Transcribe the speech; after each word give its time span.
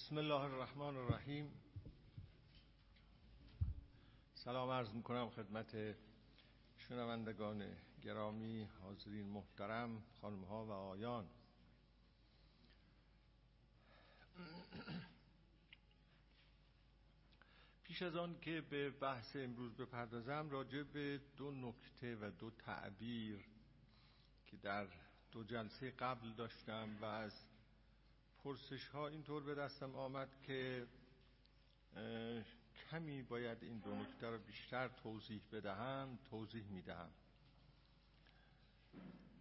بسم 0.00 0.18
الله 0.18 0.40
الرحمن 0.40 0.96
الرحیم. 0.96 1.52
سلام 4.34 4.70
عرض 4.70 4.92
می‌کنم 4.94 5.30
خدمت 5.30 5.76
شنوندگان 6.78 7.76
گرامی 8.02 8.68
حاضرین 8.82 9.26
محترم 9.26 10.02
خانم 10.20 10.44
ها 10.44 10.64
و 10.64 10.70
آیان. 10.70 11.26
پیش 17.82 18.02
از 18.02 18.16
آن 18.16 18.40
که 18.40 18.60
به 18.60 18.90
بحث 18.90 19.36
امروز 19.36 19.74
بپردازم 19.74 20.50
راجع 20.50 20.82
به 20.82 21.20
دو 21.36 21.50
نکته 21.50 22.16
و 22.16 22.30
دو 22.30 22.50
تعبیر 22.50 23.44
که 24.46 24.56
در 24.56 24.86
دو 25.32 25.44
جلسه 25.44 25.90
قبل 25.90 26.32
داشتم 26.32 26.88
و 27.00 27.04
از 27.04 27.49
پرسش 28.44 28.88
ها 28.88 29.08
اینطور 29.08 29.42
به 29.42 29.54
دستم 29.54 29.94
آمد 29.94 30.28
که 30.42 30.86
کمی 32.90 33.22
باید 33.22 33.62
این 33.62 33.78
دو 33.78 33.94
نکته 33.94 34.26
رو 34.30 34.38
بیشتر 34.38 34.88
توضیح 34.88 35.42
بدهم 35.52 36.18
توضیح 36.30 36.64
می‌دهم. 36.68 37.10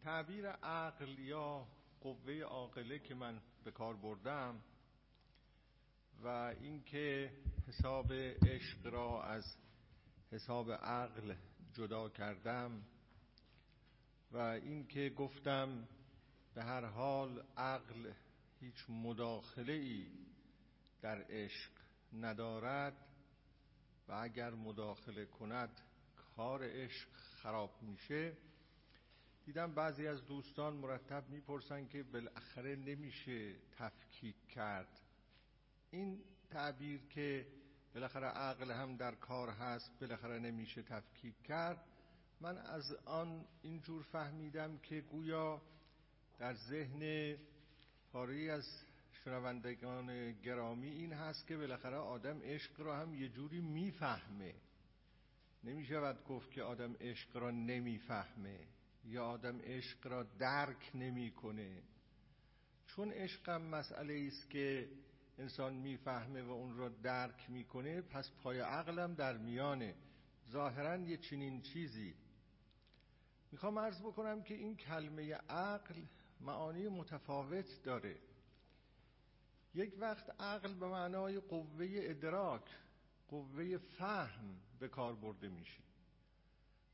تعبیر 0.03 0.47
عقل 0.47 1.19
یا 1.19 1.67
قوه 2.01 2.41
عاقله 2.41 2.99
که 2.99 3.15
من 3.15 3.41
به 3.63 3.71
کار 3.71 3.95
بردم 3.95 4.61
و 6.23 6.27
اینکه 6.27 7.31
حساب 7.67 8.13
عشق 8.13 8.85
را 8.85 9.23
از 9.23 9.57
حساب 10.31 10.71
عقل 10.71 11.35
جدا 11.73 12.09
کردم 12.09 12.83
و 14.31 14.37
اینکه 14.37 15.09
گفتم 15.09 15.87
به 16.53 16.63
هر 16.63 16.85
حال 16.85 17.43
عقل 17.57 18.13
هیچ 18.59 18.85
مداخله 18.89 19.73
ای 19.73 20.07
در 21.01 21.25
عشق 21.29 21.71
ندارد 22.13 22.97
و 24.07 24.11
اگر 24.13 24.49
مداخله 24.49 25.25
کند 25.25 25.81
کار 26.35 26.63
عشق 26.63 27.09
خراب 27.13 27.81
میشه. 27.81 28.37
دیدم 29.45 29.73
بعضی 29.73 30.07
از 30.07 30.25
دوستان 30.25 30.73
مرتب 30.73 31.29
می‌پرسن 31.29 31.87
که 31.87 32.03
بالاخره 32.03 32.75
نمیشه 32.75 33.55
تفکیک 33.71 34.47
کرد. 34.47 34.99
این 35.91 36.23
تعبیر 36.49 37.01
که 37.09 37.47
بالاخره 37.93 38.27
عقل 38.27 38.71
هم 38.71 38.95
در 38.97 39.15
کار 39.15 39.49
هست 39.49 39.91
بالاخره 40.01 40.39
نمیشه 40.39 40.83
تفکیک 40.83 41.43
کرد 41.43 41.85
من 42.41 42.57
از 42.57 42.93
آن 43.05 43.45
اینجور 43.61 44.03
فهمیدم 44.03 44.77
که 44.77 45.01
گویا 45.01 45.61
در 46.39 46.53
ذهن 46.53 47.35
پاره 48.11 48.51
از 48.51 48.83
شنوندگان 49.11 50.31
گرامی 50.31 50.89
این 50.89 51.13
هست 51.13 51.47
که 51.47 51.57
بالاخره 51.57 51.97
آدم 51.97 52.41
عشق 52.41 52.81
را 52.81 52.97
هم 52.97 53.13
یه 53.13 53.29
جوری 53.29 53.61
می‌فهمه. 53.61 54.53
نمی‌شود 55.63 56.23
گفت 56.23 56.51
که 56.51 56.63
آدم 56.63 56.93
عشق 56.93 57.37
را 57.37 57.51
نمی‌فهمه 57.51 58.59
یا 59.05 59.25
آدم 59.25 59.59
عشق 59.61 60.07
را 60.07 60.23
درک 60.23 60.91
نمی‌کنه. 60.95 61.81
چون 62.87 63.11
عشقم 63.11 63.61
مسئله 63.61 64.27
است 64.27 64.49
که 64.49 64.89
انسان 65.37 65.73
می‌فهمه 65.73 66.41
و 66.41 66.51
اون 66.51 66.77
را 66.77 66.89
درک 66.89 67.49
می‌کنه 67.49 68.01
پس 68.01 68.31
پای 68.43 68.59
عقلم 68.59 69.13
در 69.13 69.37
میانه. 69.37 69.95
ظاهرا 70.51 70.97
یه 70.97 71.17
چنین 71.17 71.61
چیزی. 71.61 72.15
می‌خوام 73.51 73.79
عرض 73.79 74.01
بکنم 74.01 74.43
که 74.43 74.53
این 74.53 74.75
کلمه 74.75 75.33
عقل 75.33 76.01
معانی 76.39 76.87
متفاوت 76.87 77.83
داره. 77.83 78.19
یک 79.73 79.95
وقت 79.99 80.41
عقل 80.41 80.73
به 80.73 80.87
معنای 80.87 81.39
قوه 81.39 81.87
ادراک 81.91 82.63
قوه 83.27 83.77
فهم 83.77 84.59
به 84.79 84.87
کار 84.87 85.15
برده 85.15 85.49
میشه. 85.49 85.81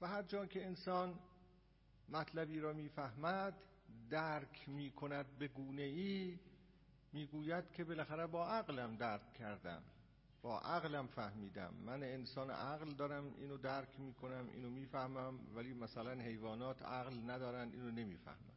و 0.02 0.08
هر 0.08 0.24
جا 0.24 0.46
که 0.46 0.66
انسان 0.66 1.20
مطلبی 2.10 2.60
را 2.60 2.74
می‌فهمد 2.74 3.54
درک 4.10 4.70
می‌کند 4.70 5.38
به 5.38 5.48
گونه 5.48 5.82
ای 5.82 6.40
می‌گوید 7.14 7.72
که 7.72 7.84
بالاخره 7.84 8.28
با 8.28 8.48
عقلم 8.48 8.96
درک 8.96 9.34
کردم 9.34 9.84
با 10.42 10.60
عقلم 10.60 11.08
فهمیدم. 11.08 11.74
من 11.86 12.04
انسان 12.04 12.50
عقل 12.50 12.94
دارم 12.94 13.34
اینو 13.38 13.58
درک 13.58 14.00
می‌کنم 14.00 14.50
اینو 14.54 14.70
می‌فهمم 14.70 15.40
ولی 15.56 15.74
مثلا 15.74 16.12
حیوانات 16.12 16.82
عقل 16.82 17.30
ندارن 17.30 17.72
اینو 17.72 17.92
نمی‌فهمن 17.92 18.55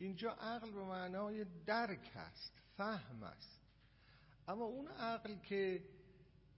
اینجا 0.00 0.32
عقل 0.32 0.70
به 0.70 0.84
معنای 0.84 1.44
درک 1.66 2.12
است 2.14 2.52
فهم 2.76 3.22
است. 3.22 3.60
اما 4.48 4.64
اون 4.64 4.88
عقل 4.88 5.38
که 5.38 5.84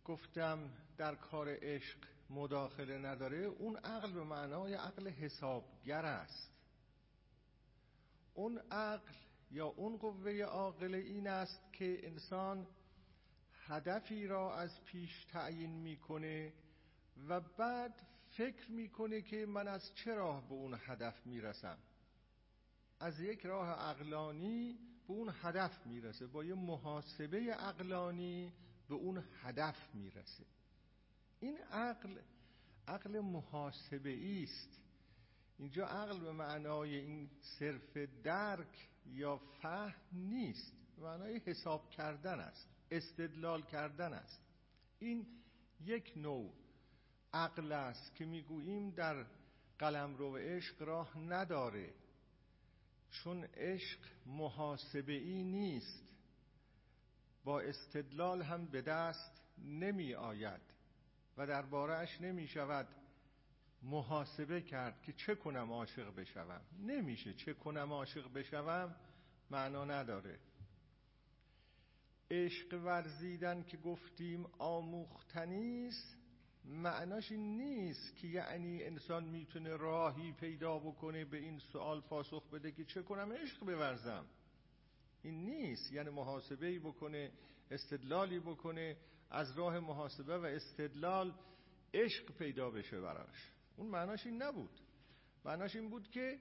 گفتم 0.05 0.71
در 0.97 1.15
کار 1.15 1.49
عشق 1.63 1.99
مداخله 2.31 2.99
نداره 2.99 3.39
اون 3.39 3.77
عقل 3.77 4.13
به 4.13 4.25
معنای 4.25 4.75
عقل 4.75 5.09
حسابگر 5.09 6.05
است. 6.05 6.53
اون 8.35 8.59
عقل 8.59 9.13
یا 9.51 9.67
اون 9.67 9.97
قوه 9.97 10.41
عاقله 10.41 10.99
این 10.99 11.29
است 11.29 11.73
که 11.73 12.07
انسان 12.09 12.67
هدفی 13.67 14.27
را 14.27 14.57
از 14.57 14.85
پیش 14.85 15.25
تعیین 15.25 15.71
می‌کنه 15.71 16.53
و 17.29 17.41
بعد 17.41 18.03
فکر 18.31 18.71
می‌کنه 18.71 19.23
که 19.23 19.47
من 19.47 19.69
از 19.69 19.95
چه 19.95 20.15
راه 20.15 20.49
به 20.49 20.55
اون 20.55 20.79
هدف 20.87 21.27
می‌رسم. 21.27 21.79
از 23.03 23.21
یک 23.21 23.47
راه 23.47 23.69
عقلانی 23.69 24.79
به 25.09 25.13
اون 25.13 25.35
هدف 25.43 25.87
می‌رسه. 25.87 26.27
با 26.27 26.45
یه 26.45 26.55
محاسبه 26.55 27.55
عقلانی 27.55 28.53
به 28.89 28.95
اون 28.95 29.25
هدف 29.43 29.95
می‌رسه. 29.95 30.45
این 31.41 31.59
عقل 31.59 32.19
عقل 32.89 33.21
محاسبه 33.21 34.43
است. 34.43 34.81
اینجا 35.59 35.87
عقل 35.87 36.21
به 36.21 36.33
معنای 36.33 36.97
این 36.97 37.31
صرف 37.59 37.97
درک 38.25 38.89
یا 39.07 39.37
فهم 39.37 39.95
نیست. 40.13 40.73
به 40.97 41.03
معنای 41.03 41.39
حساب 41.39 41.91
کردن 41.91 42.41
است 42.41 42.69
استدلال 42.91 43.63
کردن 43.63 44.13
است. 44.13 44.41
این 44.99 45.27
یک 45.81 46.13
نوع 46.17 46.53
عقل 47.33 47.73
است 47.73 48.15
که 48.15 48.25
می‌گوییم 48.25 48.91
در 48.91 49.27
قلم 49.79 50.15
رو 50.17 50.37
عشق 50.37 50.83
راه 50.83 51.19
نداره. 51.19 51.95
چون 53.13 53.45
عشق 53.45 53.99
محاسبه 54.27 55.13
ای 55.13 55.45
نیست 55.45 56.03
با 57.45 57.61
استدلال 57.61 58.43
هم 58.43 58.67
به 58.67 58.83
دست 58.83 59.43
نمی 59.59 60.15
آید 60.15 60.61
و 61.37 61.47
دربارهش 61.47 62.21
نمی 62.21 62.49
شود 62.49 62.89
محاسبه 63.83 64.63
کرد 64.63 65.03
که 65.03 65.13
چه 65.13 65.35
کنم 65.35 65.73
عاشق 65.73 66.15
بشوم. 66.15 66.61
نمیشه 66.81 67.35
چه 67.35 67.55
کنم 67.55 67.93
عاشق 67.93 68.33
بشوم 68.33 68.97
معنا 69.51 69.85
نداره. 69.85 70.39
عشق 72.31 72.75
ورزیدن 72.85 73.63
که 73.63 73.77
گفتیم 73.77 74.47
آموختنیست 74.59 76.22
معناش 76.65 77.33
این 77.33 77.57
نیست 77.57 78.17
که 78.17 78.27
یعنی 78.27 78.83
انسان 78.83 79.25
می‌تونه 79.25 79.77
راهی 79.77 80.33
پیدا 80.33 80.79
بکنه 80.79 81.25
به 81.25 81.37
این 81.37 81.59
سوال 81.59 82.01
پاسخ 82.01 82.51
بده 82.51 82.73
که 82.73 82.85
چه 82.85 83.03
کنم 83.03 83.33
عشق 83.33 83.61
بورزم. 83.61 84.27
این 85.23 85.45
نیست. 85.45 85.93
یعنی 85.93 86.11
محاسبه 86.11 86.79
بکنه 86.79 87.33
استدلالی 87.71 88.39
بکنه 88.39 88.97
از 89.31 89.59
راه 89.59 89.81
محاسبه 89.81 90.39
و 90.39 90.45
استدلال 90.45 91.35
عشق 91.95 92.33
پیدا 92.39 92.71
بشه 92.71 93.01
براش. 93.01 93.53
اون 93.77 93.89
معناش 93.89 94.27
این 94.27 94.43
نبود. 94.43 94.81
معناش 95.45 95.77
این 95.77 95.91
بود 95.91 96.09
که 96.11 96.39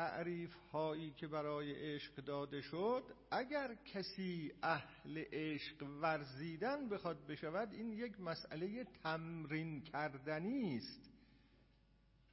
تعریف 0.00 0.54
هایی 0.72 1.10
که 1.10 1.26
برای 1.26 1.94
عشق 1.94 2.14
داده 2.14 2.60
شد 2.60 3.02
اگر 3.30 3.74
کسی 3.74 4.52
اهل 4.62 5.24
عشق 5.32 5.82
ورزیدن 6.02 6.88
بخواد 6.88 7.26
بشود 7.26 7.72
این 7.72 7.92
یک 7.92 8.20
مسئله 8.20 8.84
تمرین 9.02 9.80
کردنی 9.80 10.76
است. 10.76 11.10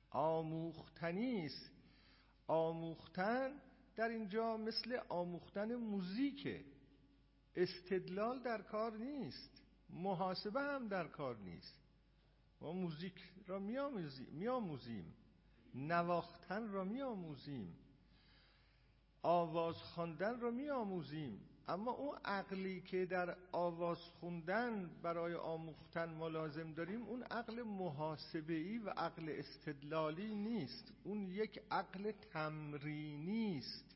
آموختنی 0.09 1.45
است. 1.45 1.71
آموختن 2.47 3.51
در 3.95 4.09
اینجا 4.09 4.57
مثل 4.57 4.99
آموختن 5.09 5.75
موزیک 5.75 6.65
استدلال 7.55 8.43
در 8.43 8.61
کار 8.61 8.97
نیست. 8.97 9.61
محاسبه 9.89 10.61
هم 10.61 10.87
در 10.87 11.07
کار 11.07 11.37
نیست. 11.37 11.79
ما 12.61 12.71
موزیک 12.71 13.23
را 13.47 13.59
میآموزیم 13.59 15.13
نواختن 15.75 16.71
را 16.71 16.83
میآموزیم. 16.83 17.77
آواز 19.21 19.75
خواندن 19.75 20.39
را 20.39 20.51
میآموزیم. 20.51 21.41
اما 21.67 21.91
اون 21.91 22.17
عقلی 22.25 22.81
که 22.81 23.05
در 23.05 23.37
آواز 23.51 23.97
خوندن 23.97 24.89
برای 25.03 25.35
آموختن 25.35 26.13
ما 26.13 26.27
لازم 26.27 26.73
داریم 26.73 27.03
اون 27.03 27.23
عقل 27.23 27.63
محاسبه‌ای 27.63 28.77
و 28.77 28.89
عقل 28.89 29.29
استدلالی 29.29 30.35
نیست. 30.35 30.93
اون 31.03 31.31
یک 31.31 31.61
عقل 31.71 32.11
تمرینی 32.11 33.57
است 33.57 33.95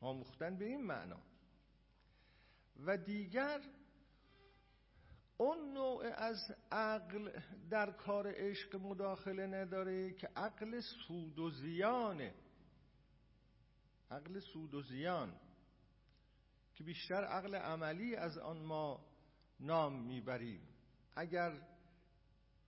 آموختن 0.00 0.56
به 0.56 0.64
این 0.64 0.82
معنا. 0.82 1.18
و 2.86 2.96
دیگر 2.96 3.60
اون 5.40 5.72
نوع 5.72 6.04
از 6.16 6.54
عقل 6.72 7.30
در 7.70 7.90
کار 7.90 8.32
عشق 8.36 8.76
مداخله 8.76 9.46
نداره 9.46 10.12
که 10.12 10.28
عقل 10.36 10.80
سود 10.80 11.38
و 11.38 11.50
زیانه. 11.50 12.34
عقل 14.10 14.40
سود 14.40 14.74
و 14.74 14.82
زیان. 14.82 15.34
که 16.74 16.84
بیشتر 16.84 17.24
عقل 17.24 17.54
عملی 17.54 18.16
از 18.16 18.38
آن 18.38 18.58
ما 18.58 19.06
نام 19.60 20.02
می‌بریم. 20.02 20.60
اگر 21.16 21.52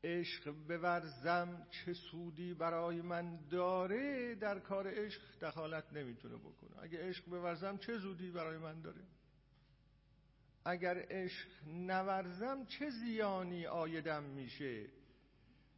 عشق 0.04 0.50
بورزم 0.50 1.66
چه 1.70 1.92
سودی 1.92 2.54
برای 2.54 3.02
من 3.02 3.46
داره 3.50 4.34
در 4.34 4.58
کار 4.58 4.90
عشق 4.90 5.22
دخالت 5.42 5.92
نمی‌تونه 5.92 6.36
بکنه. 6.36 6.82
اگر 6.82 7.00
عشق 7.00 7.24
بورزم 7.24 7.76
چه 7.76 7.98
سودی 7.98 8.30
برای 8.30 8.58
من 8.58 8.80
داره؟ 8.80 9.02
اگر 10.64 11.06
عشق 11.10 11.48
نورزم 11.66 12.64
چه 12.64 12.90
زیانی 12.90 13.66
آیدم 13.66 14.22
میشه؟ 14.22 14.86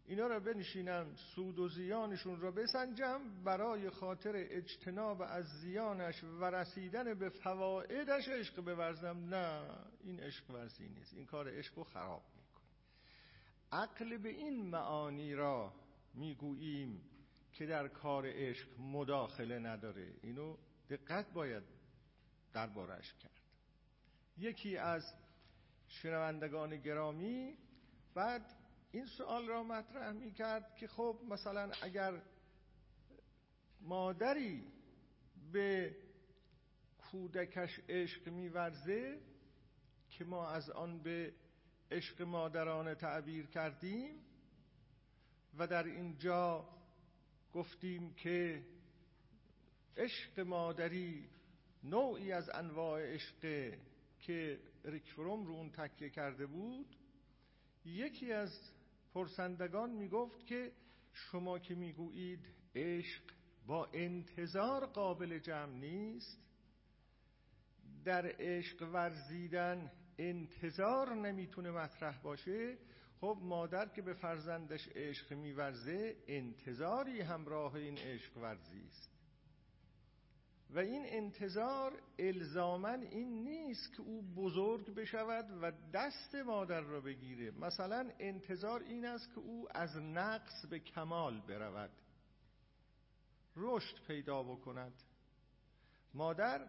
اینا 0.05 0.27
را 0.27 0.41
بنشینم 0.41 1.15
سود 1.15 1.59
و 1.59 1.69
زیانشون 1.69 2.41
را 2.41 2.51
بسنجم 2.51 3.21
برای 3.45 3.91
خاطر 3.91 4.33
اجتناب 4.35 5.23
از 5.23 5.45
زیانش 5.45 6.25
و 6.25 6.45
رسیدن 6.45 7.15
به 7.15 7.29
فوائدش 7.29 8.29
عشق 8.29 8.61
بورزم. 8.61 9.35
نه 9.35 9.63
این 10.05 10.21
عشق 10.21 10.51
ورزی 10.51 10.89
نیست. 10.89 11.15
این 11.15 11.27
کار 11.27 11.59
عشق 11.59 11.79
رو 11.79 11.85
خراب 11.85 12.23
می‌کنه. 12.37 12.63
عقل 13.73 14.19
به 14.19 14.29
این 14.29 14.67
معانی 14.67 15.35
را 15.35 15.75
می‌گوییم 16.15 17.03
که 17.53 17.67
در 17.67 17.89
کار 17.89 18.25
عشق 18.27 18.81
مداخله 18.81 19.59
نداره. 19.59 20.15
اینو 20.23 20.57
دقت 20.91 21.33
باید 21.33 21.63
دربارش 22.53 23.15
کرد. 23.15 23.42
یکی 24.39 24.77
از 24.77 25.15
شنوندگان 25.89 26.77
گرامی 26.77 27.57
بعد 28.15 28.57
این 28.93 29.07
سوال 29.07 29.47
را 29.47 29.63
مطرح 29.63 30.13
می 30.13 30.33
کرد 30.33 30.77
که 30.77 30.89
خب 30.89 31.19
مثلا 31.29 31.71
اگر 31.83 32.23
مادری 33.81 34.73
به 35.53 35.97
کودکش 36.99 37.81
عشق 37.89 38.29
میورزه 38.29 39.21
که 40.11 40.25
ما 40.25 40.49
از 40.49 40.71
آن 40.71 41.03
به 41.03 41.35
عشق 41.91 42.23
مادرانه 42.23 42.95
تعبیر 42.95 43.47
کردیم 43.47 44.25
و 45.59 45.67
در 45.67 45.85
اینجا 45.85 46.69
گفتیم 47.53 48.15
که 48.15 48.67
عشق 49.97 50.41
مادری 50.41 51.29
نوعی 51.85 52.33
از 52.33 52.51
انواع 52.55 53.15
عشق 53.15 53.75
که 54.23 54.61
ریکفروم 54.85 55.47
رو 55.47 55.55
اون 55.55 55.71
تکیه 55.71 56.11
کرده 56.11 56.47
بود 56.47 56.97
یکی 57.85 58.33
از 58.33 58.73
پرسندگان 59.15 59.91
می‌گفت 59.91 60.47
که 60.47 60.73
شما 61.13 61.59
که 61.59 61.75
می‌گویید 61.75 62.47
عشق 62.75 63.23
با 63.67 63.89
انتظار 63.93 64.87
قابل 64.87 65.39
جمع 65.39 65.73
نیست 65.79 66.39
در 68.05 68.35
عشق 68.39 68.83
ورزیدن 68.93 69.93
انتظار 70.19 71.15
نمی‌تونه 71.15 71.71
مطرح 71.71 72.23
باشه 72.23 72.79
خب 73.21 73.39
مادر 73.43 73.89
که 73.89 74.03
به 74.03 74.15
فرزندش 74.15 74.89
عشق 74.89 75.33
میورزه 75.33 76.17
انتظاری 76.27 77.21
همراه 77.21 77.75
این 77.75 77.99
عشق 77.99 78.37
ورزی 78.37 78.87
است. 78.87 79.12
و 80.75 80.79
این 80.79 81.03
انتظار 81.07 82.03
الزامن 82.19 83.03
این 83.03 83.45
نیست 83.45 83.93
که 83.93 84.03
او 84.03 84.23
بزرگ 84.23 84.95
بشود 84.95 85.59
و 85.63 85.73
دست 85.93 86.35
مادر 86.35 86.81
را 86.81 87.01
بگیره. 87.01 87.51
مثلا 87.51 88.11
انتظار 88.19 88.83
این 88.83 89.05
است 89.05 89.35
که 89.35 89.41
او 89.41 89.69
از 89.75 89.97
نقص 89.97 90.67
به 90.67 90.79
کمال 90.79 91.41
برود. 91.41 91.91
رشد 93.57 94.07
پیدا 94.07 94.43
بکند. 94.43 95.03
مادر 96.15 96.69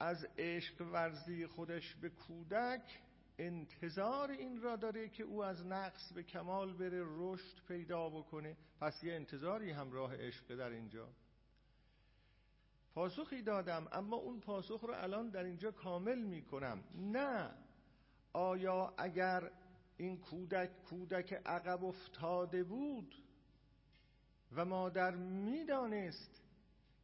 از 0.00 0.26
عشق 0.38 0.80
ورزی 0.80 1.46
خودش 1.46 1.94
به 1.94 2.08
کودک 2.08 3.00
انتظار 3.38 4.30
این 4.30 4.60
را 4.62 4.76
داره 4.76 5.08
که 5.08 5.22
او 5.22 5.44
از 5.44 5.66
نقص 5.66 6.12
به 6.12 6.22
کمال 6.22 6.72
بره 6.72 7.02
رشد 7.06 7.66
پیدا 7.68 8.08
بکنه. 8.08 8.56
پس 8.80 9.04
یه 9.04 9.14
انتظاری 9.14 9.70
همراه 9.70 10.16
عشق 10.16 10.54
در 10.56 10.70
اینجا. 10.70 11.08
پاسخی 12.94 13.42
دادم 13.42 13.88
اما 13.92 14.16
اون 14.16 14.40
پاسخ 14.40 14.80
رو 14.84 14.94
الان 14.94 15.30
در 15.30 15.44
اینجا 15.44 15.70
کامل 15.70 16.22
می 16.22 16.42
کنم 16.42 16.84
نه. 16.94 17.50
آیا 18.32 18.94
اگر 18.98 19.50
این 19.96 20.18
کودک 20.18 20.84
کودک 20.84 21.32
عقب 21.32 21.84
افتاده 21.84 22.64
بود 22.64 23.14
و 24.52 24.64
مادر 24.64 25.16
می‌دانست 25.16 26.42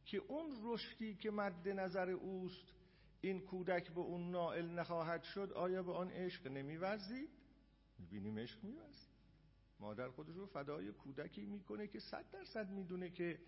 که 0.05 0.17
اون 0.17 0.59
رشدی 0.63 1.15
که 1.15 1.31
مد 1.31 1.69
نظر 1.69 2.09
اوست 2.09 2.73
این 3.21 3.39
کودک 3.41 3.91
به 3.91 3.99
اون 3.99 4.31
نائل 4.31 4.65
نخواهد 4.65 5.23
شد 5.23 5.51
آیا 5.55 5.83
به 5.83 5.93
آن 5.93 6.11
عشق 6.11 6.47
نمیورزید؟ 6.47 7.29
می‌بینیم 7.99 8.39
عشق 8.39 8.63
میورزید. 8.63 9.17
مادر 9.79 10.09
خودش 10.09 10.35
رو 10.35 10.45
فدای 10.45 10.91
کودکی 10.91 11.45
می‌کنه 11.45 11.87
که 11.87 11.99
صد 11.99 12.25
درصد 12.31 12.69
می‌دونه 12.69 13.09
که 13.09 13.39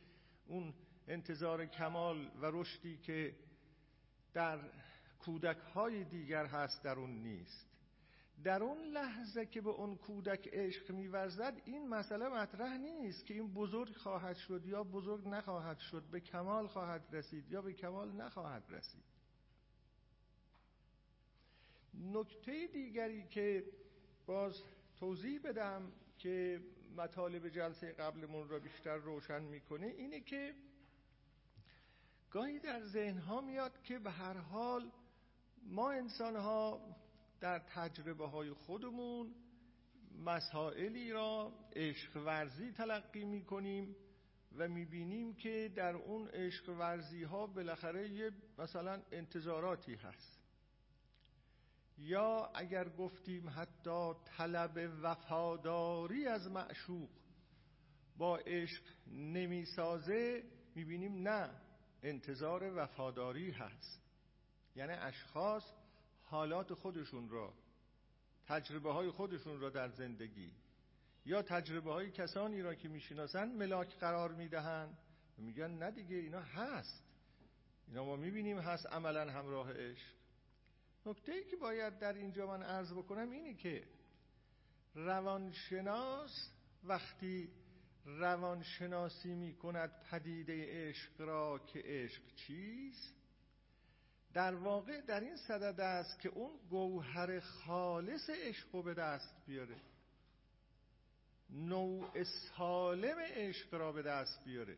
اون 0.48 0.74
انتظار 1.10 1.66
کمال 1.66 2.32
و 2.42 2.46
رشدی 2.54 2.98
که 2.98 3.36
در 4.34 4.60
کودک 5.20 5.58
های 5.58 6.04
دیگر 6.04 6.46
هست 6.46 6.84
در 6.84 7.00
اون 7.00 7.10
نیست. 7.10 7.70
در 8.44 8.64
اون 8.64 8.78
لحظه 8.78 9.46
که 9.46 9.62
به 9.62 9.70
اون 9.70 9.96
کودک 9.96 10.50
عشق 10.54 10.92
میورزد 10.92 11.62
این 11.66 11.88
مسئله 11.88 12.30
مطرح 12.30 12.78
نیست 12.78 13.26
که 13.26 13.34
این 13.34 13.54
بزرگ 13.54 13.96
خواهد 13.96 14.36
شد 14.36 14.66
یا 14.66 14.84
بزرگ 14.84 15.28
نخواهد 15.28 15.80
شد 15.80 16.04
به 16.12 16.20
کمال 16.20 16.68
خواهد 16.68 17.08
رسید 17.12 17.52
یا 17.52 17.62
به 17.62 17.74
کمال 17.74 18.12
نخواهد 18.12 18.64
رسید. 18.70 19.04
نکته 21.94 22.68
دیگری 22.68 23.28
که 23.28 23.66
باز 24.26 24.64
توضیح 25.00 25.42
بدم 25.42 25.92
که 26.18 26.62
مطالب 26.98 27.50
جلسه 27.50 27.92
قبلمون 27.92 28.50
را 28.50 28.60
بیشتر 28.60 28.96
روشن 28.96 29.42
می‌کنه 29.42 29.86
اینه 29.86 30.20
که 30.20 30.56
گاهی 32.32 32.60
در 32.60 32.86
ذهن 32.86 33.18
ها 33.18 33.42
میاد 33.42 33.82
که 33.84 34.00
به 34.00 34.12
هر 34.12 34.38
حال 34.38 34.92
ما 35.64 35.92
انسان 35.92 36.36
ها 36.36 36.82
در 37.40 37.60
تجربه 37.60 38.28
های 38.28 38.54
خودمون 38.54 39.36
مسائلی 40.26 41.12
را 41.12 41.54
عشق 41.76 42.18
ورزی 42.18 42.72
تلقی 42.72 43.26
می 43.26 43.46
کنیم 43.46 43.96
و 44.58 44.68
می 44.68 44.86
بینیم 44.86 45.34
که 45.34 45.72
در 45.76 45.96
اون 45.96 46.28
عشق 46.28 46.70
ورزی 46.70 47.24
ها 47.24 47.48
بالاخره 47.48 48.10
یه 48.10 48.32
مثلا 48.58 49.02
انتظاراتی 49.12 49.96
هست. 49.96 50.40
یا 51.98 52.52
اگر 52.56 52.90
گفتیم 52.90 53.50
حتی 53.50 54.14
طلب 54.38 54.92
وفاداری 55.02 56.26
از 56.26 56.48
معشوق 56.52 57.10
با 58.18 58.38
عشق 58.38 58.84
نمی‌سازه 59.08 60.44
می‌بینیم 60.76 61.28
نه. 61.28 61.69
انتظار 62.04 62.72
وفاداری 62.76 63.52
هست. 63.52 64.02
یعنی 64.76 64.94
اشخاص 64.94 65.64
حالات 66.24 66.74
خودشون 66.74 67.30
را 67.30 67.54
تجربه 68.48 68.94
های 68.94 69.12
خودشون 69.12 69.60
را 69.60 69.70
در 69.70 69.90
زندگی 69.90 70.52
یا 71.26 71.42
تجربه 71.42 71.94
های 71.94 72.12
کسانی 72.12 72.62
را 72.62 72.76
که 72.76 72.88
می‌شناسن 72.88 73.50
ملاک 73.56 73.98
قرار 74.00 74.32
می‌دهند. 74.32 74.98
و 75.40 75.42
میگن 75.42 75.72
نه 75.72 75.92
دیگه 75.92 76.16
اینا 76.16 76.42
هست. 76.42 77.04
اینا 77.88 78.06
ما 78.06 78.16
می‌بینیم 78.16 78.60
هست 78.60 78.86
عملا 78.86 79.32
همراه 79.32 79.74
عشق. 79.74 80.20
نکته 81.06 81.32
ای 81.32 81.44
که 81.44 81.56
باید 81.56 82.00
در 82.00 82.14
اینجا 82.14 82.48
من 82.48 82.64
عرض 82.64 82.94
بکنم 82.94 83.32
اینه 83.32 83.54
که 83.54 83.84
روانشناس 84.96 86.52
وقتی 86.84 87.50
روانشناسی 88.06 89.36
می 89.36 89.54
کند 89.54 89.92
پدیده 90.12 90.88
عشق 90.90 91.22
را 91.22 91.60
که 91.60 91.82
عشق 91.86 92.22
چیست؟ 92.36 93.16
در 94.34 94.56
واقع 94.56 95.02
در 95.02 95.20
این 95.20 95.38
صدد 95.38 95.80
است 95.80 96.20
که 96.20 96.30
اون 96.30 96.52
گوهر 96.70 97.40
خالص 97.40 98.30
عشق 98.30 98.68
رو 98.76 98.84
به 98.84 98.94
دست 98.94 99.46
بیاره. 99.46 99.82
نوع 101.50 102.24
سالم 102.24 103.20
عشق 103.20 103.74
را 103.74 103.92
به 103.92 104.02
دست 104.02 104.46
بیاره. 104.46 104.78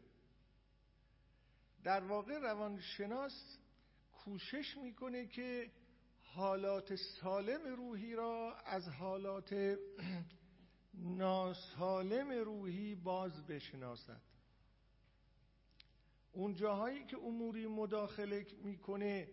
در 1.84 2.04
واقع 2.04 2.40
روانشناس 2.40 3.58
کوشش 4.12 4.78
می‌کنه 4.78 5.28
که 5.28 5.72
حالات 6.24 6.96
سالم 6.96 7.76
روحی 7.76 8.16
را 8.16 8.56
از 8.66 8.88
حالات 8.88 9.54
ناسالم 10.94 12.32
روحی 12.32 12.96
باز 12.96 13.48
بشناسد. 13.48 14.22
اون 16.32 16.54
جاهایی 16.56 17.06
که 17.06 17.18
اموری 17.18 17.68
مداخله 17.68 18.48
می‌کنه 18.64 19.30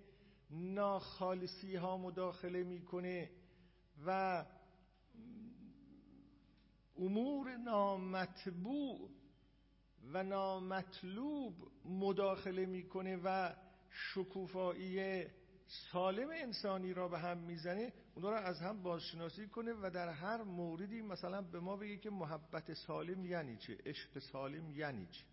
ناخالصی 0.51 1.77
ها 1.77 1.97
مداخله 1.97 2.63
می‌کنه 2.63 3.31
و 4.07 4.45
امور 6.99 7.57
نامطبوع 7.57 9.11
و 10.13 10.23
نامطلوب 10.23 11.55
مداخله 11.85 12.67
می‌کنه 12.67 13.17
و 13.25 13.55
شکوفایی 13.91 15.27
سالم 15.69 16.31
انسانی 16.31 16.95
را 16.95 17.09
به 17.09 17.19
هم 17.19 17.39
می‌زنه 17.39 17.93
اونا 18.15 18.31
را 18.31 18.39
از 18.39 18.61
هم 18.61 18.83
بازشناسی 18.83 19.47
کنه 19.47 19.73
و 19.73 19.91
در 19.95 20.09
هر 20.09 20.43
موردی 20.43 21.03
مثلا 21.03 21.43
به 21.43 21.61
ما 21.61 21.77
بگه 21.77 21.97
که 21.97 22.11
محبت 22.11 22.75
سالم 22.75 23.25
یعنی 23.25 23.57
چه 23.57 23.79
عشق 23.87 24.19
سالم 24.19 24.71
یعنی 24.71 25.07
چه. 25.07 25.25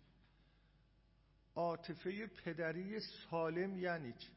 عاطفه 1.54 2.26
پدری 2.26 3.00
سالم 3.00 3.78
یعنی 3.78 4.12
چه. 4.12 4.28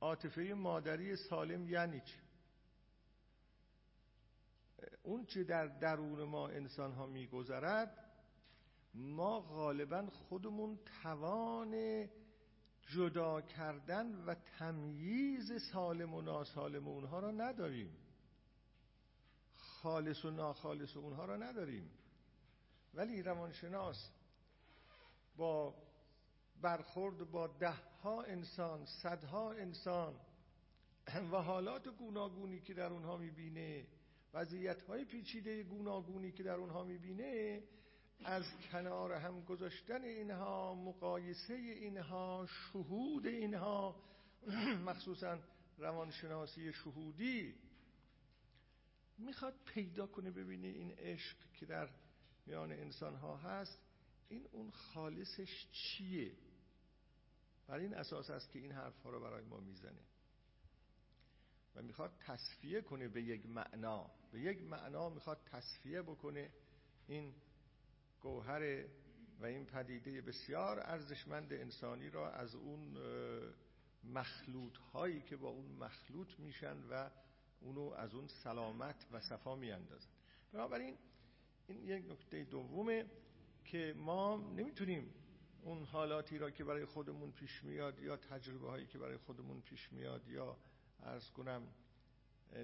عاطفه 0.00 0.42
مادری 0.42 1.16
سالم 1.16 1.68
یعنی 1.68 2.00
چه. 2.00 2.18
اون 5.02 5.24
چه 5.24 5.44
در 5.44 5.66
درون 5.66 6.22
ما 6.22 6.48
انسان 6.48 6.92
ها 6.92 7.06
میگذرد 7.06 8.04
ما 8.94 9.40
غالبا 9.40 10.06
خودمون 10.06 10.78
توان 11.02 12.08
جدا 12.88 13.40
کردن 13.40 14.24
و 14.24 14.34
تمییز 14.34 15.52
سالم 15.72 16.14
و 16.14 16.20
ناسالم 16.20 16.88
اونها 16.88 17.18
را 17.18 17.30
نداریم. 17.30 17.96
خالص 19.56 20.24
و 20.24 20.30
ناخالص 20.30 20.96
اونها 20.96 21.24
را 21.24 21.36
نداریم. 21.36 21.90
ولی 22.94 23.22
روانشناس 23.22 24.10
با 25.36 25.74
برخورد 26.60 27.30
با 27.30 27.46
ده 27.46 27.72
ها 28.02 28.22
انسان 28.22 28.84
صدها 28.84 29.52
انسان 29.52 30.14
و 31.32 31.36
حالات 31.36 31.88
گوناگونی 31.88 32.60
که 32.60 32.74
در 32.74 32.92
اونها 32.92 33.16
می‌بینه 33.16 33.86
وضعیت 34.34 34.82
های 34.82 35.04
پیچیده 35.04 35.62
گوناگونی 35.62 36.32
که 36.32 36.42
در 36.42 36.54
اونها 36.54 36.84
می‌بینه 36.84 37.62
از 38.24 38.44
کنار 38.72 39.12
هم 39.12 39.44
گذاشتن 39.44 40.02
اینها 40.02 40.74
مقایسه 40.74 41.54
اینها 41.54 42.46
شهود 42.46 43.26
اینها 43.26 43.96
مخصوصا 44.86 45.38
روانشناسی 45.78 46.72
شهودی. 46.72 47.54
می‌خواد 49.18 49.54
پیدا 49.64 50.06
کنه 50.06 50.30
ببینه 50.30 50.68
این 50.68 50.90
عشق 50.90 51.36
که 51.52 51.66
در 51.66 51.88
میان 52.46 52.72
انسان 52.72 53.14
ها 53.14 53.36
هست 53.36 53.78
این 54.28 54.48
اون 54.52 54.70
خالصش 54.70 55.66
چیه؟ 55.72 56.32
بر 57.66 57.78
این 57.78 57.94
اساس 57.94 58.30
است 58.30 58.52
که 58.52 58.58
این 58.58 58.72
حرف 58.72 59.02
ها 59.02 59.10
رو 59.10 59.20
برای 59.20 59.44
ما 59.44 59.60
می‌زنه. 59.60 60.02
و 61.74 61.82
می‌خواد 61.82 62.12
تصفیه 62.20 62.80
کنه 62.80 63.08
به 63.08 63.22
یک 63.22 63.46
معنا. 63.46 64.10
به 64.32 64.40
یک 64.40 64.62
معنا 64.62 65.08
می‌خواد 65.08 65.38
تصفیه 65.46 66.02
بکنه 66.02 66.50
این 67.06 67.34
گوهر 68.20 68.84
و 69.40 69.44
این 69.44 69.66
پدیده 69.66 70.20
بسیار 70.20 70.80
ارزشمند 70.80 71.52
انسانی 71.52 72.10
را 72.10 72.32
از 72.32 72.54
اون 72.54 72.98
مخلوط 74.04 74.76
هایی 74.76 75.20
که 75.20 75.36
با 75.36 75.48
اون 75.48 75.66
مخلوط 75.66 76.38
میشن 76.38 76.76
و 76.90 77.10
اونو 77.60 77.80
از 77.96 78.14
اون 78.14 78.26
سلامت 78.26 79.06
و 79.12 79.20
صفا 79.20 79.56
میاندازن. 79.56 80.10
بنابراین 80.52 80.96
این 81.66 81.84
یک 81.84 82.10
نکته 82.10 82.44
دومه 82.44 83.06
که 83.64 83.94
ما 83.96 84.36
نمی‌تونیم 84.36 85.14
اون 85.62 85.84
حالاتی 85.84 86.38
را 86.38 86.50
که 86.50 86.64
برای 86.64 86.84
خودمون 86.84 87.32
پیش 87.32 87.64
میاد 87.64 87.98
یا 87.98 88.16
تجربه 88.16 88.68
هایی 88.68 88.86
که 88.86 88.98
برای 88.98 89.16
خودمون 89.16 89.60
پیش 89.60 89.92
میاد 89.92 90.28
یا 90.28 90.56
ارز 91.02 91.30
کنم 91.30 91.62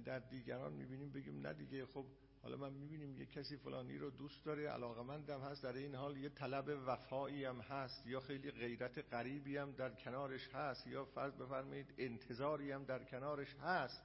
در 0.05 0.19
دیگران 0.19 0.73
می‌بینیم 0.73 1.13
بگیم 1.13 1.47
نه 1.47 1.53
دیگه 1.53 1.87
خب 1.87 2.07
حالا 2.45 2.57
من 2.57 2.73
می‌بینیم 2.73 3.17
یه 3.17 3.27
کسی 3.27 3.57
فلانی 3.57 3.99
رو 3.99 4.11
دوست 4.11 4.45
داره 4.45 4.69
علاقمندم 4.69 5.41
هست 5.41 5.63
در 5.63 5.73
این 5.73 5.95
حال 5.95 6.17
یه 6.17 6.29
طلب 6.29 6.83
وفایی 6.87 7.45
هم 7.45 7.61
هست 7.61 8.07
یا 8.07 8.21
خیلی 8.21 8.51
غیرت 8.51 8.99
قریبی 8.99 9.57
هم 9.57 9.73
در 9.73 9.95
کنارش 9.95 10.49
هست 10.49 10.87
یا 10.87 11.05
فرض 11.05 11.33
بفرمایید 11.35 11.95
انتظاری 11.99 12.73
هم 12.73 12.85
در 12.85 13.05
کنارش 13.05 13.55
هست. 13.55 14.03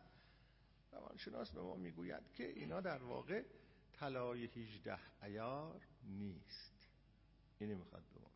روانشناس 0.91 1.51
به 1.51 1.61
ما 1.61 1.75
می‌گوید 1.75 2.31
که 2.33 2.49
اینا 2.49 2.81
در 2.81 3.03
واقع 3.03 3.43
طلای 3.93 4.45
18 4.45 4.99
ایار 5.23 5.81
نیست. 6.03 6.89
اینی 7.59 7.75
می‌خواد 7.75 8.03
به 8.13 8.19
ما 8.19 8.31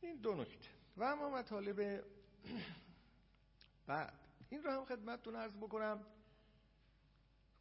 این 0.00 0.16
دو 0.16 0.34
نکته. 0.34 0.68
و 0.96 1.04
اما 1.04 1.30
مطالب 1.30 2.04
بعد. 3.86 4.18
این 4.48 4.62
رو 4.62 4.70
هم 4.70 4.84
خدمتتون 4.84 5.36
عرض 5.36 5.56
بکنم. 5.56 6.06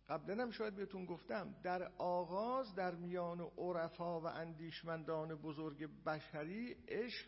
قبلا 0.10 0.44
هم 0.44 0.52
شاید 0.52 0.76
بهتون 0.76 1.06
گفتم 1.06 1.56
در 1.64 1.92
آغاز 1.98 2.76
در 2.76 2.96
میان 2.96 3.52
عرفا 3.58 4.22
و 4.22 4.26
اندیشمندان 4.26 5.36
بزرگ 5.36 6.04
بشری 6.04 6.76
عشق 6.88 7.26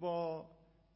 با 0.00 0.50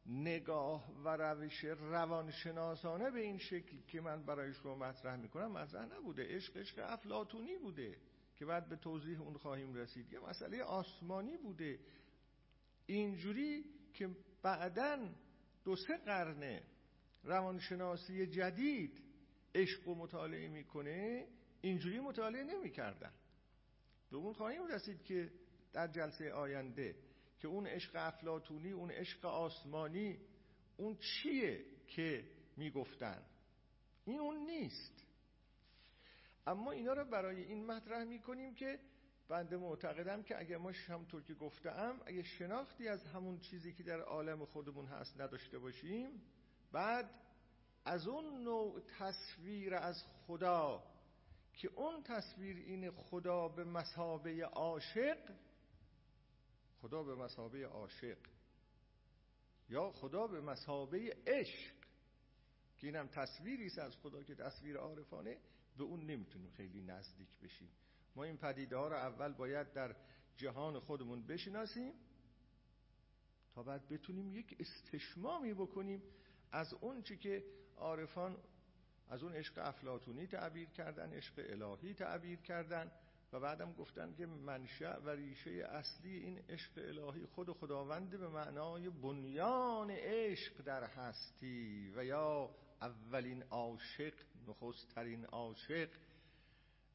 نگاه 0.05 1.03
و 1.03 1.09
روش 1.09 1.63
روانشناسانه 1.63 3.11
به 3.11 3.19
این 3.19 3.37
شکل 3.37 3.77
که 3.87 4.01
من 4.01 4.25
برای 4.25 4.53
شما 4.53 4.75
مطرح 4.75 5.15
می‌کنم 5.15 5.51
مطرح 5.51 5.85
نبوده. 5.85 6.35
عشق 6.35 6.57
عشق 6.57 6.79
افلاتونی 6.83 7.57
بوده 7.57 7.97
که 8.35 8.45
بعد 8.45 8.69
به 8.69 8.75
توضیح 8.75 9.21
اون 9.21 9.37
خواهیم 9.37 9.73
رسید. 9.73 10.13
یه 10.13 10.19
مسئله 10.19 10.63
آسمانی 10.63 11.37
بوده. 11.37 11.79
اینجوری 12.85 13.65
که 13.93 14.09
بعدا 14.43 15.09
دو 15.63 15.75
سه 15.75 15.97
قرنه 16.05 16.63
روانشناسی 17.23 18.27
جدید 18.27 19.06
عشق 19.55 19.87
و 19.87 19.95
مطالعه 19.95 20.47
می‌کنه 20.47 21.27
اینجوری 21.61 21.99
مطالعه 21.99 22.43
نمی‌کردن. 22.43 23.13
به 24.11 24.17
اون 24.17 24.33
خواهیم 24.33 24.67
رسید 24.67 25.03
که 25.03 25.31
در 25.73 25.87
جلسه 25.87 26.31
آینده 26.31 26.95
که 27.39 27.47
اون 27.47 27.67
عشق 27.67 27.91
افلاتونی 27.95 28.71
اون 28.71 28.91
عشق 28.91 29.25
آسمانی 29.25 30.19
اون 30.77 30.97
چیه 30.97 31.65
که 31.87 32.23
می‌گفتن؟ 32.57 33.23
این 34.05 34.19
اون 34.19 34.37
نیست. 34.37 35.03
اما 36.47 36.71
اینا 36.71 36.93
رو 36.93 37.05
برای 37.05 37.43
این 37.43 37.65
مطرح 37.65 38.03
می‌کنیم 38.03 38.55
که 38.55 38.79
بنده 39.27 39.57
معتقدم 39.57 40.23
که 40.23 40.39
اگه 40.39 40.57
ما 40.57 40.71
همطور 40.87 41.23
که 41.23 41.33
گفتم 41.33 41.99
اگه 42.05 42.23
شناختی 42.23 42.87
از 42.87 43.05
همون 43.05 43.39
چیزی 43.39 43.73
که 43.73 43.83
در 43.83 43.99
عالم 43.99 44.45
خودمون 44.45 44.85
هست 44.85 45.21
نداشته 45.21 45.59
باشیم 45.59 46.21
بعد 46.71 47.09
از 47.87 48.07
اون 48.07 48.43
نوع 48.43 48.79
تصویر 48.99 49.75
از 49.75 50.03
خدا 50.27 50.83
که 51.53 51.69
اون 51.75 52.03
تصویر 52.03 52.57
این 52.57 52.91
خدا 52.91 53.47
به 53.47 53.63
مسابه 53.63 54.45
عاشق 54.45 55.17
خدا 56.81 57.03
به 57.03 57.15
مسابه 57.15 57.65
عاشق 57.65 58.17
یا 59.69 59.91
خدا 59.91 60.27
به 60.27 60.41
مسابه 60.41 61.17
عشق 61.27 61.73
که 62.77 62.87
اینم 62.87 63.07
تصویری 63.07 63.71
از 63.79 63.97
خدا 63.97 64.23
که 64.23 64.35
تصویر 64.35 64.77
عارفانه 64.77 65.37
به 65.77 65.83
اون 65.83 66.05
نمی‌تونیم 66.05 66.51
خیلی 66.51 66.81
نزدیک 66.81 67.29
بشیم. 67.43 67.69
ما 68.15 68.23
این 68.23 68.37
پدیده 68.37 68.77
ها 68.77 68.87
رو 68.87 68.95
اول 68.95 69.33
باید 69.33 69.73
در 69.73 69.95
جهان 70.37 70.79
خودمون 70.79 71.27
بشناسیم 71.27 71.93
تا 73.53 73.63
بعد 73.63 73.87
بتونیم 73.87 74.33
یک 74.33 74.55
استشمامی 74.59 75.53
بکنیم 75.53 76.03
از 76.51 76.73
اون 76.73 77.01
چی 77.01 77.17
که 77.17 77.43
عارفان 77.77 78.37
از 79.09 79.23
اون 79.23 79.33
عشق 79.33 79.53
افلاتونی 79.57 80.27
تعبیر 80.27 80.69
کردن 80.69 81.13
عشق 81.13 81.33
الهی 81.37 81.93
تعبیر 81.93 82.39
کردن 82.39 82.91
و 83.33 83.39
بعدم 83.39 83.73
گفتن 83.73 84.13
که 84.13 84.25
منشأ 84.25 84.99
و 84.99 85.09
ریشه 85.09 85.49
اصلی 85.51 86.17
این 86.17 86.39
عشق 86.49 86.71
الهی 86.77 87.25
خود 87.25 87.51
خداوند 87.51 88.09
به 88.09 88.29
معنای 88.29 88.89
بنیان 88.89 89.91
عشق 89.91 90.61
در 90.61 90.83
هستی 90.83 91.93
و 91.95 92.05
یا 92.05 92.49
اولین 92.81 93.43
عاشق 93.43 94.13
نخستترین 94.47 95.25
عاشق. 95.25 95.89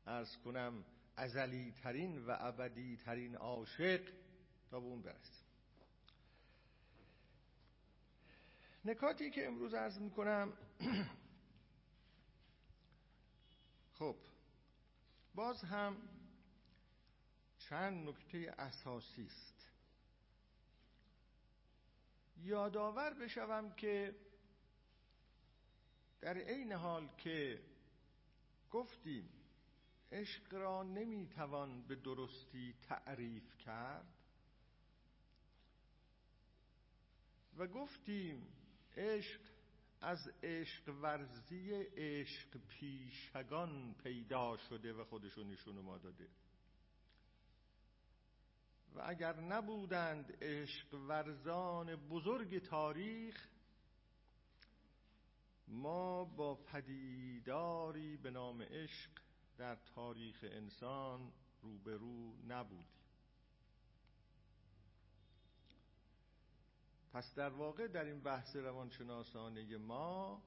ارز 0.07 0.37
کنم 0.45 0.85
ازلی 1.17 1.73
ترین 1.83 2.27
و 2.27 2.37
ابدی 2.39 2.97
ترین 2.97 3.37
عاشق 3.37 4.01
تا 4.71 4.81
به 4.81 4.87
اون 4.87 5.03
برسیم. 5.03 5.47
نکاتی 8.85 9.31
که 9.31 9.47
امروز 9.47 9.75
عرض 9.75 9.99
می‌کنم 9.99 10.53
خب 13.99 14.17
باز 15.35 15.65
هم 15.65 15.97
چند 17.59 18.09
نکته 18.09 18.55
اساسی 18.59 19.27
است. 19.27 19.69
یادآور 22.37 23.15
بشوم 23.15 23.73
که 23.73 24.17
در 26.21 26.37
عین 26.37 26.73
حال 26.73 27.09
که 27.19 27.62
گفتیم 28.71 29.29
عشق 30.12 30.55
را 30.55 30.83
نمی‌توان 30.83 31.83
به 31.83 31.95
درستی 31.95 32.75
تعریف 32.83 33.57
کرد 33.57 34.15
و 37.57 37.67
گفتیم 37.67 38.47
عشق 38.97 39.52
از 40.03 40.31
عشق 40.43 40.89
ورزی 40.89 41.73
عشق 41.97 42.49
پیشگان 42.69 43.95
پیدا 44.03 44.57
شده 44.57 44.93
و 44.93 45.05
خودشو 45.05 45.43
نشون 45.45 45.79
ما 45.79 45.99
داده. 45.99 46.29
و 48.95 49.01
اگر 49.05 49.41
نبودند 49.41 50.39
عشق 50.41 50.95
ورزان 50.95 51.97
بزرگ 51.97 52.59
تاریخ 52.59 53.49
ما 55.69 56.25
با 56.25 56.55
پدیداری 56.55 58.17
به 58.17 58.31
نام 58.31 58.63
عشق 58.63 59.11
در 59.59 59.75
تاریخ 59.95 60.45
انسان 60.49 61.33
روبرو 61.63 62.35
نبودیم. 62.49 63.02
پس 67.12 67.35
در 67.35 67.49
واقع 67.49 67.87
در 67.87 68.04
این 68.04 68.21
بحث 68.21 68.57
روانشناسانه 68.57 69.76
ما 69.76 70.42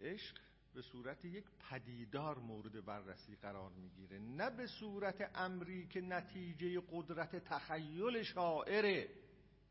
عشق 0.00 0.36
به 0.74 0.82
صورت 0.82 1.24
یک 1.24 1.44
پدیدار 1.70 2.38
مورد 2.38 2.84
بررسی 2.84 3.36
قرار 3.36 3.72
می‌گیره. 3.72 4.18
نه 4.18 4.50
به 4.50 4.66
صورت 4.66 5.30
امری 5.34 5.86
که 5.86 6.00
نتیجه 6.00 6.82
قدرت 6.92 7.36
تخیل 7.36 8.22
شاعره. 8.22 9.08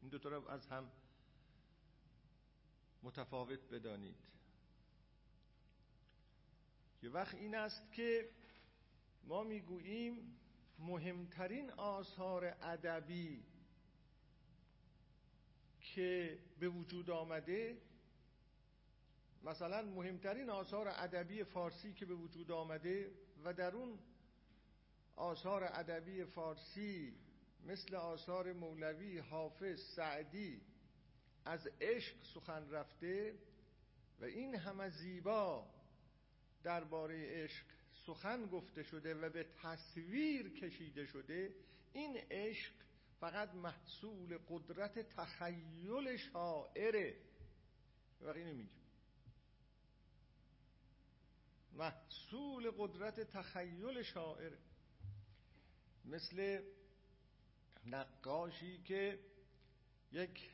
این 0.01 0.09
دو 0.09 0.29
رو 0.29 0.49
از 0.49 0.67
هم 0.67 0.91
متفاوت 3.03 3.59
بدانید. 3.71 4.15
یه 7.03 7.09
وقت 7.09 7.35
این 7.35 7.55
است 7.55 7.93
که 7.93 8.29
ما 9.23 9.43
می‌گوییم 9.43 10.39
مهمترین 10.79 11.71
آثار 11.71 12.45
ادبی 12.45 13.43
که 15.95 16.39
به 16.59 16.69
وجود 16.69 17.09
آمده 17.09 17.77
مثلا 19.43 19.81
مهمترین 19.81 20.49
آثار 20.49 20.87
ادبی 20.87 21.43
فارسی 21.43 21.93
که 21.93 22.05
به 22.05 22.15
وجود 22.15 22.51
آمده 22.51 23.11
و 23.43 23.53
در 23.53 23.75
اون 23.75 23.99
آثار 25.15 25.63
ادبی 25.63 26.25
فارسی 26.25 27.13
مثل 27.65 27.95
آثار 27.95 28.53
مولوی 28.53 29.17
حافظ 29.17 29.81
سعدی 29.95 30.61
از 31.45 31.69
عشق 31.81 32.15
سخن 32.33 32.69
رفته 32.71 33.35
و 34.19 34.25
این 34.25 34.55
همه 34.55 34.89
زیبا 34.89 35.67
درباره 36.63 37.43
عشق 37.43 37.65
سخن 38.05 38.45
گفته 38.45 38.83
شده 38.83 39.15
و 39.15 39.29
به 39.29 39.45
تصویر 39.63 40.49
کشیده 40.49 41.05
شده 41.05 41.53
این 41.93 42.17
عشق 42.31 42.73
فقط 43.19 43.53
محصول 43.55 44.39
قدرت 44.49 44.99
تخیل 44.99 46.17
شاعره 46.17 47.15
بقیه 48.21 48.45
نمیگیم 48.45 48.79
محصول 51.73 52.71
قدرت 52.77 53.19
تخیل 53.19 54.01
شاعره 54.03 54.57
مثل 56.05 56.63
نقاشی 57.85 58.83
که 58.83 59.19
یک 60.11 60.49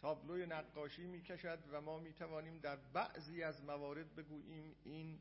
تابلوی 0.00 0.46
نقاشی 0.46 1.06
می‌کشد 1.06 1.58
و 1.70 1.80
ما 1.80 1.98
می‌توانیم 1.98 2.58
در 2.58 2.76
بعضی 2.76 3.42
از 3.42 3.64
موارد 3.64 4.14
بگوییم 4.14 4.76
این 4.84 5.20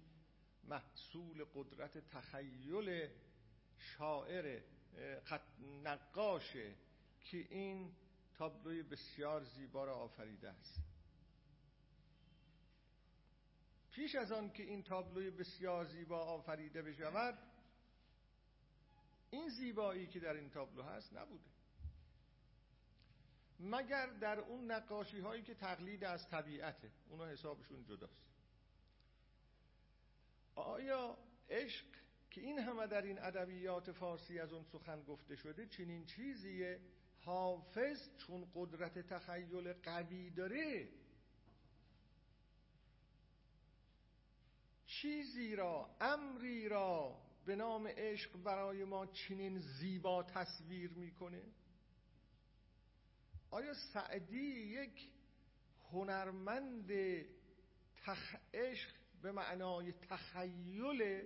محصول 0.63 1.45
قدرت 1.55 1.97
تخیل 1.97 3.09
شاعر 3.77 4.61
نقاشه 5.83 6.75
که 7.23 7.37
این 7.37 7.95
تابلوی 8.33 8.83
بسیار 8.83 9.43
زیبا 9.43 9.85
را 9.85 9.95
آفریده 9.95 10.49
است. 10.49 10.79
پیش 13.91 14.15
از 14.15 14.31
آن 14.31 14.49
که 14.49 14.63
این 14.63 14.83
تابلوی 14.83 15.31
بسیار 15.31 15.85
زیبا 15.85 16.19
آفریده 16.19 16.81
بشود 16.81 17.37
این 19.29 19.49
زیبایی 19.49 20.07
که 20.07 20.19
در 20.19 20.33
این 20.33 20.49
تابلو 20.49 20.83
هست 20.83 21.13
نبوده. 21.13 21.49
مگر 23.59 24.07
در 24.07 24.39
اون 24.39 24.71
نقاشی 24.71 25.19
هایی 25.19 25.43
که 25.43 25.53
تقلید 25.53 26.03
از 26.03 26.29
طبیعته 26.29 26.91
اونا 27.09 27.25
حسابشون 27.25 27.83
جداست. 27.83 28.29
آیا 30.55 31.17
عشق 31.49 31.85
که 32.31 32.41
این 32.41 32.59
همه 32.59 32.87
در 32.87 33.01
این 33.01 33.19
ادبیات 33.19 33.91
فارسی 33.91 34.39
از 34.39 34.53
اون 34.53 34.63
سخن 34.63 35.03
گفته 35.03 35.35
شده 35.35 35.65
چنین 35.65 36.05
چیزیه 36.05 36.79
حافظ 37.25 38.17
چون 38.17 38.51
قدرت 38.55 38.99
تخیل 38.99 39.73
قوی 39.73 40.29
داره 40.29 40.89
چیزی 44.85 45.55
را 45.55 45.95
امری 46.01 46.69
را 46.69 47.21
به 47.45 47.55
نام 47.55 47.87
عشق 47.87 48.37
برای 48.43 48.83
ما 48.83 49.05
چنین 49.05 49.59
زیبا 49.59 50.23
تصویر 50.23 50.91
می‌کنه؟ 50.91 51.43
آیا 53.51 53.73
سعدی 53.73 54.59
یک 54.81 55.11
هنرمند 55.91 56.91
تخ... 58.03 58.35
عشق 58.53 58.89
به 59.21 59.31
معنای 59.31 59.91
تخیل 59.91 61.23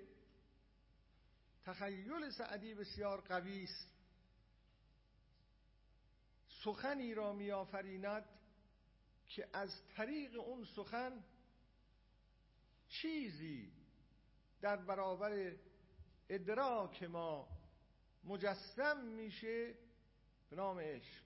تخیل 1.64 2.30
سعدی 2.30 2.74
بسیار 2.74 3.22
قوی 3.22 3.64
است. 3.64 3.93
سخنی 6.64 7.14
را 7.14 7.34
میآفریند 7.34 8.26
که 9.28 9.50
از 9.54 9.88
طریق 9.88 10.40
اون 10.40 10.66
سخن 10.66 11.24
چیزی 12.88 13.72
در 14.62 14.76
برابر 14.76 15.56
ادراک 16.30 17.04
ما 17.04 17.48
مجسم 18.24 19.06
میشه 19.06 19.74
به 20.50 20.56
نام 20.56 20.80
عشق. 20.80 21.24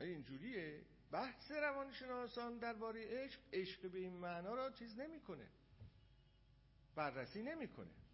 اینجوریه. 0.00 0.84
بحث 1.10 1.50
روانشناسان 1.50 2.58
درباره 2.58 3.06
عشق 3.08 3.40
عشق 3.52 3.90
به 3.90 3.98
این 3.98 4.12
معنا 4.12 4.54
را 4.54 4.70
چیز 4.70 4.98
نمی‌کنه. 4.98 5.48
بررسی 6.94 7.42
نمی‌کنه. 7.42 8.05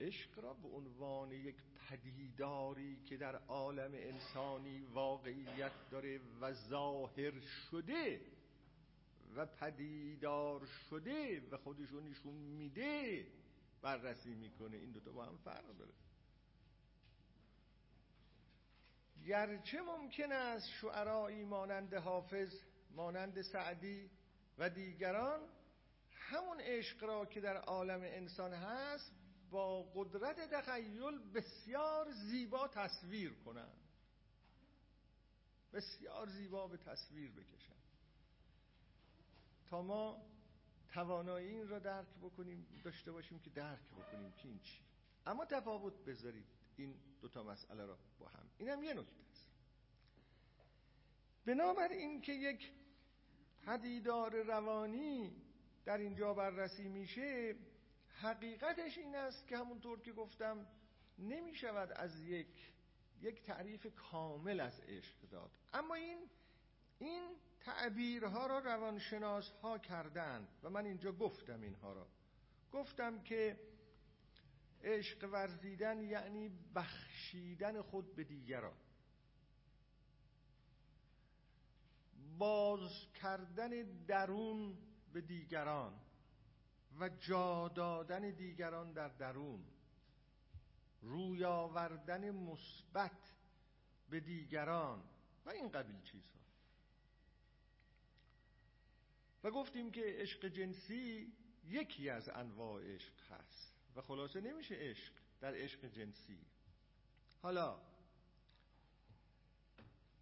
عشق 0.00 0.38
را 0.38 0.54
به 0.54 0.68
عنوان 0.68 1.32
یک 1.32 1.56
پدیداری 1.88 2.96
که 3.04 3.16
در 3.16 3.36
عالم 3.36 3.90
انسانی 3.94 4.80
واقعیت 4.80 5.72
داره 5.90 6.20
و 6.40 6.52
ظاهر 6.52 7.40
شده 7.40 8.20
و 9.36 9.46
پدیدار 9.46 10.66
شده 10.66 11.48
و 11.50 11.56
خودشو 11.56 12.00
نشون 12.00 12.34
میده 12.34 13.26
بررسی 13.82 14.34
می‌کنه. 14.34 14.76
این 14.76 14.90
دوتا 14.90 15.12
با 15.12 15.24
هم 15.24 15.36
فرق 15.36 15.76
داره. 15.78 15.92
گرچه 19.26 19.80
ممکن 19.80 20.32
است 20.32 20.68
شعرایی 20.68 21.44
مانند 21.44 21.94
حافظ 21.94 22.62
مانند 22.90 23.42
سعدی 23.42 24.10
و 24.58 24.70
دیگران 24.70 25.40
همون 26.10 26.60
عشق 26.60 27.04
را 27.04 27.26
که 27.26 27.40
در 27.40 27.56
عالم 27.56 28.00
انسان 28.02 28.52
هست 28.52 29.17
با 29.50 29.82
قدرت 29.82 30.50
تخیل 30.50 31.18
بسیار 31.18 32.10
زیبا 32.10 32.68
تصویر 32.68 33.34
کنند 33.34 33.88
بسیار 35.72 36.28
زیبا 36.28 36.68
به 36.68 36.76
تصویر 36.76 37.30
بکشن. 37.30 37.74
تا 39.70 39.82
ما 39.82 40.22
توانایی 40.88 41.48
این 41.48 41.68
را 41.68 41.78
درک 41.78 42.06
بکنیم 42.22 42.66
داشته 42.84 43.12
باشیم 43.12 43.38
که 43.38 43.50
درک 43.50 43.90
بکنیم 43.90 44.32
که 44.32 44.48
این 44.48 44.58
چی. 44.58 44.80
اما 45.26 45.44
تفاوت 45.44 46.04
بذارید 46.04 46.46
این 46.76 46.94
دوتا 47.20 47.42
مسئله 47.42 47.86
را 47.86 47.98
با 48.18 48.28
هم. 48.28 48.50
این 48.58 48.68
هم 48.68 48.82
یه 48.82 48.94
نکته 48.94 49.22
است. 49.30 49.48
بنابراین 51.46 52.20
که 52.20 52.32
یک 52.32 52.72
پدیدار 53.62 54.42
روانی 54.42 55.32
در 55.84 55.98
اینجا 55.98 56.34
بررسی 56.34 56.88
میشه 56.88 57.56
حقیقتش 58.20 58.98
این 58.98 59.16
است 59.16 59.46
که 59.46 59.56
همونطور 59.56 60.00
که 60.00 60.12
گفتم 60.12 60.66
نمی 61.18 61.54
شود 61.54 61.92
از 61.92 62.20
یک 62.20 62.72
یک 63.20 63.42
تعریف 63.42 63.86
کامل 63.94 64.60
از 64.60 64.80
عشق 64.80 65.20
داد. 65.30 65.50
اما 65.72 65.94
این 65.94 66.18
این 66.98 67.36
تعبیرها 67.60 68.46
را 68.46 68.58
روانشناس 68.58 69.50
ها 69.62 69.78
کردند 69.78 70.48
و 70.62 70.70
من 70.70 70.84
اینجا 70.84 71.12
گفتم 71.12 71.60
اینها 71.60 71.92
را. 71.92 72.06
گفتم 72.72 73.22
که 73.22 73.60
عشق 74.82 75.28
ورزیدن 75.32 76.00
یعنی 76.00 76.50
بخشیدن 76.74 77.82
خود 77.82 78.14
به 78.14 78.24
دیگران. 78.24 78.76
باز 82.38 82.90
کردن 83.14 83.70
درون 84.06 84.78
به 85.12 85.20
دیگران. 85.20 86.00
و 87.00 87.08
جا 87.08 87.68
دادن 87.68 88.30
دیگران 88.30 88.92
در 88.92 89.08
درون 89.08 89.64
روی 91.02 91.44
آوردن 91.44 92.30
مثبت 92.30 93.34
به 94.10 94.20
دیگران 94.20 95.04
و 95.46 95.50
این 95.50 95.68
قبیل 95.68 96.02
چیزها. 96.02 96.38
و 99.44 99.50
گفتیم 99.50 99.90
که 99.90 100.02
عشق 100.04 100.48
جنسی 100.48 101.32
یکی 101.64 102.10
از 102.10 102.28
انواع 102.28 102.94
عشق 102.94 103.32
هست 103.32 103.74
و 103.96 104.02
خلاصه 104.02 104.40
نمیشه 104.40 104.74
عشق 104.74 105.12
در 105.40 105.54
عشق 105.54 105.84
جنسی. 105.84 106.38
حالا 107.42 107.80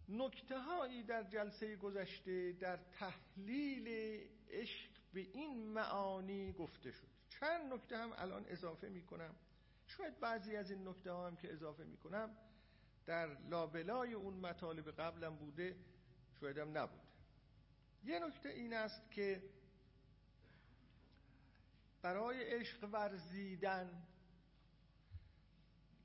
نکته 0.08 0.58
هایی 0.58 1.02
در 1.02 1.22
جلسه 1.22 1.76
گذشته 1.76 2.52
در 2.52 2.76
تحلیل 2.76 3.88
عشق 4.50 4.95
به 5.16 5.22
این 5.22 5.72
معانی 5.72 6.52
گفته 6.52 6.92
شد. 6.92 7.06
چند 7.28 7.72
نکته 7.72 7.98
هم 7.98 8.12
الان 8.16 8.44
اضافه 8.48 8.88
می 8.88 9.02
کنم 9.02 9.34
شاید 9.86 10.20
بعضی 10.20 10.56
از 10.56 10.70
این 10.70 10.88
نکته 10.88 11.12
ها 11.12 11.26
هم 11.26 11.36
که 11.36 11.52
اضافه 11.52 11.84
می 11.84 11.96
کنم 11.96 12.36
در 13.06 13.26
لابلای 13.40 14.12
اون 14.12 14.34
مطالب 14.34 14.90
قبلم 14.90 15.36
بوده 15.36 15.76
شاید 16.40 16.58
هم 16.58 16.78
نبوده 16.78 17.02
یه 18.04 18.18
نکته 18.18 18.48
این 18.48 18.72
است 18.74 19.10
که 19.10 19.42
برای 22.02 22.44
عشق 22.44 22.88
ورزیدن 22.92 24.06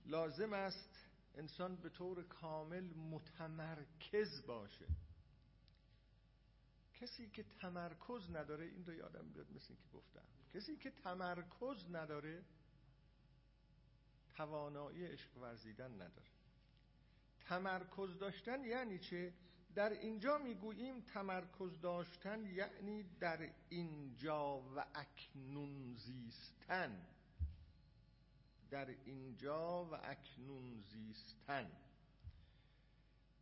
لازم 0.05 0.53
است 0.53 1.09
انسان 1.35 1.75
به 1.75 1.89
طور 1.89 2.23
کامل 2.23 2.83
متمرکز 2.83 4.45
باشه. 4.47 4.85
کسی 7.01 7.29
که 7.29 7.43
تمرکز 7.43 8.29
نداره 8.29 8.65
این 8.65 8.85
رو 8.85 8.93
یادم 8.93 9.29
بیاد 9.29 9.51
مثل 9.51 9.75
که 9.75 9.87
گفتم. 9.93 10.23
کسی 10.53 10.77
که 10.77 10.91
تمرکز 10.91 11.89
نداره 11.91 12.43
توانایی 14.33 15.05
عشق 15.05 15.37
ورزیدن 15.37 15.93
نداره. 15.93 16.31
تمرکز 17.39 18.19
داشتن 18.19 18.63
یعنی 18.63 18.99
چه؟ 18.99 19.33
در 19.75 19.89
اینجا 19.89 20.37
می‌گوییم 20.37 21.01
تمرکز 21.01 21.81
داشتن 21.81 22.45
یعنی 22.45 23.03
در 23.19 23.49
اینجا 23.69 24.59
و 24.75 24.85
اکنون 24.95 25.93
زیستن. 25.93 27.07
در 28.69 28.95
اینجا 29.05 29.85
و 29.85 29.95
اکنون 29.95 30.81
زیستن. 30.81 31.71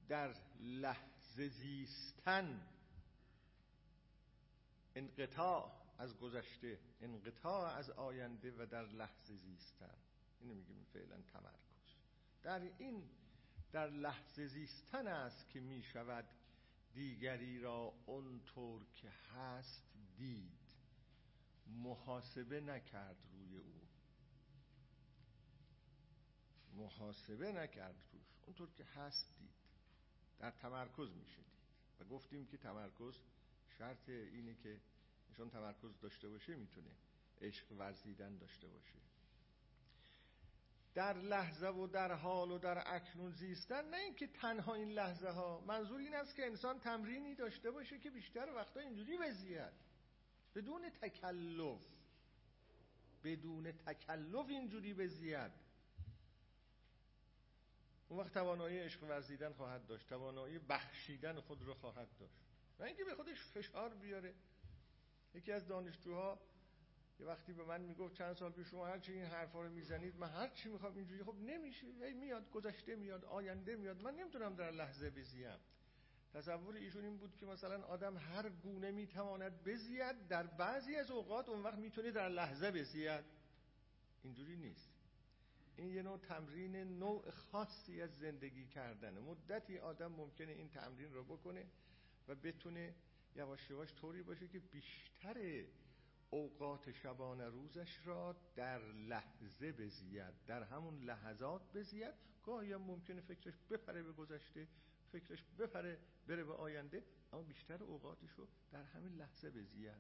در 0.08 0.36
لحظه 0.60 1.48
زیستن. 1.48 2.79
انقطاع 5.00 5.72
از 5.98 6.18
گذشته 6.18 6.80
انقطاع 7.02 7.78
از 7.78 7.90
آینده 7.90 8.52
و 8.52 8.66
در 8.66 8.86
لحظه 8.86 9.36
زیستن. 9.36 9.98
اینو 10.40 10.54
میگیم 10.54 10.84
فعلا 10.94 11.22
تمرکز. 11.22 11.96
در 12.44 12.62
این 12.78 13.10
در 13.72 13.90
لحظه 13.90 14.48
زیستن 14.48 15.08
است 15.08 15.50
که 15.50 15.60
می 15.60 15.84
شود 15.84 16.26
دیگری 16.94 17.60
را 17.60 17.94
اونطور 18.06 18.86
که 18.94 19.10
هست 19.10 19.84
دید. 20.18 20.60
محاسبه 21.68 22.62
نکرد 22.62 23.18
روی 23.32 23.58
او. 23.58 23.82
محاسبه 26.74 27.52
نکرد 27.52 27.96
روش. 28.14 28.44
اونطور 28.46 28.72
که 28.72 28.84
هست 28.84 29.38
دید. 29.38 29.50
در 30.40 30.52
تمرکز 30.52 31.12
میشه 31.12 31.42
و 32.00 32.04
گفتیم 32.04 32.46
که 32.46 32.58
تمرکز 32.58 33.14
شرط 33.80 34.10
اینه 34.10 34.56
که 34.56 34.82
نشان 35.32 35.50
تمرکز 35.50 36.00
داشته 36.00 36.30
باشه 36.30 36.56
می‌تونه 36.56 36.92
عشق 37.42 37.72
ورزیدن 37.72 38.38
داشته 38.38 38.68
باشه. 38.68 38.96
در 40.94 41.18
لحظه 41.18 41.68
و 41.68 41.88
در 41.88 42.12
حال 42.12 42.52
و 42.52 42.58
در 42.58 42.84
اکنون 42.96 43.32
زیستن 43.32 43.90
نه 43.90 43.98
اینکه 43.98 44.28
تنها 44.28 44.74
این 44.74 44.92
لحظه 44.92 45.30
ها 45.30 45.64
منظور 45.68 46.00
این 46.00 46.16
است 46.16 46.36
که 46.36 46.46
انسان 46.46 46.80
تمرینی 46.80 47.36
داشته 47.36 47.72
باشه 47.72 48.00
که 48.00 48.10
بیشتر 48.10 48.54
وقتا 48.56 48.80
اینجوری 48.80 49.18
بزید 49.18 49.74
بدون 50.56 50.90
تکلف. 50.90 51.82
بدون 53.24 53.72
تکلف 53.72 54.50
اینجوری 54.50 54.94
بزید 54.94 55.52
اون 58.10 58.20
وقت 58.20 58.34
توانایی 58.34 58.80
عشق 58.80 59.04
ورزیدن 59.04 59.54
خواهد 59.54 59.86
داشت. 59.86 60.10
توانایی 60.10 60.60
بخشیدن 60.60 61.40
خود 61.40 61.62
رو 61.64 61.74
خواهد 61.74 62.08
داشت. 62.20 62.49
نه 62.80 62.86
اینکه 62.86 63.04
به 63.04 63.16
خودش 63.16 63.44
فشار 63.44 63.94
بیاره. 63.94 64.34
یکی 65.34 65.52
از 65.52 65.68
دانشجوها 65.68 66.40
یه 67.20 67.26
وقتی 67.26 67.54
به 67.54 67.64
من 67.64 67.82
می‌گفت 67.82 68.14
چند 68.14 68.36
سال 68.36 68.52
پیش 68.52 68.68
شما 68.68 68.88
هر 68.88 69.00
چی 69.00 69.14
این 69.14 69.26
حرفا 69.26 69.62
رو 69.62 69.70
می‌زنید 69.70 70.16
من 70.16 70.30
هر 70.30 70.48
چی 70.50 70.70
می‌خوام 70.70 70.96
اینجوری 70.96 71.24
خب 71.24 71.36
نمیشه 71.36 71.88
هی 71.88 72.14
میاد 72.14 72.52
گذشته 72.52 72.96
میاد 72.96 73.26
آینده 73.26 73.76
میاد 73.76 74.02
من 74.02 74.16
نمی‌تونم 74.16 74.56
در 74.56 74.72
لحظه 74.72 75.10
بزیم. 75.10 75.60
تصور 76.34 76.76
ایشون 76.76 77.04
این 77.04 77.18
بود 77.18 77.36
که 77.36 77.46
مثلا 77.46 77.84
آدم 77.84 78.18
هر 78.18 78.50
گونه 78.50 78.92
می‌تواند 78.92 79.64
بزید 79.64 80.28
در 80.28 80.48
بعضی 80.48 80.96
از 80.96 81.12
اوقات 81.12 81.50
اون 81.50 81.64
وقت 81.64 81.78
می‌تونه 81.78 82.12
در 82.12 82.30
لحظه 82.30 82.72
بزید. 82.72 83.24
اینجوری 84.24 84.58
نیست. 84.58 84.90
این 85.76 85.90
یه 85.90 86.02
نوع 86.02 86.18
تمرین 86.18 86.76
نوع 86.76 87.32
خاصی 87.32 88.02
از 88.02 88.18
زندگی 88.20 88.66
کردن 88.66 89.20
مدتی 89.20 89.78
آدم 89.78 90.12
ممکنه 90.12 90.52
این 90.52 90.70
تمرین 90.70 91.14
رو 91.14 91.24
بکنه. 91.24 91.66
و 92.30 92.36
بتونه 92.36 92.96
یواش 93.36 93.70
یواش 93.70 93.94
طوری 93.94 94.24
باشه 94.24 94.48
که 94.48 94.60
بیشتر 94.60 95.64
اوقات 96.30 96.92
شبانه 96.92 97.46
روزش 97.46 98.00
را 98.06 98.36
در 98.56 98.80
لحظه 98.92 99.72
بزید 99.72 100.46
در 100.46 100.64
همون 100.64 101.04
لحظات 101.04 101.62
بزید. 101.74 102.14
گاهی 102.44 102.74
هم 102.74 102.82
ممکنه 102.82 103.22
فکرش 103.22 103.54
بپره 103.70 104.04
به 104.04 104.12
گذشته 104.12 104.68
فکرش 105.12 105.44
بپره 105.60 106.00
بره 106.28 106.44
به 106.44 106.54
آینده 106.54 107.04
اما 107.34 107.42
بیشتر 107.42 107.84
اوقاتش 107.84 108.32
رو 108.32 108.48
در 108.72 108.84
همین 108.84 109.14
لحظه 109.16 109.50
بزید. 109.50 109.92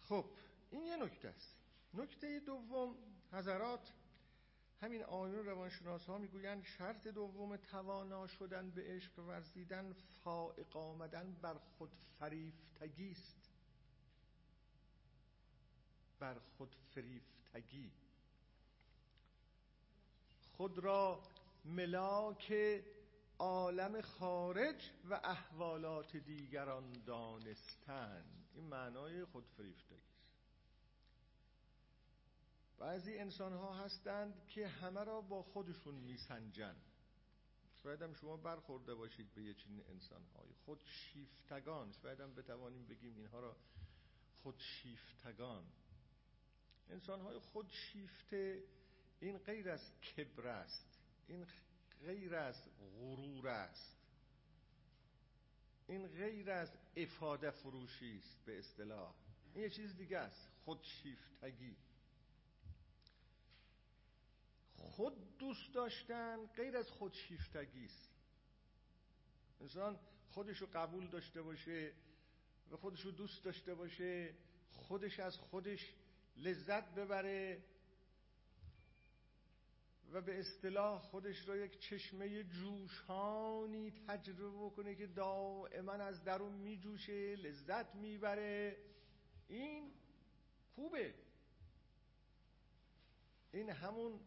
خب 0.00 0.24
این 0.70 0.84
یه 0.84 0.96
نکته 0.96 1.28
است. 1.28 1.56
نکته 1.94 2.40
دوم 2.40 2.96
حضرات 3.32 3.92
همین 4.82 5.02
آیون 5.04 5.46
روانشناس 5.46 6.06
ها 6.06 6.18
می‌گویند 6.18 6.64
شرط 6.64 7.06
دوم 7.06 7.56
توانا 7.56 8.26
شدن 8.26 8.70
به 8.70 8.82
عشق 8.82 9.18
ورزیدن 9.18 9.92
فائق 9.92 10.76
آمدن 10.76 11.32
بر 11.42 11.54
خود 11.54 11.90
فریفتگی 12.18 13.10
است. 13.10 13.50
بر 16.18 16.38
خود 16.38 16.76
فریفتگی. 16.94 17.92
خود 20.52 20.78
را 20.78 21.22
ملاک 21.64 22.54
عالم 23.38 24.00
خارج 24.00 24.90
و 25.10 25.20
احوالات 25.24 26.16
دیگران 26.16 26.92
دانستن. 27.06 28.24
این 28.54 28.64
معنای 28.64 29.24
خود 29.24 29.44
فریفتگی. 29.56 30.09
بعضی 32.80 33.18
انسان 33.18 33.52
ها 33.52 33.74
هستند 33.74 34.46
که 34.46 34.68
همه 34.68 35.04
را 35.04 35.20
با 35.20 35.42
خودشون 35.42 35.94
میسنجن. 35.94 36.76
شاید 37.82 38.02
هم 38.02 38.14
شما 38.14 38.36
برخورده 38.36 38.94
باشید 38.94 39.34
به 39.34 39.42
یه 39.42 39.54
چین 39.54 39.82
انسان 39.88 40.22
های 40.24 40.52
خودشیفتگان. 40.64 41.92
شاید 41.92 42.20
هم 42.20 42.34
بتوانیم 42.34 42.86
بگیم 42.86 43.16
اینها 43.16 43.40
را 43.40 43.56
خودشیفتگان. 44.42 45.64
انسان 46.90 47.20
های 47.20 47.38
خودشیفته 47.38 48.64
این 49.20 49.38
غیر 49.38 49.70
از 49.70 49.92
کبر 50.02 50.46
است. 50.46 50.98
این 51.26 51.46
غیر 52.00 52.34
از 52.34 52.62
غرور 52.78 53.48
است. 53.48 53.96
این 55.86 56.08
غیر 56.08 56.50
از 56.50 56.72
افاده 56.96 57.50
فروشی 57.50 58.18
است 58.18 58.44
به 58.44 58.58
اصطلاح. 58.58 59.14
این 59.54 59.64
یه 59.64 59.70
چیز 59.70 59.96
دیگه 59.96 60.18
است. 60.18 60.48
خودشیفتگی. 60.64 61.76
خود 64.80 65.38
دوست 65.38 65.74
داشتن 65.74 66.46
غیر 66.46 66.76
از 66.76 66.90
خودشیفتگی 66.90 67.84
است. 67.84 68.10
انسان 69.60 69.98
خودش 70.30 70.58
رو 70.58 70.68
قبول 70.74 71.06
داشته 71.06 71.42
باشه 71.42 71.92
و 72.70 72.76
خودش 72.76 73.00
رو 73.00 73.10
دوست 73.10 73.44
داشته 73.44 73.74
باشه 73.74 74.34
خودش 74.70 75.20
از 75.20 75.36
خودش 75.36 75.94
لذت 76.36 76.94
ببره 76.94 77.64
و 80.12 80.20
به 80.20 80.40
اصطلاح 80.40 81.02
خودش 81.02 81.48
را 81.48 81.56
یک 81.56 81.78
چشمه 81.80 82.44
جوشانی 82.44 83.90
تجربه 83.90 84.66
بکنه 84.66 84.94
که 84.94 85.06
دائما 85.06 85.92
از 85.92 86.24
درون 86.24 86.52
میجوشه 86.52 87.36
لذت 87.36 87.94
می‌بره. 87.94 88.76
این 89.48 89.92
خوبه. 90.74 91.14
این 93.52 93.70
همون 93.70 94.20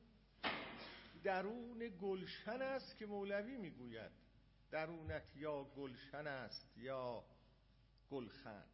درون 1.23 1.79
گلشن 2.01 2.61
است 2.61 2.97
که 2.97 3.05
مولوی 3.05 3.57
می‌گوید. 3.57 4.11
درونت 4.71 5.35
یا 5.35 5.63
گلشن 5.63 6.27
است 6.27 6.77
یا 6.77 7.25
گلخن. 8.11 8.65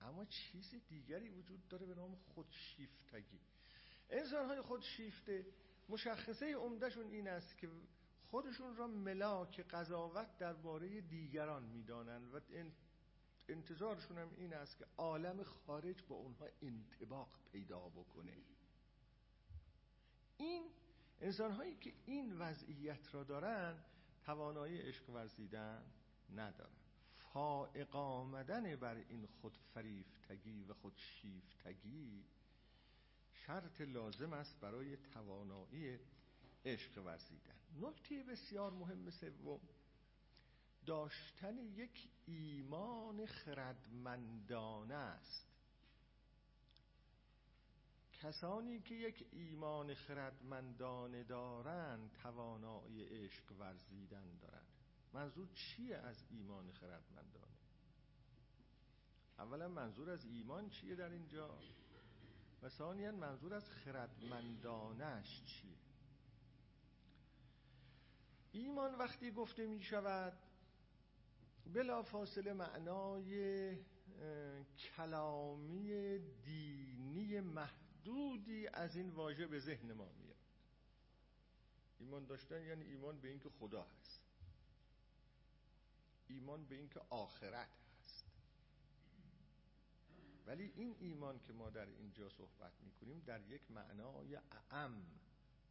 اما 0.00 0.24
چیز 0.24 0.74
دیگری 0.88 1.28
وجود 1.28 1.68
داره 1.68 1.86
به 1.86 1.94
نام 1.94 2.16
خودشیفتگی. 2.16 3.40
انسان 4.10 4.46
های 4.46 4.60
خودشیفته 4.60 5.46
مشخصه 5.88 6.54
عمدهشون 6.54 7.06
این 7.06 7.28
است 7.28 7.58
که 7.58 7.68
خودشون 8.30 8.76
را 8.76 8.86
ملاک 8.86 9.60
قضاوت 9.60 10.38
درباره 10.38 11.00
دیگران 11.00 11.62
می‌دانند 11.62 12.34
و 12.34 12.40
انتظارشون 13.48 14.18
هم 14.18 14.30
این 14.36 14.54
است 14.54 14.78
که 14.78 14.86
عالم 14.96 15.42
خارج 15.42 16.02
با 16.08 16.16
اونها 16.16 16.46
انتباق 16.62 17.28
پیدا 17.52 17.88
بکنه. 17.88 18.36
این 20.38 20.70
انسان 21.20 21.52
هایی 21.52 21.76
که 21.76 21.92
این 22.06 22.38
وضعیت 22.38 23.14
را 23.14 23.24
دارن 23.24 23.84
توانایی 24.24 24.78
عشق 24.78 25.10
ورزیدن 25.10 25.82
ندارن. 26.34 26.76
فائق 27.32 27.96
آمدن 27.96 28.76
بر 28.76 28.94
این 28.94 29.26
خود 29.26 29.56
فریفتگی 29.74 30.64
و 30.64 30.74
خود 30.74 30.96
شیفتگی 30.96 32.24
شرط 33.32 33.80
لازم 33.80 34.32
است 34.32 34.60
برای 34.60 34.96
توانایی 34.96 35.98
عشق 36.64 36.98
ورزیدن. 37.04 37.54
نکته 37.80 38.22
بسیار 38.22 38.72
مهم 38.72 39.10
سوم 39.10 39.60
داشتن 40.86 41.58
یک 41.58 42.10
ایمان 42.26 43.26
خردمندانه 43.26 44.94
است. 44.94 45.46
کسانی 48.22 48.80
که 48.80 48.94
یک 48.94 49.26
ایمان 49.32 49.94
خردمندانه 49.94 51.22
دارند 51.24 52.12
توانایی 52.22 53.04
عشق 53.04 53.52
ورزیدن 53.58 54.38
دارند. 54.42 54.66
منظور 55.12 55.48
چیه 55.54 55.96
از 55.96 56.24
ایمان 56.30 56.72
خردمندانه؟ 56.72 57.54
اولا 59.38 59.68
منظور 59.68 60.10
از 60.10 60.24
ایمان 60.24 60.68
چیه 60.70 60.94
در 60.94 61.10
اینجا؟ 61.10 61.58
و 62.62 62.68
ثانیا 62.68 63.12
منظور 63.12 63.54
از 63.54 63.68
خردمندانش 63.68 65.42
چیه؟ 65.44 65.78
ایمان 68.52 68.94
وقتی 68.94 69.30
گفته 69.30 69.66
می 69.66 69.82
شود 69.82 70.32
بلا 71.74 72.02
فاصله 72.02 72.52
معنای 72.52 73.76
کلامی 74.96 76.18
دینی 76.44 77.40
محدودی 78.00 78.66
از 78.66 78.96
این 78.96 79.10
واژه 79.10 79.46
به 79.46 79.58
ذهن 79.58 79.92
ما 79.92 80.08
میاد. 80.18 80.36
ایمان 81.98 82.24
داشتن 82.26 82.62
یعنی 82.62 82.84
ایمان 82.84 83.20
به 83.20 83.28
اینکه 83.28 83.48
خدا 83.48 83.82
هست. 83.82 84.20
ایمان 86.28 86.64
به 86.64 86.74
اینکه 86.74 87.00
آخرت 87.10 87.68
هست. 87.98 88.24
ولی 90.46 90.72
این 90.76 90.96
ایمان 91.00 91.40
که 91.40 91.52
ما 91.52 91.70
در 91.70 91.86
اینجا 91.86 92.28
صحبت 92.28 92.72
می‌کنیم 92.82 93.22
در 93.26 93.40
یک 93.40 93.70
معنای 93.70 94.38
اعم 94.70 95.06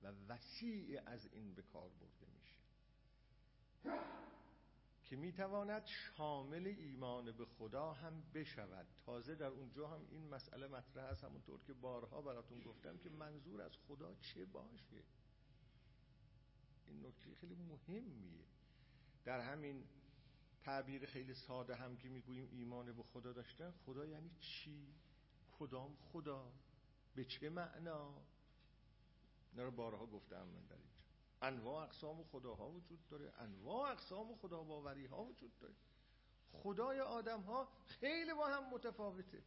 و 0.03 0.07
وسیع 0.27 1.01
از 1.05 1.25
این 1.31 1.53
به 1.53 1.61
کار 1.61 1.89
برده 1.89 2.25
میشه. 2.33 2.55
که 5.10 5.15
می‌تواند 5.15 5.86
شامل 5.86 6.67
ایمان 6.67 7.32
به 7.32 7.45
خدا 7.45 7.93
هم 7.93 8.24
بشود 8.34 8.88
تازه 9.06 9.36
در 9.36 9.48
اونجا 9.48 9.88
هم 9.88 10.02
این 10.12 10.28
مسئله 10.30 10.67
مطرح 10.67 11.04
است 11.04 11.24
همونطور 11.24 11.60
که 11.67 11.74
بارها 11.74 12.22
براتون 12.22 12.62
گفتم 12.62 12.98
که 12.98 13.10
منظور 13.10 13.62
از 13.62 13.72
خدا 13.88 14.15
چه 14.15 14.45
باشه 14.45 15.04
این 16.86 17.06
نکته 17.06 17.36
خیلی 17.36 17.56
مهمیه 17.56 18.45
در 19.26 19.39
همین 19.39 19.84
تعبیر 20.62 21.06
خیلی 21.06 21.34
ساده 21.34 21.76
هم 21.76 21.98
که 21.98 22.10
می‌گوییم 22.10 22.50
ایمان 22.52 22.91
به 22.91 23.04
خدا 23.04 23.34
داشتن 23.34 23.72
خدا 23.72 24.06
یعنی 24.06 24.32
چی؟ 24.39 24.93
کدام 25.60 25.95
خدا؟ 25.95 26.52
به 27.15 27.26
چه 27.26 27.50
معنا؟ 27.50 28.22
اینا 29.52 29.63
رو 29.63 29.72
بارها 29.72 30.06
گفتم 30.06 30.43
من 30.48 30.65
در 30.69 30.78
انواع 31.41 31.84
اقسام 31.84 32.23
خداها 32.23 32.69
وجود 32.69 33.08
داره. 33.08 33.34
انواع 33.39 33.91
اقسام 33.91 34.36
خدا 34.36 34.63
باوری 34.63 35.06
ها 35.06 35.23
وجود 35.23 35.60
داره. 35.60 35.75
خدای 36.52 36.99
آدم 36.99 37.41
ها 37.41 37.69
خیلی 37.86 38.34
با 38.34 38.47
هم 38.47 38.73
متفاوته. 38.73 39.43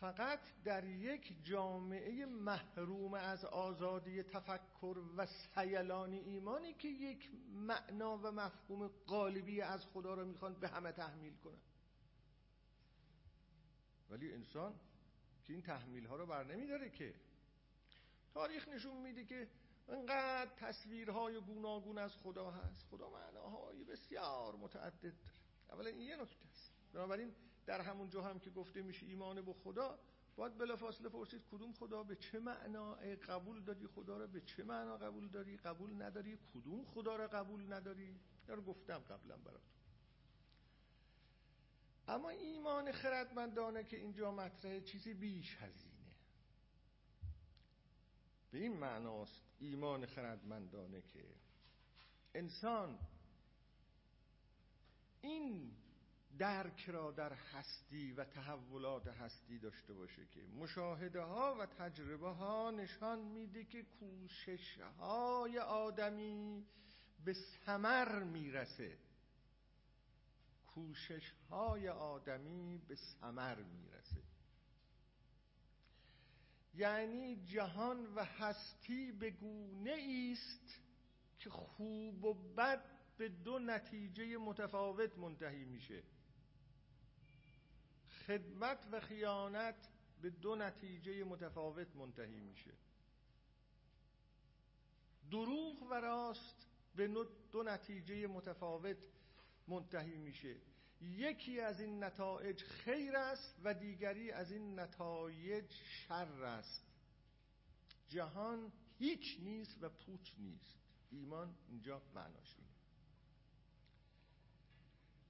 فقط 0.00 0.40
در 0.64 0.84
یک 0.84 1.44
جامعه 1.44 2.26
محروم 2.26 3.14
از 3.14 3.44
آزادی 3.44 4.22
تفکر 4.22 4.98
و 5.16 5.26
سیلان 5.26 6.12
ایمانی 6.12 6.74
که 6.74 6.88
یک 6.88 7.30
معنا 7.48 8.18
و 8.18 8.30
مفهوم 8.30 8.88
قالبی 9.06 9.60
از 9.60 9.86
خدا 9.86 10.14
را 10.14 10.24
می‌خوان 10.24 10.54
به 10.54 10.68
همه 10.68 10.92
تحمیل 10.92 11.36
کنن. 11.36 11.60
ولی 14.10 14.32
انسان 14.32 14.74
که 15.44 15.52
این 15.52 15.62
تحمیل 15.62 16.06
ها 16.06 16.16
رو 16.16 16.26
بر 16.26 16.44
نمیداره 16.44 16.90
که 16.90 17.14
تاریخ 18.36 18.68
نشون 18.68 18.96
میده 18.96 19.24
که 19.24 19.48
انقدر 19.88 20.50
تصویرهای 20.56 21.40
گوناگون 21.40 21.98
از 21.98 22.16
خدا 22.16 22.50
هست. 22.50 22.86
خدا 22.90 23.10
معناهای 23.10 23.84
بسیار 23.84 24.56
متعدد 24.56 25.02
داره. 25.02 25.36
اولا 25.72 25.90
این 25.90 26.00
یه 26.00 26.16
نکته 26.16 26.46
است. 26.52 26.72
بنابراین 26.92 27.34
در 27.66 27.80
همون 27.80 28.08
جا 28.08 28.22
هم 28.22 28.38
که 28.38 28.50
گفته 28.50 28.82
میشه 28.82 29.06
ایمان 29.06 29.42
به 29.42 29.52
خدا 29.52 29.98
باید 30.36 30.58
بلافاصله 30.58 31.08
پرسید 31.08 31.42
کدوم 31.50 31.72
خدا؟ 31.72 32.02
به 32.02 32.16
چه 32.16 32.38
معنا 32.40 32.94
قبول 33.28 33.60
داری 33.60 33.86
خدا 33.86 34.18
رو 34.18 34.26
به 34.26 34.40
چه 34.40 34.64
معنا 34.64 34.96
قبول 34.96 35.28
داری؟ 35.28 35.56
قبول 35.56 36.02
نداری؟ 36.02 36.38
کدوم 36.54 36.84
خدا 36.84 37.16
رو 37.16 37.28
قبول 37.28 37.72
نداری؟ 37.72 38.20
رو 38.48 38.62
گفتم 38.62 38.98
قبلا 38.98 39.36
براتون. 39.36 39.76
اما 42.08 42.28
ایمان 42.28 42.92
خردمندانه 42.92 43.84
که 43.84 43.96
اینجا 43.96 44.30
مطرحه 44.30 44.80
چیزی 44.80 45.14
بیش 45.14 45.56
هزینه 45.60 45.95
به 48.50 48.58
این 48.58 48.76
معناست 48.76 49.42
ایمان 49.58 50.06
خردمندانه 50.06 51.02
که 51.02 51.24
انسان 52.34 52.98
این 55.20 55.72
درک 56.38 56.84
را 56.90 57.10
در 57.10 57.32
هستی 57.32 58.12
و 58.12 58.24
تحولات 58.24 59.08
هستی 59.08 59.58
داشته 59.58 59.94
باشه 59.94 60.26
که 60.26 60.42
مشاهده 60.42 61.20
ها 61.20 61.56
و 61.60 61.66
تجربه 61.66 62.28
ها 62.28 62.70
نشان 62.70 63.18
میده 63.18 63.64
که 63.64 63.82
کوشش 63.82 64.80
های 64.80 65.58
آدمی 65.58 66.66
به 67.24 67.32
سمر 67.32 68.22
می‌رسه. 68.22 68.98
کوشش 70.66 71.32
های 71.50 71.88
آدمی 71.88 72.78
به 72.88 72.94
سمر 72.94 73.62
می‌رسه. 73.62 74.25
یعنی 76.76 77.36
جهان 77.36 78.14
و 78.14 78.24
هستی 78.24 79.12
به 79.12 79.30
گونه 79.30 80.30
است 80.32 80.80
که 81.38 81.50
خوب 81.50 82.24
و 82.24 82.34
بد 82.34 82.84
به 83.16 83.28
دو 83.28 83.58
نتیجه 83.58 84.36
متفاوت 84.36 85.18
منتهی 85.18 85.64
میشه. 85.64 86.02
خدمت 88.26 88.88
و 88.92 89.00
خیانت 89.00 89.88
به 90.22 90.30
دو 90.30 90.56
نتیجه 90.56 91.24
متفاوت 91.24 91.96
منتهی 91.96 92.40
میشه. 92.40 92.72
دروغ 95.30 95.82
و 95.82 95.94
راست 95.94 96.66
به 96.96 97.08
دو 97.52 97.62
نتیجه 97.62 98.26
متفاوت 98.26 98.96
منتهی 99.68 100.16
میشه. 100.16 100.56
یکی 101.00 101.60
از 101.60 101.80
این 101.80 102.04
نتایج 102.04 102.62
خیر 102.62 103.16
است 103.16 103.60
و 103.64 103.74
دیگری 103.74 104.30
از 104.30 104.52
این 104.52 104.80
نتایج 104.80 105.72
شر 105.72 106.42
است. 106.42 106.82
جهان 108.08 108.72
هیچ 108.98 109.40
نیست 109.40 109.82
و 109.82 109.88
پوچ 109.88 110.32
نیست. 110.38 110.78
ایمان 111.10 111.56
اینجا 111.68 112.02
معناش 112.14 112.56
اینه. 112.58 112.70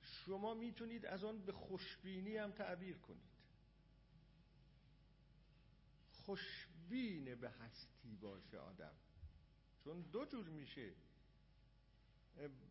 شما 0.01 0.55
می‌تونید 0.55 1.07
از 1.07 1.25
آن 1.25 1.45
به 1.45 1.53
خوشبینی 1.53 2.37
هم 2.37 2.51
تعبیر 2.51 2.99
کنید. 2.99 3.37
خوشبین 6.11 7.35
به 7.35 7.51
هستی 7.51 8.17
باشه 8.17 8.59
آدم. 8.59 8.95
چون 9.85 10.03
دو 10.03 10.25
جور 10.25 10.49
میشه. 10.49 10.93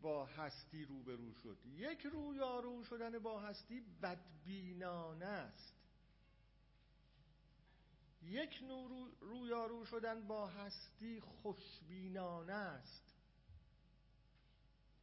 با 0.02 0.26
هستی 0.26 0.86
روبرو 0.86 1.34
شد. 1.34 1.58
یک 1.66 2.02
رویارو 2.02 2.84
شدن 2.84 3.20
با 3.20 3.40
هستی 3.40 3.82
بدبینانه 4.02 5.26
است. 5.26 5.76
یک 8.22 8.60
نور 8.64 9.12
رویارو 9.20 9.86
شدن 9.86 10.28
با 10.28 10.48
هستی 10.48 11.20
خوشبینانه 11.20 12.54
است. 12.54 13.16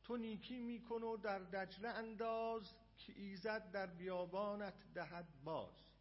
تو 0.03 0.17
نیکی 0.17 0.61
میکن 0.61 1.03
و 1.03 1.17
در 1.17 1.39
دجله 1.39 1.89
انداز 1.89 2.75
که 2.97 3.13
ایزد 3.17 3.71
در 3.71 3.87
بیابانت 3.87 4.75
دهد 4.95 5.29
باز. 5.45 5.93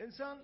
انسان 0.00 0.40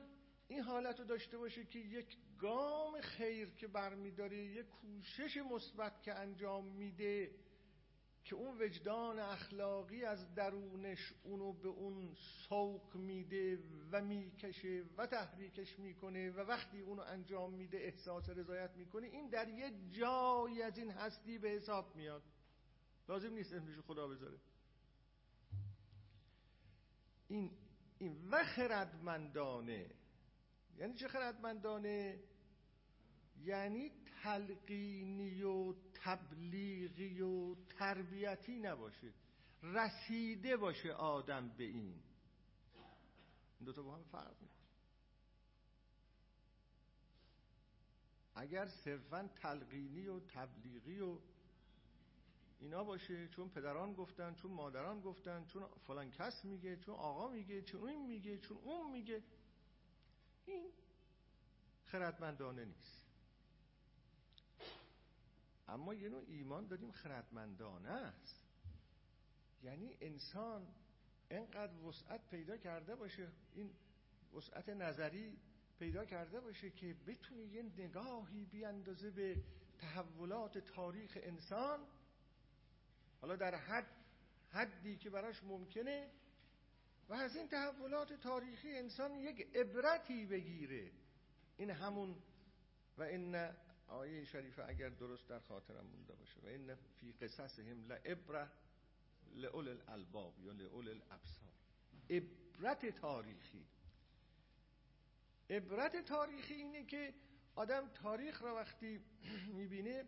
این 0.48 0.62
حالت 0.62 0.98
رو 0.98 1.04
داشته 1.04 1.38
باشه 1.38 1.64
که 1.64 1.78
یک 1.78 2.16
گام 2.38 3.00
خیر 3.00 3.50
که 3.50 3.68
برمیداره 3.68 4.36
یک 4.36 4.66
کوشش 4.66 5.36
مثبت 5.36 6.02
که 6.02 6.14
انجام 6.14 6.64
میده 6.64 7.30
که 8.24 8.36
اون 8.36 8.62
وجدان 8.62 9.18
اخلاقی 9.18 10.04
از 10.04 10.34
درونش 10.34 11.14
اونو 11.22 11.52
به 11.52 11.68
اون 11.68 12.14
سوق 12.48 12.96
میده 12.96 13.58
و 13.92 14.00
می‌کشه 14.00 14.84
و 14.96 15.06
تحریکش 15.06 15.78
می‌کنه 15.78 16.30
و 16.30 16.40
وقتی 16.40 16.80
اونو 16.80 17.02
انجام 17.02 17.54
میده 17.54 17.78
احساس 17.78 18.28
رضایت 18.28 18.70
می‌کنه 18.76 19.06
این 19.06 19.28
در 19.28 19.48
یه 19.48 19.72
جایی 19.90 20.62
از 20.62 20.78
این 20.78 20.90
هستی 20.90 21.38
به 21.38 21.48
حساب 21.48 21.96
میاد. 21.96 22.22
لازم 23.08 23.32
نیست 23.32 23.52
اسمش 23.52 23.78
خدا 23.78 24.08
بذاره. 24.08 24.38
این 27.28 27.50
این 27.98 28.28
و 28.30 28.44
خردمندانه 28.44 29.90
یعنی 30.78 30.94
چه 30.94 31.08
خردمندانه؟ 31.08 32.18
یعنی 33.44 33.90
تلقینی 34.22 35.42
و 35.42 35.74
تبلیغی 35.94 37.20
و 37.20 37.54
تربیتی 37.54 38.58
نباشه. 38.58 39.12
رسیده 39.62 40.56
باشه 40.56 40.92
آدم 40.92 41.48
به 41.48 41.64
این. 41.64 42.02
این 43.58 43.64
دوتا 43.64 43.82
با 43.82 43.94
هم 43.94 44.02
فرق 44.02 44.36
می‌کنه. 44.40 44.58
اگر 48.34 48.66
صرفا 48.66 49.30
تلقینی 49.42 50.06
و 50.06 50.20
تبلیغی 50.20 51.00
و 51.00 51.18
اینا 52.60 52.84
باشه 52.84 53.28
چون 53.28 53.48
پدران 53.48 53.94
گفتن 53.94 54.34
چون 54.34 54.52
مادران 54.52 55.00
گفتن 55.00 55.44
چون 55.44 55.66
فلان 55.86 56.10
کس 56.10 56.44
میگه 56.44 56.76
چون 56.76 56.94
آقا 56.94 57.28
میگه 57.28 57.62
چون 57.62 57.88
این 57.88 58.06
میگه 58.06 58.38
چون 58.38 58.56
اون 58.56 58.92
میگه 58.92 59.22
این 60.48 60.72
خردمندانه 61.84 62.64
نیست. 62.64 63.06
اما 65.68 65.94
یه 65.94 66.08
نوع 66.08 66.24
ایمان 66.26 66.66
داریم 66.66 66.92
خردمندانه 66.92 67.88
است. 67.88 68.44
یعنی 69.62 69.96
انسان 70.00 70.66
انقدر 71.30 71.82
وسعت 71.82 72.28
پیدا 72.30 72.56
کرده 72.56 72.94
باشه 72.94 73.28
این 73.54 73.70
وسعت 74.36 74.68
نظری 74.68 75.36
پیدا 75.78 76.04
کرده 76.04 76.40
باشه 76.40 76.70
که 76.70 76.94
بتونه 77.06 77.42
یه 77.42 77.62
نگاهی 77.62 78.44
بیاندازه 78.44 79.10
به 79.10 79.36
تحولات 79.78 80.58
تاریخ 80.58 81.18
انسان. 81.22 81.80
حالا 83.20 83.36
در 83.36 83.54
حد 83.54 83.86
حدی 84.50 84.96
که 84.96 85.10
براش 85.10 85.42
ممکنه 85.44 86.10
و 87.08 87.14
از 87.14 87.36
این 87.36 87.48
تحولات 87.48 88.12
تاریخی 88.12 88.76
انسان 88.76 89.14
یک 89.14 89.48
عبرتی 89.54 90.26
بگیره. 90.26 90.92
این 91.56 91.70
همون 91.70 92.22
و 92.98 93.02
این 93.02 93.50
آیه 93.88 94.24
شریفه 94.24 94.64
اگر 94.68 94.88
درست 94.88 95.28
در 95.28 95.40
خاطرم 95.40 95.86
مونده 95.86 96.14
باشه. 96.14 96.40
و 96.40 96.46
این 96.46 96.74
فی 96.74 97.12
قصصهم 97.12 97.86
لعبره 97.86 98.50
لعول 99.34 99.68
الالباب 99.68 100.40
یا 100.40 100.52
لعول 100.52 100.88
الابصار. 100.88 101.52
عبرت 102.10 102.86
تاریخی. 102.86 103.66
عبرت 105.50 105.96
تاریخی 105.96 106.54
اینه 106.54 106.84
که 106.84 107.14
آدم 107.54 107.88
تاریخ 107.88 108.42
را 108.42 108.54
وقتی 108.54 109.00
می‌بینه 109.58 110.04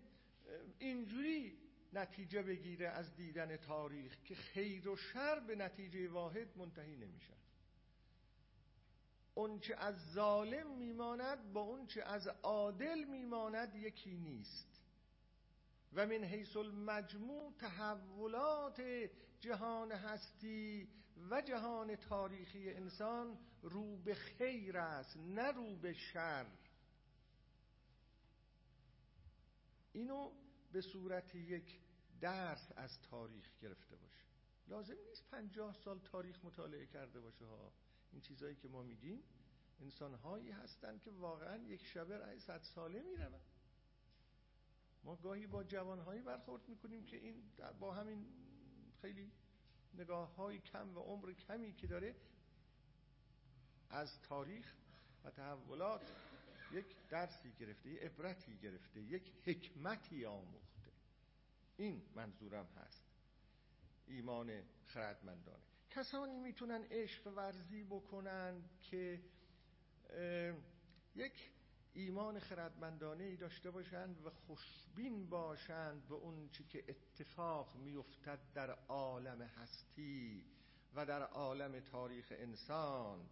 اینجوری 0.78 1.58
نتیجه 1.92 2.42
بگیره 2.42 2.88
از 2.88 3.16
دیدن 3.16 3.56
تاریخ 3.56 4.16
که 4.24 4.34
خیر 4.34 4.88
و 4.88 4.96
شر 4.96 5.40
به 5.40 5.56
نتیجه 5.56 6.08
واحد 6.08 6.58
منتهی 6.58 6.96
نمیشن 6.96 7.40
اونچه 9.34 9.74
از 9.74 10.12
ظالم 10.12 10.78
میماند 10.78 11.52
با 11.52 11.60
اونچه 11.60 12.02
از 12.02 12.28
عادل 12.28 13.04
میماند 13.04 13.74
یکی 13.74 14.16
نیست. 14.16 14.82
و 15.92 16.06
من 16.06 16.24
حیث 16.24 16.56
المجموع 16.56 17.52
تحولات 17.58 18.82
جهان 19.40 19.92
هستی 19.92 20.88
و 21.30 21.42
جهان 21.42 21.96
تاریخی 21.96 22.70
انسان 22.70 23.38
رو 23.62 23.96
به 23.96 24.14
خیر 24.14 24.78
است 24.78 25.16
نه 25.16 25.52
رو 25.52 25.76
به 25.76 25.92
شر. 25.92 26.46
اینو 29.92 30.30
به 30.72 30.80
صورت 30.80 31.34
یک 31.34 31.80
درس 32.20 32.72
از 32.76 33.02
تاریخ 33.02 33.50
گرفته 33.60 33.96
باشه. 33.96 34.24
لازم 34.68 34.96
نیست 35.08 35.24
پنجاه 35.30 35.74
سال 35.74 35.98
تاریخ 35.98 36.44
مطالعه 36.44 36.86
کرده 36.86 37.20
باشه 37.20 37.44
ها. 37.44 37.72
این 38.12 38.20
چیزایی 38.20 38.56
که 38.56 38.68
ما 38.68 38.82
میگیم 38.82 39.22
انسان 39.80 40.14
هایی 40.14 40.50
هستن 40.50 40.98
که 40.98 41.10
واقعا 41.10 41.56
یک 41.56 41.86
شبه 41.86 42.16
رای 42.16 42.40
صد 42.40 42.62
ساله 42.62 43.02
میرون 43.02 43.40
ما 45.04 45.16
گاهی 45.16 45.46
با 45.46 45.64
جوان 45.64 45.98
هایی 45.98 46.22
برخورد 46.22 46.68
می‌کنیم 46.68 47.04
که 47.04 47.16
این 47.16 47.42
با 47.80 47.94
همین 47.94 48.26
خیلی 49.00 49.32
نگاه 49.94 50.34
های 50.34 50.58
کم 50.58 50.96
و 50.96 51.00
عمر 51.00 51.32
کمی 51.32 51.72
که 51.72 51.86
داره 51.86 52.16
از 53.90 54.22
تاریخ 54.22 54.74
و 55.24 55.30
تحولات 55.30 56.12
یک 56.72 57.08
درسی 57.08 57.52
گرفته 57.60 57.90
یک 57.90 58.02
عبرتی 58.02 58.56
گرفته 58.62 59.00
یک 59.00 59.32
حکمتی 59.44 60.24
آموخته. 60.24 60.92
این 61.76 62.02
منظورم 62.14 62.66
هست. 62.66 63.04
ایمان 64.06 64.62
خردمندانه. 64.86 65.62
کسانی 65.90 66.40
می‌تونن 66.40 66.84
عشق 66.90 67.26
ورزی 67.26 67.84
بکنن 67.84 68.62
که 68.82 69.20
یک 71.14 71.50
ایمان 71.94 72.38
خردمندانه 72.38 73.24
ای 73.24 73.36
داشته 73.36 73.70
باشند 73.70 74.26
و 74.26 74.30
خوشبین 74.30 75.28
باشند 75.28 76.08
به 76.08 76.14
اون 76.14 76.48
چی 76.48 76.64
که 76.64 76.84
اتفاق 76.88 77.76
میافتد 77.76 78.38
در 78.54 78.70
عالم 78.70 79.42
هستی 79.42 80.44
و 80.94 81.06
در 81.06 81.22
عالم 81.22 81.80
تاریخ 81.80 82.32
انسان. 82.36 83.28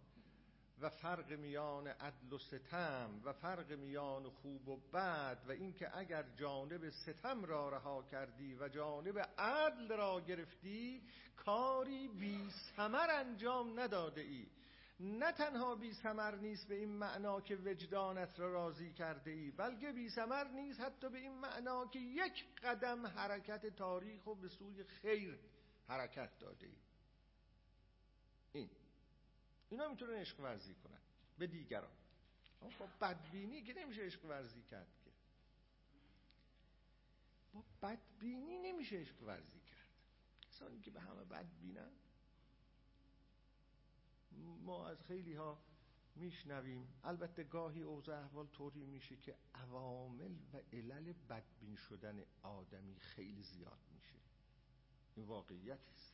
و 0.81 0.89
فرق 0.89 1.31
میان 1.31 1.87
عدل 1.87 2.33
و 2.33 2.37
ستم 2.37 3.21
و 3.23 3.33
فرق 3.33 3.71
میان 3.71 4.29
خوب 4.29 4.67
و 4.67 4.77
بد 4.93 5.37
و 5.47 5.51
اینکه 5.51 5.97
اگر 5.97 6.25
جانب 6.35 6.89
ستم 6.89 7.45
را 7.45 7.69
رها 7.69 8.03
کردی 8.03 8.55
و 8.55 8.69
جانب 8.69 9.19
عدل 9.37 9.97
را 9.97 10.21
گرفتی 10.21 11.01
کاری 11.35 12.07
بی 12.07 12.49
سمر 12.75 13.09
انجام 13.09 13.79
نداده 13.79 14.21
ای. 14.21 14.47
نه 14.99 15.31
تنها 15.31 15.75
بی 15.75 15.93
سمر 15.93 16.35
نیست 16.35 16.67
به 16.67 16.75
این 16.75 16.89
معنا 16.89 17.41
که 17.41 17.55
وجدانت 17.55 18.39
را 18.39 18.51
راضی 18.51 18.93
کرده 18.93 19.31
ای 19.31 19.51
بلکه 19.51 19.91
بی 19.91 20.09
سمر 20.09 20.43
نیست 20.43 20.79
حتی 20.79 21.09
به 21.09 21.17
این 21.17 21.39
معنا 21.39 21.87
که 21.87 21.99
یک 21.99 22.45
قدم 22.63 23.07
حرکت 23.07 23.65
تاریخ 23.65 24.27
و 24.27 24.35
به 24.35 24.47
سوی 24.47 24.83
خیر 24.83 25.39
حرکت 25.87 26.39
داده 26.39 26.65
ای. 26.65 26.75
این. 28.53 28.69
اینا 29.69 29.89
می‌تونن 29.89 30.13
عشق 30.13 30.39
ورزی 30.39 30.73
کنن 30.75 30.99
به 31.37 31.47
دیگران. 31.47 31.91
با 32.61 32.87
بدبینی 33.01 33.63
که 33.63 33.73
نمیشه 33.73 34.01
عشق 34.01 34.25
ورزی 34.25 34.61
کرد 34.61 34.87
که. 35.05 35.11
با 37.53 37.63
بدبینی 37.81 38.57
نمیشه 38.57 38.97
عشق 38.97 39.23
ورزی 39.23 39.59
کرد. 39.59 39.89
کسانی 40.41 40.79
که 40.79 40.91
به 40.91 41.01
همه 41.01 41.23
بدبینن 41.23 41.91
ما 44.61 44.87
از 44.87 45.03
خیلی 45.03 45.33
ها 45.33 45.59
میشنویم. 46.15 46.87
البته 47.03 47.43
گاهی 47.43 47.81
اوضاع 47.81 48.19
احوال 48.23 48.47
طوری 48.47 48.85
میشه 48.85 49.15
که 49.15 49.35
عوامل 49.55 50.35
و 50.53 50.57
علل 50.73 51.13
بدبین 51.29 51.75
شدن 51.75 52.23
آدمی 52.41 52.99
خیلی 52.99 53.43
زیاد 53.43 53.79
میشه. 53.93 54.15
این 55.15 55.25
واقعیت 55.25 55.79
است. 55.93 56.08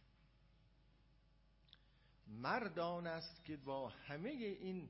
مردان 2.28 3.08
است 3.08 3.46
که 3.46 3.58
با 3.58 3.90
همه 3.90 4.30
این 4.30 4.90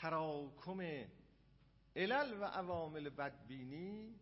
تراکم 0.00 0.80
علل 1.96 2.40
و 2.40 2.44
عوامل 2.44 3.08
بدبینی 3.08 4.20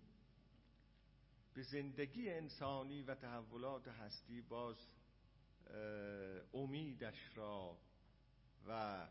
به 1.55 1.63
زندگی 1.63 2.31
انسانی 2.31 3.03
و 3.03 3.15
تحولات 3.15 3.89
هستی 3.89 4.41
باز 4.41 4.77
امیدش 6.55 7.37
را 7.37 7.79
و 8.67 9.07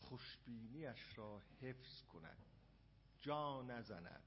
خوشبینیش 0.00 1.18
را 1.18 1.42
حفظ 1.60 2.02
کند. 2.02 2.38
جا 3.20 3.62
نزند. 3.62 4.22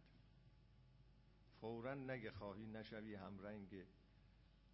فورا 1.61 1.93
نگه 1.93 2.31
خواهی 2.31 2.65
نشوی 2.65 3.15
همرنگ 3.15 3.86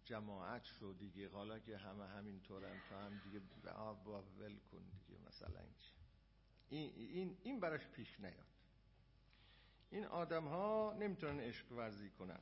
جماعت 0.04 0.64
شو 0.64 0.94
دیگه. 0.98 1.28
حالا 1.28 1.58
که 1.58 1.76
همه 1.76 2.06
همینطورن 2.06 2.80
تو 2.88 2.94
هم 2.94 3.18
دیگه 3.24 3.40
با 4.04 4.22
ول 4.22 4.58
کن 4.58 4.82
دیگه 5.06 5.20
مثلا 5.26 5.60
این, 6.68 6.92
این, 6.96 7.36
این 7.42 7.60
براش 7.60 7.86
پیش 7.86 8.20
نیاد. 8.20 8.46
این 9.90 10.04
آدم 10.04 10.48
ها 10.48 10.96
نمی‌تونن 10.98 11.40
عشق 11.40 11.72
ورزی 11.72 12.10
کنن. 12.10 12.40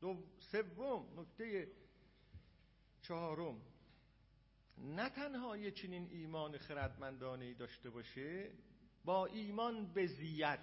دو 0.00 0.22
سوم 0.38 1.20
نکته 1.20 1.72
چهارم 3.02 3.62
نه 4.78 5.08
تنها 5.08 5.56
یه 5.56 5.70
چنین 5.70 6.08
ایمان 6.10 6.58
خردمندانه 6.58 7.44
ای 7.44 7.54
داشته 7.54 7.90
باشه 7.90 8.50
با 9.04 9.26
ایمان 9.26 9.92
بزید 9.92 10.58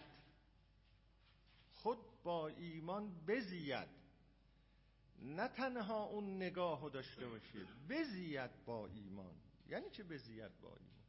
خود 1.71 1.97
با 2.23 2.47
ایمان 2.47 3.25
بزید 3.27 3.98
نه 5.21 5.47
تنها 5.47 6.03
اون 6.03 6.35
نگاه 6.35 6.89
داشته 6.89 7.27
باشه 7.27 7.65
بزید 7.89 8.65
با 8.65 8.87
ایمان. 8.87 9.35
یعنی 9.69 9.89
چه 9.89 10.03
بزید 10.03 10.59
با 10.61 10.75
ایمان؟ 10.75 10.99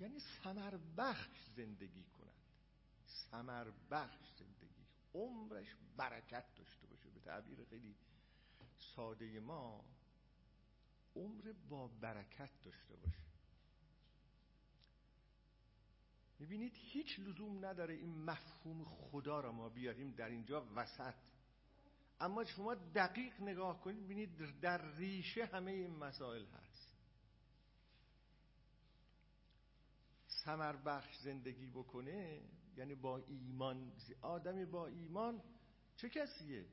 یعنی 0.00 0.18
سمر 0.20 0.78
بخش 0.96 1.44
زندگی 1.56 2.04
کند. 2.04 2.32
سمر 3.06 3.70
بخش 3.90 4.16
زندگی. 4.38 4.86
عمرش 5.14 5.76
برکت 5.96 6.54
داشته 6.54 6.86
باشه. 6.86 7.10
به 7.10 7.20
تعبیر 7.20 7.64
خیلی 7.64 7.94
ساده 8.96 9.40
ما 9.40 9.84
عمر 11.16 11.52
با 11.68 11.88
برکت 11.88 12.50
داشته 12.62 12.96
باشه. 12.96 13.22
می‌بینید 16.38 16.72
هیچ 16.74 17.20
لزوم 17.20 17.64
نداره 17.64 17.94
این 17.94 18.24
مفهوم 18.24 18.84
خدا 18.84 19.40
را 19.40 19.52
ما 19.52 19.68
بیاریم 19.68 20.10
در 20.10 20.28
اینجا 20.28 20.66
وسط. 20.74 21.14
اما 22.22 22.44
شما 22.44 22.74
دقیق 22.74 23.40
نگاه 23.40 23.80
کنید 23.80 24.04
ببینید 24.04 24.60
در 24.60 24.94
ریشه 24.96 25.44
همه 25.44 25.70
این 25.70 25.96
مسائل 25.96 26.44
هست. 26.46 26.96
سمر 30.26 30.76
بخش 30.76 31.18
زندگی 31.18 31.66
بکنه 31.66 32.40
یعنی 32.76 32.94
با 32.94 33.18
ایمان 33.18 33.92
آدمی 34.20 34.64
با 34.64 34.86
ایمان 34.86 35.42
چه 35.96 36.08
کسیه؟ 36.08 36.64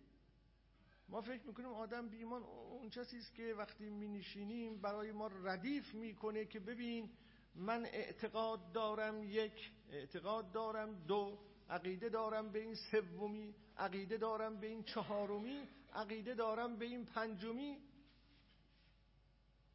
ما 1.10 1.22
فکر 1.22 1.48
می‌کنیم 1.48 1.70
آدم 1.70 2.10
بی 2.10 2.18
ایمان 2.18 2.44
اون 2.44 2.90
کسی 2.90 3.18
است 3.18 3.36
که 3.36 3.54
وقتی 3.58 3.90
می 3.90 4.08
نشینیم 4.08 4.82
برای 4.82 5.12
ما 5.12 5.28
ردیف 5.28 5.94
می‌کنه 5.94 6.46
که 6.46 6.60
ببین 6.60 7.10
من 7.56 7.86
اعتقاد 7.86 8.72
دارم 8.72 9.24
یک 9.24 9.72
اعتقاد 9.92 10.52
دارم 10.52 11.06
دو 11.06 11.49
عقیده 11.70 12.10
دارم 12.10 12.52
به 12.52 12.60
این 12.60 12.76
سومی 12.76 13.56
عقیده 13.78 14.18
دارم 14.18 14.60
به 14.60 14.68
این 14.68 14.84
چهارمی 14.84 15.68
عقیده 15.94 16.34
دارم 16.34 16.76
به 16.76 16.86
این 16.86 17.06
پنجمی. 17.06 17.78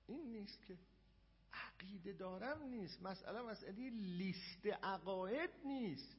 این 0.07 0.33
نیست 0.33 0.67
که 0.67 0.79
عقیده 1.53 2.13
دارم 2.13 2.63
نیست. 2.63 3.03
مسئله 3.03 3.43
مسئله 3.43 3.91
لیست 3.91 4.67
عقاید 4.67 5.51
نیست. 5.65 6.17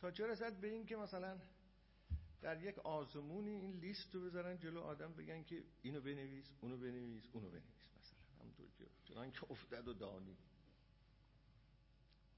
تا 0.00 0.10
چه 0.10 0.26
رسد 0.26 0.60
به 0.60 0.68
این 0.68 0.86
که 0.86 0.96
مثلا 0.96 1.38
در 2.42 2.62
یک 2.62 2.78
آزمونی 2.78 3.50
این 3.50 3.72
لیست 3.72 4.14
رو 4.14 4.20
بذارن 4.20 4.58
جلو 4.58 4.80
آدم 4.80 5.12
بگن 5.12 5.42
که 5.42 5.62
اینو 5.82 6.00
بنویس 6.00 6.46
اونو 6.60 6.76
بنویس 6.76 7.24
اونو 7.32 7.48
بنویس 7.48 7.88
مثلا. 7.98 8.40
همونطور 8.40 8.66
که 8.78 8.84
چنان 9.04 9.30
که 9.30 9.50
افتد 9.50 9.88
و 9.88 9.92
دانی. 9.92 10.36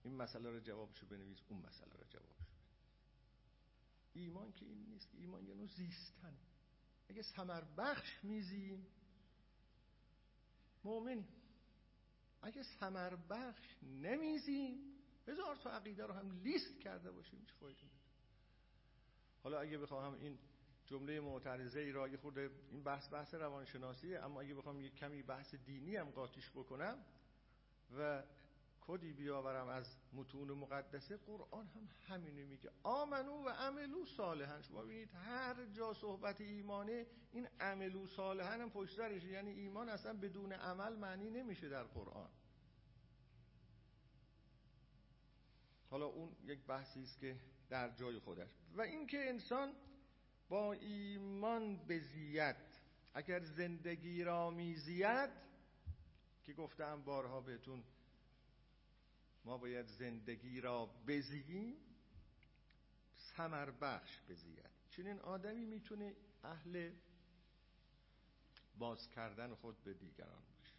این 0.09 0.17
مسئله 0.17 0.51
رو 0.51 0.61
جوابشو 0.61 1.07
بنویس 1.07 1.39
اون 1.49 1.61
مسئله 1.61 1.93
رو 1.93 2.05
جوابشو 2.11 2.45
ایمان 4.13 4.53
که 4.53 4.67
این 4.67 4.87
نیست 4.87 5.09
ایمان 5.15 5.47
یه 5.47 5.55
نوع 5.55 5.67
زیستن 5.67 6.39
اگه 7.09 7.23
سمر 7.23 7.65
بخش 7.77 8.25
میزیم 8.25 8.87
مؤمن 10.85 11.25
اگه 12.43 12.63
سمر 12.63 13.17
بخش 13.17 13.77
نمیزیم 13.83 14.79
هزار 15.29 15.57
تا 15.57 15.71
عقیده 15.71 16.07
رو 16.07 16.15
هم 16.15 16.31
لیست 16.31 16.81
کرده 16.81 17.11
باشیم 17.11 17.45
چه 17.45 17.55
فایده 17.61 17.91
حالا 19.43 19.61
اگه 19.61 19.79
بخوام 19.79 20.15
این 20.15 20.39
جمله 20.87 21.21
معترضه 21.21 21.81
ای 21.81 21.93
را 21.93 22.09
یه 22.09 22.17
خورده 22.17 22.51
این 22.71 22.83
بحث 22.83 23.13
بحث 23.13 23.35
روانشناسیه 23.35 24.19
اما 24.19 24.41
اگه 24.41 24.55
بخوام 24.55 24.81
یک 24.81 24.95
کمی 24.95 25.23
بحث 25.23 25.55
دینی 25.55 25.97
هم 25.97 26.11
قاطیش 26.11 26.51
بکنم 26.51 27.05
و 27.99 28.23
کدی 28.89 29.12
بیاورم 29.12 29.68
از 29.68 29.97
متون 30.12 30.51
مقدسه؟ 30.51 31.16
قرآن 31.16 31.66
هم 31.66 31.89
همینه 32.07 32.45
میگه. 32.45 32.70
آمنو 32.82 33.45
و 33.45 33.49
عملو 33.49 34.07
صالحن. 34.07 34.62
شما 34.62 34.82
ببینید 34.82 35.14
هر 35.14 35.64
جا 35.64 35.95
صحبت 35.95 36.41
ایمانه 36.41 37.07
این 37.32 37.49
عملو 37.61 38.07
صالحن 38.07 38.61
هم 38.61 38.70
پشت 38.70 38.99
یعنی 38.99 39.51
ایمان 39.51 39.89
اصلا 39.89 40.12
بدون 40.12 40.53
عمل 40.53 40.97
معنی 40.97 41.30
نمیشه 41.30 41.68
در 41.68 41.84
قرآن. 41.84 42.30
حالا 45.91 46.07
اون 46.07 46.36
یک 46.45 46.66
بحثی 46.66 47.03
است 47.03 47.18
که 47.18 47.36
در 47.70 47.91
جای 47.91 48.18
خودش. 48.18 48.49
و 48.74 48.80
اینکه 48.80 49.28
انسان 49.28 49.72
با 50.49 50.72
ایمان 50.72 51.76
بزید 51.76 52.57
اگر 53.14 53.41
زندگی 53.41 54.24
را 54.24 54.51
میزید 54.51 55.30
که 56.45 56.53
گفتم 56.53 57.03
بارها 57.03 57.41
بهتون 57.41 57.84
ما 59.49 59.59
باید 59.59 59.86
زندگی 59.86 60.61
را 60.61 60.86
بزییم 60.86 61.76
سمر 63.16 63.70
بخش 63.70 64.20
بزید. 64.28 64.66
چنین 64.90 65.20
آدمی 65.20 65.64
می‌تونه 65.64 66.16
اهل 66.42 66.92
باز 68.78 69.11
کردن 69.11 69.55
خود 69.55 69.84
به 69.84 69.94
دیگران 69.94 70.42
باشه. 70.57 70.74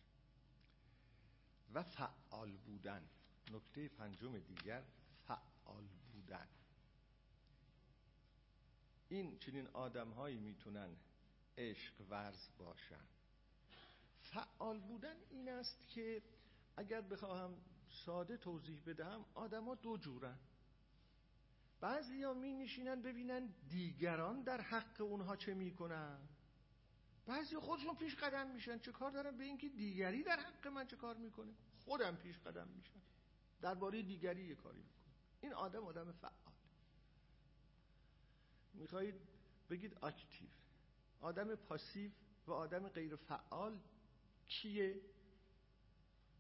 و 1.74 1.84
فعال 1.84 2.58
بودن. 2.58 3.10
نکته 3.52 3.90
پنجم 3.90 4.40
دیگر 4.40 4.84
فعال 5.28 5.88
بودن. 6.12 6.48
این 9.10 9.40
چنین 9.40 9.68
آدم 9.68 10.12
هایی 10.12 10.38
می‌تونن 10.38 10.96
عشق 11.58 11.94
ورز 12.10 12.50
باشن. 12.58 13.06
فعال 14.22 14.80
بودن 14.80 15.16
این 15.30 15.50
است 15.50 15.88
که 15.88 16.22
اگر 16.78 17.02
بخواهم 17.02 17.58
ساده 17.90 18.38
توضیح 18.38 18.82
بدهم 18.86 19.26
آدما 19.34 19.76
دو 19.76 19.98
جورن. 19.98 20.38
بعضی 21.82 22.24
ها 22.24 22.34
می 22.34 22.54
نشینن 22.54 23.02
ببینن 23.02 23.54
دیگران 23.70 24.42
در 24.42 24.62
حق 24.62 25.02
اونها 25.02 25.36
چه 25.36 25.54
می‌کنن 25.54 26.18
بعضی 27.26 27.58
خودشون 27.58 27.96
پیش 27.96 28.16
قدم 28.16 28.52
میشن. 28.52 28.80
چه 28.80 28.92
کار 28.92 29.12
دارن؟ 29.12 29.38
به 29.38 29.44
اینکه 29.44 29.70
دیگری 29.70 30.24
در 30.24 30.40
حق 30.40 30.68
من 30.68 30.88
چه 30.88 30.96
کار 30.96 31.18
می‌کنه؟ 31.18 31.54
خودم 31.78 32.16
پیش 32.16 32.38
قدم 32.40 32.68
میشن 32.68 33.00
درباره 33.62 34.02
دیگری 34.02 34.48
یه 34.48 34.56
کاری 34.56 34.80
می‌کنه 34.82 35.14
این 35.42 35.54
آدم 35.54 35.84
آدم 35.86 36.12
فعال. 36.12 36.34
می‌خواهید 38.74 39.16
بگید 39.70 40.04
اکتیو 40.04 40.50
آدم 41.22 41.56
پاسیو 41.56 42.12
و 42.48 42.52
آدم 42.52 42.88
غیر 42.88 43.16
فعال 43.16 43.80
کیه؟ 44.48 45.02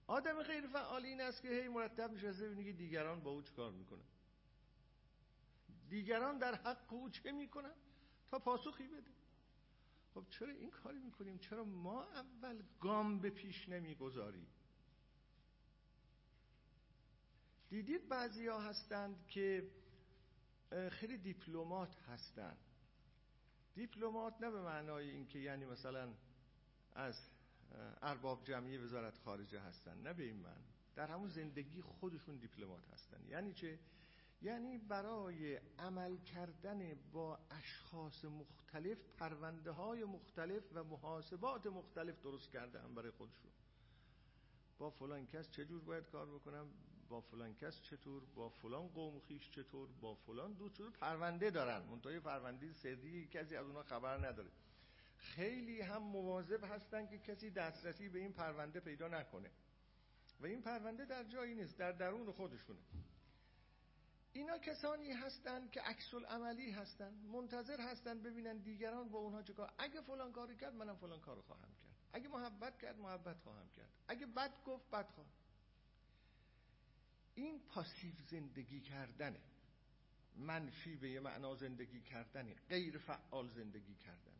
آدم 0.09 0.43
غیر 0.43 0.67
فعال 0.67 1.05
این 1.05 1.21
است 1.21 1.41
که 1.41 1.47
هی 1.47 1.67
مرتب 1.67 2.13
نشسته 2.13 2.45
ببینی 2.45 2.63
که 2.63 2.71
دیگران 2.77 3.19
با 3.19 3.31
او 3.31 3.41
کار 3.55 3.71
می‌کنن. 3.71 4.05
دیگران 5.89 6.37
در 6.37 6.55
حق 6.55 6.93
او 6.93 7.09
چه 7.09 7.31
می‌کنن؟ 7.31 7.73
تا 8.31 8.39
پاسخی 8.39 8.87
بده. 8.87 9.11
خب 10.13 10.23
چرا 10.29 10.49
این 10.49 10.69
کاری 10.69 10.99
می‌کنیم؟ 10.99 11.37
چرا 11.37 11.63
ما 11.63 12.03
اول 12.03 12.61
گام 12.79 13.19
به 13.19 13.29
پیش 13.29 13.69
نمی‌گذاریم؟ 13.69 14.47
دیدید 17.69 18.07
بعضی 18.07 18.47
ها 18.47 18.59
هستند 18.61 19.27
که 19.27 19.71
خیلی 20.91 21.17
دیپلمات 21.17 21.95
هستند. 21.95 22.57
دیپلمات 23.75 24.41
نه 24.41 24.49
به 24.49 24.61
معنای 24.61 25.09
اینکه 25.09 25.39
یعنی 25.39 25.65
مثلا 25.65 26.13
از 26.93 27.15
ارباب 28.01 28.43
جمعی 28.43 28.77
وزارت 28.77 29.17
خارجه 29.17 29.59
هستن 29.59 29.97
نه 30.01 30.13
به 30.13 30.23
این 30.23 30.35
من. 30.35 30.57
در 30.95 31.07
همون 31.07 31.29
زندگی 31.29 31.81
خودشون 31.81 32.35
دیپلمات 32.37 32.87
هستن. 32.93 33.17
یعنی 33.27 33.53
چه؟ 33.53 33.79
یعنی 34.41 34.77
برای 34.77 35.59
عمل 35.79 36.17
کردن 36.17 36.95
با 37.11 37.39
اشخاص 37.51 38.25
مختلف 38.25 38.97
پرونده 39.17 39.71
های 39.71 40.03
مختلف 40.03 40.63
و 40.73 40.83
محاسبات 40.83 41.67
مختلف 41.67 42.21
درست 42.21 42.51
کرده 42.51 42.81
هم 42.81 42.95
برای 42.95 43.11
خودشون. 43.11 43.51
با 44.77 44.89
فلان 44.89 45.25
کس 45.25 45.51
چجور 45.51 45.81
باید 45.81 46.09
کار 46.09 46.25
بکنم؟ 46.25 46.67
با 47.09 47.21
فلان 47.21 47.55
کس 47.55 47.81
چطور؟ 47.81 48.23
با 48.35 48.49
فلان 48.49 48.87
قوم 48.87 49.19
خیش 49.19 49.51
چطور؟ 49.51 49.89
با 50.01 50.15
فلان 50.15 50.53
دو 50.53 50.69
چطور؟ 50.69 50.91
پرونده 50.91 51.49
دارن. 51.49 51.83
منتهای 51.85 52.19
پرونده 52.19 52.73
سری 52.73 53.27
کسی 53.27 53.55
از 53.55 53.65
اونا 53.65 53.83
خبر 53.83 54.27
نداره. 54.27 54.49
خیلی 55.19 55.81
هم 55.81 56.03
مواظب 56.03 56.63
هستن 56.63 57.07
که 57.07 57.17
کسی 57.17 57.49
دسترسی 57.49 58.09
به 58.09 58.19
این 58.19 58.33
پرونده 58.33 58.79
پیدا 58.79 59.07
نکنه. 59.07 59.51
و 60.39 60.45
این 60.45 60.61
پرونده 60.61 61.05
در 61.05 61.23
جایی 61.23 61.55
نیست 61.55 61.77
در 61.77 61.91
درون 61.91 62.31
خودشونه. 62.31 62.79
اینا 64.33 64.57
کسانی 64.57 65.11
هستند 65.11 65.71
که 65.71 65.81
عکس 65.81 66.13
عملی 66.13 66.71
هستند 66.71 67.25
منتظر 67.25 67.81
هستند 67.81 68.23
ببینن 68.23 68.57
دیگران 68.57 69.09
با 69.09 69.19
اونها 69.19 69.41
چه 69.41 69.53
اگه 69.77 70.01
فلان 70.01 70.31
کاری 70.31 70.55
کرد 70.55 70.73
منم 70.73 70.95
فلان 70.95 71.19
کارو 71.19 71.41
خواهم 71.41 71.75
کرد. 71.81 71.95
اگه 72.13 72.27
محبت 72.29 72.79
کرد 72.79 72.99
محبت 72.99 73.39
خواهم 73.39 73.69
کرد. 73.69 73.89
اگه 74.07 74.25
بد 74.25 74.63
گفت 74.65 74.89
بد 74.89 75.09
خواهم. 75.09 75.31
این 77.35 77.59
پاسیو 77.59 78.13
زندگی 78.29 78.81
کردنه. 78.81 79.39
منفی 80.35 80.95
به 80.95 81.09
یه 81.09 81.19
معنا 81.19 81.55
زندگی 81.55 82.01
کردنه. 82.01 82.55
غیر 82.69 82.97
فعال 82.97 83.49
زندگی 83.49 83.95
کردن 83.95 84.38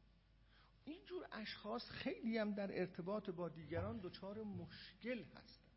اشخاص 1.39 1.89
خیلی 1.89 2.37
هم 2.37 2.53
در 2.53 2.79
ارتباط 2.79 3.29
با 3.29 3.49
دیگران 3.49 3.99
دچار 3.99 4.43
مشکل 4.43 5.23
هستن 5.23 5.69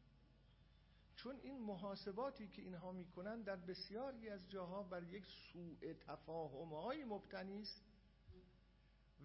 چون 1.16 1.36
این 1.42 1.58
محاسباتی 1.58 2.48
که 2.48 2.62
اینها 2.62 2.92
می‌کنن 2.92 3.42
در 3.42 3.56
بسیاری 3.56 4.28
از 4.28 4.50
جاها 4.50 4.82
بر 4.82 5.02
یک 5.02 5.24
سوء 5.26 5.92
تفاهم 6.06 6.68
های 6.68 7.04
مبتنی 7.04 7.62
است 7.62 7.82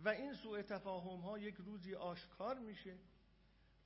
و 0.04 0.10
این 0.10 0.34
سوء 0.34 0.62
تفاهم 0.62 1.20
ها 1.20 1.40
یک 1.40 1.56
روزی 1.56 1.96
آشکار 1.96 2.60
میشه 2.60 2.98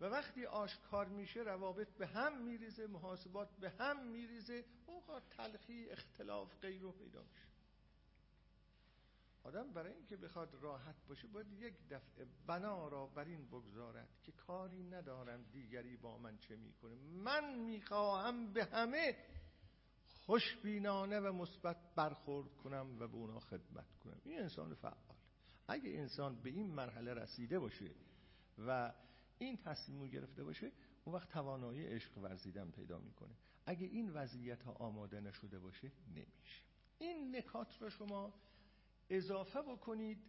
و 0.01 0.05
وقتی 0.05 0.45
آشکار 0.45 1.07
میشه 1.07 1.39
روابط 1.39 1.87
به 1.87 2.07
هم 2.07 2.41
میریزه 2.41 2.87
محاسبات 2.87 3.49
به 3.59 3.69
هم 3.69 4.07
میریزه 4.07 4.65
اوقات 4.85 5.23
تلخی 5.29 5.89
اختلاف 5.89 6.55
غیر 6.61 6.81
رو 6.81 6.91
پیدا 6.91 7.23
میشه. 7.23 7.50
آدم 9.51 9.73
برای 9.73 9.93
اینکه 9.93 10.17
بخواد 10.17 10.55
راحت 10.61 10.95
باشه 11.07 11.27
باید 11.27 11.51
یک 11.51 11.73
دفعه 11.89 12.27
بنا 12.47 12.87
را 12.87 13.07
بر 13.07 13.25
این 13.25 13.45
بگذارد 13.45 14.09
که 14.23 14.31
کاری 14.31 14.83
ندارم 14.83 15.43
دیگری 15.43 15.97
با 15.97 16.17
من 16.17 16.37
چه 16.37 16.55
می‌کنه. 16.55 16.95
من 16.95 17.59
می‌خواهم 17.59 18.53
به 18.53 18.65
همه 18.65 19.17
خوشبینانه 20.25 21.19
و 21.19 21.33
مثبت 21.33 21.77
برخورد 21.95 22.55
کنم 22.55 22.97
و 22.99 23.07
به 23.07 23.15
اونا 23.15 23.39
خدمت 23.39 23.95
کنم. 23.99 24.21
این 24.23 24.39
انسان 24.39 24.73
فعال 24.73 25.15
اگه 25.67 25.89
انسان 25.89 26.41
به 26.41 26.49
این 26.49 26.67
مرحله 26.67 27.13
رسیده 27.13 27.59
باشه 27.59 27.91
و 28.57 28.93
این 29.37 29.57
تصمیم 29.57 30.07
گرفته 30.07 30.43
باشه 30.43 30.71
اون 31.03 31.15
وقت 31.15 31.29
توانایی 31.29 31.85
عشق 31.85 32.17
ورزیدن 32.17 32.71
پیدا 32.71 32.99
می‌کنه. 32.99 33.35
اگه 33.65 33.87
این 33.87 34.09
وضعیت 34.09 34.63
ها 34.63 34.71
آماده 34.71 35.21
نشده 35.21 35.59
باشه 35.59 35.91
نمیشه. 36.07 36.63
این 36.99 37.35
نکات 37.35 37.81
رو 37.81 37.89
شما 37.89 38.33
اضافه 39.11 39.61
بکنید 39.61 40.23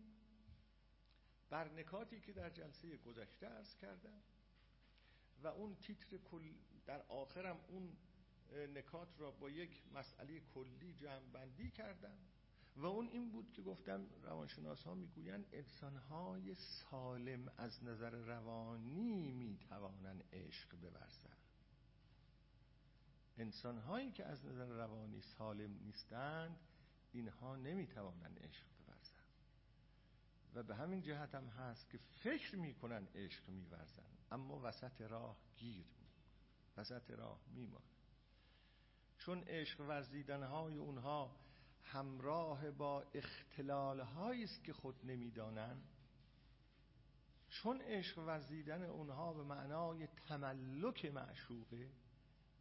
بر 1.50 1.68
نکاتی 1.68 2.20
که 2.20 2.32
در 2.32 2.50
جلسه 2.50 2.96
گذشته 2.96 3.46
ارز 3.46 3.76
کردم 3.76 4.22
و 5.42 5.46
اون 5.46 5.74
تیتر 5.74 6.16
کل 6.16 6.52
در 6.86 7.02
آخرم 7.02 7.60
اون 7.68 7.96
نکات 8.74 9.08
را 9.18 9.30
با 9.30 9.50
یک 9.50 9.82
مسئله 9.94 10.40
کلی 10.40 10.94
جمع 10.94 11.30
بندی 11.32 11.70
کردم 11.70 12.18
و 12.76 12.86
اون 12.86 13.08
این 13.08 13.30
بود 13.30 13.52
که 13.52 13.62
گفتم 13.62 14.06
روانشناس 14.22 14.82
ها 14.82 14.94
می‌گویند 14.94 15.46
انسان 15.52 15.96
های 15.96 16.54
سالم 16.54 17.52
از 17.56 17.84
نظر 17.84 18.10
روانی 18.10 19.30
می‌توانند 19.30 20.24
عشق 20.32 20.76
بورزند. 20.76 21.36
انسان 23.38 23.78
هایی 23.78 24.12
که 24.12 24.24
از 24.24 24.44
نظر 24.44 24.66
روانی 24.66 25.20
سالم 25.20 25.78
نیستند 25.82 26.58
اینها 27.12 27.56
نمی‌توانند 27.56 28.38
عشق 28.42 28.66
بورزند 28.78 29.22
و 30.54 30.62
به 30.62 30.74
همین 30.76 31.02
جهت 31.02 31.34
هم 31.34 31.46
هست 31.46 31.90
که 31.90 31.98
فکر 31.98 32.56
می‌کنن 32.56 33.08
عشق 33.14 33.48
میورزند. 33.48 34.18
اما 34.30 34.60
وسط 34.62 35.00
راه 35.00 35.36
گیر 35.56 35.86
وسط 36.76 37.10
راه 37.10 37.40
میمان 37.46 37.82
چون 39.18 39.42
عشق 39.42 39.80
ورزیدن 39.80 40.42
های 40.42 40.76
اونها 40.76 41.36
همراه 41.82 42.70
با 42.70 43.02
اختلال 43.14 44.00
است 44.00 44.64
که 44.64 44.72
خود 44.72 45.06
نمی‌دانند 45.06 45.88
چون 47.48 47.80
عشق 47.80 48.18
ورزیدن 48.18 48.82
اونها 48.82 49.32
به 49.32 49.42
معنای 49.42 50.06
تملک 50.06 51.04
معشوقه 51.04 51.90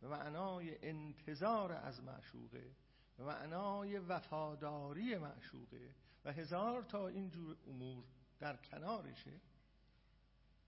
به 0.02 0.08
معنای 0.08 0.88
انتظار 0.89 1.72
از 1.72 2.04
معشوقه 2.04 2.76
معنای 3.20 3.97
وفاداری 3.97 5.18
معشوقه 5.18 5.95
و 6.26 6.34
هزار 6.34 6.84
تا 6.84 7.07
اینجور 7.07 7.57
امور 7.68 8.03
در 8.39 8.55
کنارشه 8.55 9.41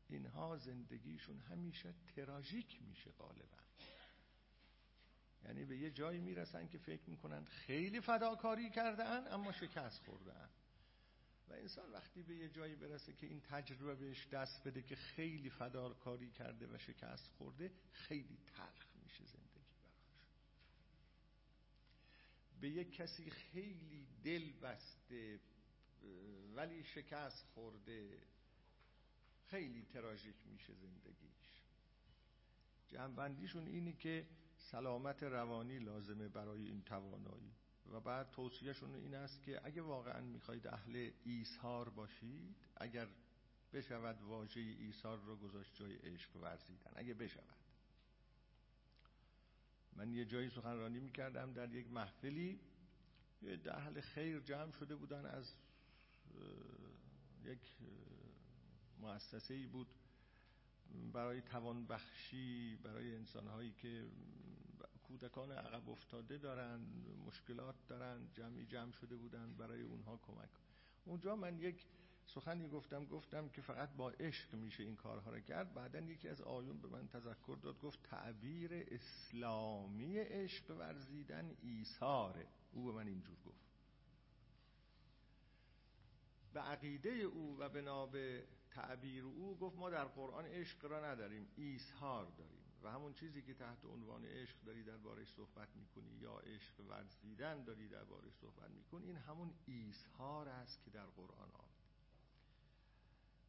اینها 0.10 0.58
زندگیشون 0.58 1.40
همیشه 1.40 1.94
تراژیک 2.16 2.82
میشه 2.82 3.12
غالبا. 3.12 3.58
یعنی 5.46 5.66
به 5.66 5.78
یه 5.78 5.92
جایی 5.92 6.20
می‌رسن 6.20 6.68
که 6.68 6.78
فکر 6.78 7.10
می‌کنن 7.10 7.46
خیلی 7.46 8.02
فداکاری 8.02 8.70
کردن 8.70 9.34
اما 9.34 9.52
شکست 9.52 10.04
خوردن 10.04 10.50
و 11.48 11.54
انسان 11.54 11.92
وقتی 11.92 12.24
به 12.24 12.36
یه 12.36 12.50
جایی 12.50 12.76
برسه 12.76 13.14
که 13.14 13.28
این 13.28 13.42
تجربه 13.42 13.96
بهش 13.96 14.28
دست 14.28 14.68
بده 14.68 14.82
که 14.82 14.96
خیلی 14.96 15.50
فداکاری 15.50 16.32
کرده 16.32 16.68
و 16.68 16.78
شکست 16.78 17.28
خورده 17.28 17.72
خیلی 17.92 18.38
تلخ 18.56 18.88
میشه 19.04 19.26
زندگی 19.26 19.76
براش 19.82 20.18
به 22.64 22.70
یک 22.70 22.92
کسی 22.92 23.30
خیلی 23.30 24.08
دل 24.24 24.52
بسته 24.52 25.40
ولی 26.56 26.84
شکست 26.84 27.46
خورده. 27.46 28.20
خیلی 29.46 29.86
تراژیک 29.86 30.36
میشه 30.46 30.74
زندگیش. 30.74 31.62
جنبندیشون 32.88 33.68
اینی 33.68 33.94
که 33.94 34.28
سلامت 34.58 35.24
روانی 35.24 35.80
لازمه 35.80 36.28
برای 36.28 36.66
این 36.66 36.82
توانایی. 36.82 37.54
و 37.92 38.00
بعد 38.00 38.32
توصیهشون 38.32 38.96
این 38.96 39.16
است 39.16 39.44
که 39.44 39.62
اگه 39.64 39.82
واقعا 39.82 40.22
می‌خواید 40.22 40.68
اهل 40.68 41.12
ایثار 41.24 41.90
باشید 41.90 42.56
اگر 42.78 43.08
بشود 43.74 44.22
واژه 44.22 44.62
ایثار 44.62 45.20
رو 45.20 45.36
گذاشت 45.36 45.76
جای 45.76 45.96
عشق 45.96 46.36
ورزیدن. 46.36 46.92
اگه 46.96 47.14
بشود. 47.14 47.63
من 49.96 50.14
یه 50.14 50.26
جایی 50.26 50.50
سخنرانی 50.50 51.00
می‌کردم 51.00 51.54
در 51.54 51.74
یک 51.74 51.92
محفلی 51.92 52.60
یه 53.42 53.60
اهل 53.68 54.02
خیر 54.02 54.40
جمع 54.40 54.72
شده 54.72 54.96
بودن 54.96 55.26
از 55.26 55.56
یک 57.44 57.78
مؤسسه 59.00 59.54
ای 59.54 59.68
بود 59.68 59.88
برای 61.14 61.42
توانبخشی 61.42 62.76
برای 62.76 63.16
انسانهایی 63.16 63.72
که 63.72 64.08
کودکان 65.04 65.52
عقب 65.52 65.90
افتاده 65.90 66.38
دارن 66.38 66.82
مشکلات 67.26 67.76
دارن 67.88 68.28
جمعی 68.34 68.66
جمع 68.66 68.92
شده 68.92 69.16
بودن 69.16 69.54
برای 69.54 69.82
اونها 69.82 70.18
کمک. 70.18 70.50
اونجا 71.06 71.36
من 71.36 71.60
یک 71.60 71.86
سخنی 72.26 72.70
گفتم 72.70 73.06
گفتم 73.06 73.50
که 73.50 73.62
فقط 73.62 73.90
با 73.96 74.10
عشق 74.10 74.54
میشه 74.54 74.84
این 74.84 74.96
کارها 74.96 75.32
رو 75.32 75.40
کرد. 75.40 75.74
بعدا 75.74 76.00
یکی 76.00 76.30
از 76.30 76.42
آیون 76.42 76.78
به 76.82 76.88
من 76.88 77.08
تذکر 77.08 77.58
داد 77.62 77.80
گفت 77.80 78.04
تعبیر 78.04 78.70
اسلامی 78.74 80.20
عشق 80.20 80.72
ورزیدن 80.72 81.56
ایثاره. 81.62 82.48
او 82.72 82.86
به 82.86 82.92
من 82.92 83.08
اینجور 83.08 83.36
گفت. 83.46 83.64
به 86.54 86.60
عقیده 86.60 87.10
او 87.10 87.60
و 87.60 87.70
بنا 87.70 88.06
به 88.06 88.48
تعبیر 88.70 89.24
او 89.24 89.58
گفت 89.58 89.78
ما 89.78 89.90
در 89.90 90.06
قرآن 90.06 90.46
عشق 90.46 90.86
را 90.86 91.06
نداریم 91.06 91.48
ایثار 91.56 92.26
داریم. 92.26 92.64
و 92.84 92.92
همون 92.92 93.14
چیزی 93.14 93.42
که 93.42 93.54
تحت 93.54 93.86
عنوان 93.86 94.26
عشق 94.26 94.56
داری 94.66 94.84
دربارش 94.84 95.28
صحبت 95.28 95.76
می‌کنی 95.76 96.12
یا 96.12 96.38
عشق 96.38 96.80
ورزیدن 96.80 97.64
داری 97.64 97.88
دربارش 97.88 98.34
صحبت 98.42 98.70
می‌کنی 98.72 99.06
این 99.06 99.18
همون 99.18 99.54
ایثار 99.66 100.50
است 100.50 100.84
که 100.84 100.92
در 100.92 101.06
قرآن 101.06 101.50
آمد 101.54 101.73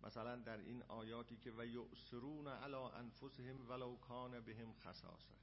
مثلا 0.04 0.36
در 0.36 0.58
این 0.58 0.82
آیاتی 0.82 1.36
که 1.36 1.52
و 1.52 1.66
یؤثرون 1.66 2.48
علی 2.48 2.74
انفسهم 2.74 3.68
ولو 3.68 3.96
کان 3.96 4.40
بهم 4.40 4.72
خصاصه. 4.72 5.34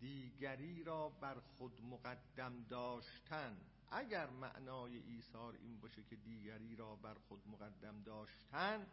دیگری 0.00 0.84
را 0.84 1.08
بر 1.08 1.40
خود 1.40 1.80
مقدم 1.82 2.64
داشتن. 2.68 3.56
اگر 3.90 4.30
معنای 4.30 4.96
ایثار 4.96 5.54
این 5.54 5.80
باشه 5.80 6.02
که 6.02 6.16
دیگری 6.16 6.76
را 6.76 6.96
بر 6.96 7.14
خود 7.14 7.48
مقدم 7.48 8.02
داشتن 8.02 8.86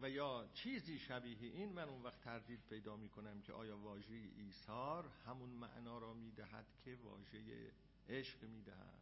و 0.00 0.10
یا 0.10 0.48
چیزی 0.54 0.98
شبیه 0.98 1.38
این 1.40 1.72
من 1.72 1.88
اون 1.88 2.02
وقت 2.02 2.20
تردید 2.20 2.60
پیدا 2.68 2.96
می 2.96 3.08
کنم 3.08 3.42
که 3.42 3.52
آیا 3.52 3.78
واژه 3.78 4.14
ایثار 4.14 5.08
همون 5.26 5.50
معنا 5.50 5.98
را 5.98 6.14
می‌دهد 6.14 6.66
که 6.84 6.96
واژه 6.96 7.72
عشق 8.08 8.44
می‌دهد. 8.44 8.98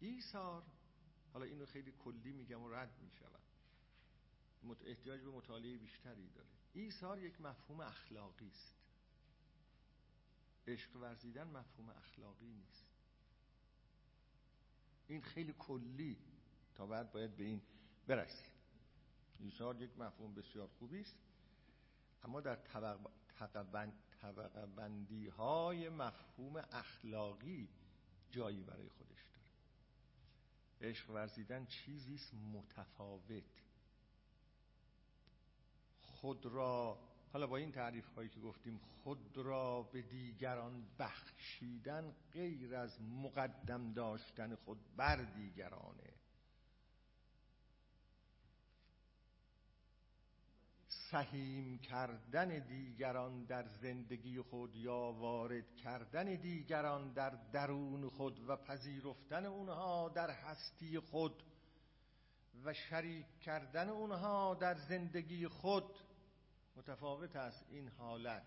ایثار 0.00 0.62
حالا 1.34 1.46
اینو 1.46 1.66
خیلی 1.66 1.92
کلی 1.92 2.32
میگم 2.32 2.62
و 2.62 2.68
رد 2.68 3.00
می‌شوم 3.02 3.40
احتیاج 4.84 5.20
به 5.20 5.30
مطالعه 5.30 5.78
بیشتری 5.78 6.28
داره. 6.28 6.48
ایثار 6.72 7.18
یک 7.18 7.40
مفهوم 7.40 7.80
اخلاقی 7.80 8.48
است. 8.48 8.74
عشق 10.66 10.96
ورزیدن 10.96 11.46
مفهوم 11.46 11.88
اخلاقی 11.88 12.50
نیست. 12.50 12.86
این 15.06 15.22
خیلی 15.22 15.54
کلی 15.58 16.18
تا 16.74 16.86
بعد 16.86 17.12
باید 17.12 17.36
به 17.36 17.44
این 17.44 17.62
برسیم. 18.06 18.52
ایثار 19.40 19.82
یک 19.82 19.98
مفهوم 19.98 20.34
بسیار 20.34 20.68
خوبی 20.68 21.00
است. 21.00 21.18
اما 22.22 22.40
در 22.40 22.56
طبق, 22.56 23.10
طبق 24.20 24.64
بندی 24.66 25.28
های 25.28 25.88
مفهوم 25.88 26.56
اخلاقی 26.56 27.68
جایی 28.30 28.62
برای 28.62 28.88
خودش 28.88 29.33
عشق 30.80 31.10
ورزیدن 31.10 31.66
چیزی 31.66 32.14
است 32.14 32.34
متفاوت. 32.34 33.44
خود 36.00 36.46
را 36.46 36.98
حالا 37.32 37.46
با 37.46 37.56
این 37.56 37.72
تعریف 37.72 38.06
هایی 38.14 38.28
که 38.28 38.40
گفتیم 38.40 38.80
خود 39.02 39.36
را 39.36 39.82
به 39.82 40.02
دیگران 40.02 40.86
بخشیدن 40.98 42.14
غیر 42.32 42.74
از 42.74 43.02
مقدم 43.02 43.92
داشتن 43.92 44.54
خود 44.54 44.78
بر 44.96 45.16
دیگرانه. 45.16 46.13
سهیم 51.14 51.78
کردن 51.78 52.58
دیگران 52.58 53.44
در 53.44 53.68
زندگی 53.68 54.40
خود 54.40 54.76
یا 54.76 55.12
وارد 55.18 55.76
کردن 55.76 56.24
دیگران 56.24 57.12
در 57.12 57.30
درون 57.52 58.08
خود 58.08 58.48
و 58.48 58.56
پذیرفتن 58.56 59.46
اونها 59.46 60.08
در 60.08 60.30
هستی 60.30 60.98
خود 60.98 61.42
و 62.64 62.74
شریک 62.74 63.26
کردن 63.40 63.88
اونها 63.88 64.54
در 64.54 64.74
زندگی 64.74 65.48
خود 65.48 65.84
متفاوت 66.76 67.36
است 67.36 67.66
این 67.70 67.88
حالت. 67.88 68.46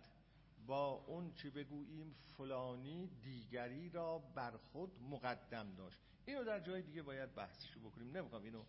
با 0.66 0.92
اون 1.08 1.34
چی 1.34 1.50
بگوییم؟ 1.50 2.16
فلانی 2.38 3.08
دیگری 3.24 3.90
را 3.90 4.20
بر 4.20 4.58
خود 4.58 4.92
مقدم 5.02 5.76
داشت. 5.76 6.00
اینو 6.26 6.44
در 6.44 6.60
جای 6.60 6.82
دیگه 6.82 7.02
باید 7.02 7.36
بحثشو 7.36 7.80
بکنیم. 7.80 8.18
نمی‌خوام 8.18 8.44
اینو 8.44 8.64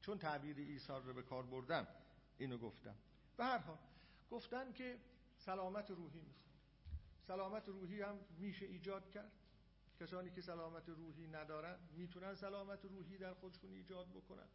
چون 0.00 0.18
تعبیر 0.18 0.56
ایثار 0.56 1.02
رو 1.02 1.14
به 1.14 1.22
کار 1.22 1.42
بردم 1.46 1.86
اینو 2.38 2.58
گفتم. 2.58 2.94
به 3.36 3.44
هر 3.44 3.58
حال 3.58 3.78
گفتن 4.30 4.72
که 4.72 4.98
سلامت 5.38 5.90
روحی 5.90 6.20
می‌خواد. 6.20 6.44
سلامت 7.26 7.68
روحی 7.68 8.02
هم 8.02 8.20
میشه 8.38 8.66
ایجاد 8.66 9.10
کرد. 9.10 9.32
کسانی 10.00 10.30
که 10.30 10.40
سلامت 10.40 10.88
روحی 10.88 11.26
ندارن 11.26 11.78
می‌تونن 11.92 12.34
سلامت 12.34 12.84
روحی 12.84 13.18
در 13.18 13.34
خودشون 13.34 13.72
ایجاد 13.72 14.08
بکنن. 14.08 14.48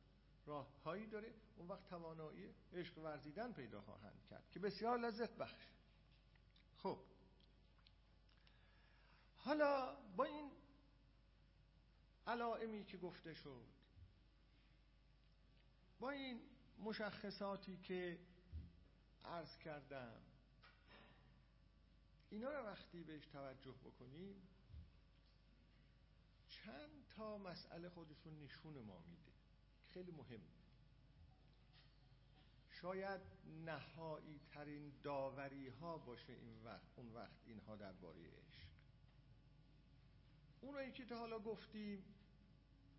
راه 0.46 0.82
هایی 0.84 1.08
داره. 1.08 1.34
اون 1.56 1.68
وقت 1.68 1.86
توانایی 1.86 2.56
عشق 2.74 2.98
ورزیدن 2.98 3.54
پیدا 3.54 3.82
خواهند 3.82 4.26
کرد 4.30 4.52
که 4.52 4.60
بسیار 4.60 4.98
لذت 5.00 5.38
بخش. 5.38 5.68
خب. 6.76 7.00
حالا 9.38 9.96
با 10.16 10.24
این 10.24 10.52
علائمی 12.28 12.86
که 12.86 12.98
گفته 12.98 13.34
شد 13.34 13.66
با 16.00 16.10
این 16.10 16.42
مشخصاتی 16.80 17.78
که 17.78 18.20
عرض 19.26 19.58
کردم. 19.58 20.22
اینا 22.30 22.50
رو 22.50 22.66
وقتی 22.66 23.04
بهش 23.04 23.26
توجه 23.26 23.72
بکنیم 23.72 24.36
چند 26.48 27.06
تا 27.16 27.38
مسئله 27.38 27.90
خودشون 27.90 28.40
نشون 28.40 28.82
ما 28.82 29.00
میده 29.00 29.32
خیلی 29.88 30.12
مهم. 30.12 30.42
شاید 32.82 33.22
نهایی 33.66 34.40
ترین 34.54 34.94
داوری 35.04 35.68
ها 35.68 35.98
باشه 35.98 36.34
این 36.34 36.64
وقت 36.64 36.88
اون 36.96 37.14
وقت 37.14 37.38
اینها 37.46 37.76
درباره 37.76 38.20
عشق. 38.20 38.70
اونایی 40.62 40.92
که 40.92 41.06
تا 41.06 41.18
حالا 41.18 41.40
گفتیم 41.40 42.04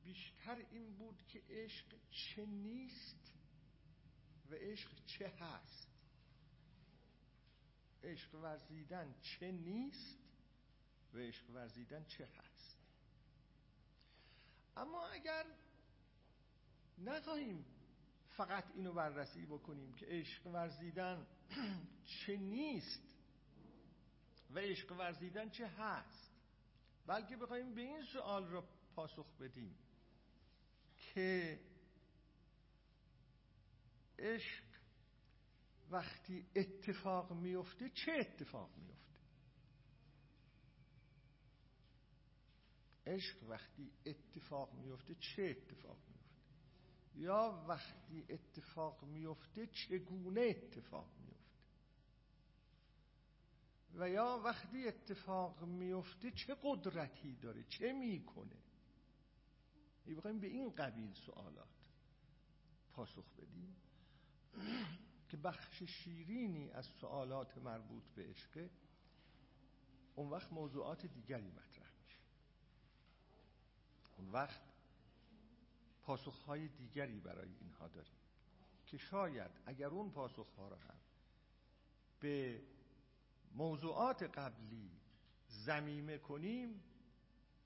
بیشتر 0.05 0.67
این 0.71 0.95
بود 0.95 1.23
که 1.29 1.43
عشق 1.49 1.87
چه 2.11 2.47
نیست 2.47 3.33
و 4.51 4.55
عشق 4.55 5.05
چه 5.07 5.29
هست. 5.29 5.90
عشق 8.05 8.35
ورزیدن 8.35 9.15
چه 9.23 9.53
نیست 9.53 10.19
و 11.15 11.19
عشق 11.19 11.51
ورزیدن 11.51 12.05
چه 12.05 12.27
هست. 12.27 12.79
اما 14.77 15.07
اگر 15.07 15.47
نخواهیم 16.99 17.65
فقط 18.29 18.65
اینو 18.75 18.93
بررسی 18.93 19.47
بکنیم 19.47 19.93
که 19.93 20.07
عشق 20.07 20.47
ورزیدن 20.47 21.27
چه 22.27 22.37
نیست 22.37 23.15
و 24.51 24.59
عشق 24.59 24.93
ورزیدن 24.93 25.51
چه 25.51 25.67
هست 25.67 26.31
بلکه 27.07 27.37
بخوایم 27.37 27.75
به 27.75 27.81
این 27.81 28.03
سوال 28.03 28.47
را 28.47 28.65
پاسخ 28.95 29.27
بدیم 29.41 29.77
که 30.97 31.61
عشق 34.19 34.70
وقتی 35.91 36.47
اتفاق 36.57 37.33
میفته 37.33 37.89
چه 37.89 38.13
اتفاق 38.21 38.71
میفته؟ 38.77 39.21
عشق 43.07 43.49
وقتی 43.49 43.93
اتفاق 44.07 44.75
میفته 44.75 45.15
چه 45.15 45.43
اتفاق 45.43 45.99
میفته؟ 46.09 46.21
یا 47.15 47.65
وقتی 47.69 48.27
اتفاق 48.29 49.05
میفته 49.05 49.67
چگونه 49.67 50.41
اتفاق 50.41 51.13
میفته؟ 51.19 51.41
و 53.95 54.11
یا 54.11 54.41
وقتی 54.45 54.89
اتفاق 54.89 55.65
میفته 55.65 56.31
چه 56.31 56.57
قدرتی 56.63 57.37
داره؟ 57.37 57.65
چه 57.65 57.93
می‌کنه؟ 57.93 58.57
ای 60.07 60.15
بخوایم 60.15 60.41
به 60.41 60.47
این 60.47 60.71
قبیل 60.71 61.13
سوالات 61.13 61.69
پاسخ 62.93 63.33
بدیم. 63.35 63.77
که 65.31 65.37
بخش 65.37 65.83
شیرینی 65.83 66.71
از 66.71 66.87
سوالات 66.87 67.59
مربوط 67.59 68.03
به 68.17 68.25
عشقه 68.25 68.71
اون 70.15 70.31
وقت 70.31 70.53
موضوعات 70.53 71.07
دیگری 71.07 71.51
مطرح 71.51 71.93
میشه. 72.03 72.19
اون 74.19 74.31
وقت 74.31 74.61
پاسخهای 76.03 76.69
دیگری 76.69 77.21
برای 77.21 77.49
اینها 77.61 77.89
داریم 77.89 78.19
که 78.87 78.99
شاید 78.99 79.51
اگر 79.67 79.87
اون 79.87 80.11
پاسخها 80.11 80.69
را 80.69 80.77
هم 80.77 80.97
به 82.21 82.63
موضوعات 83.55 84.23
قبلی 84.23 84.91
زمیمه 85.49 86.19
کنیم 86.19 86.83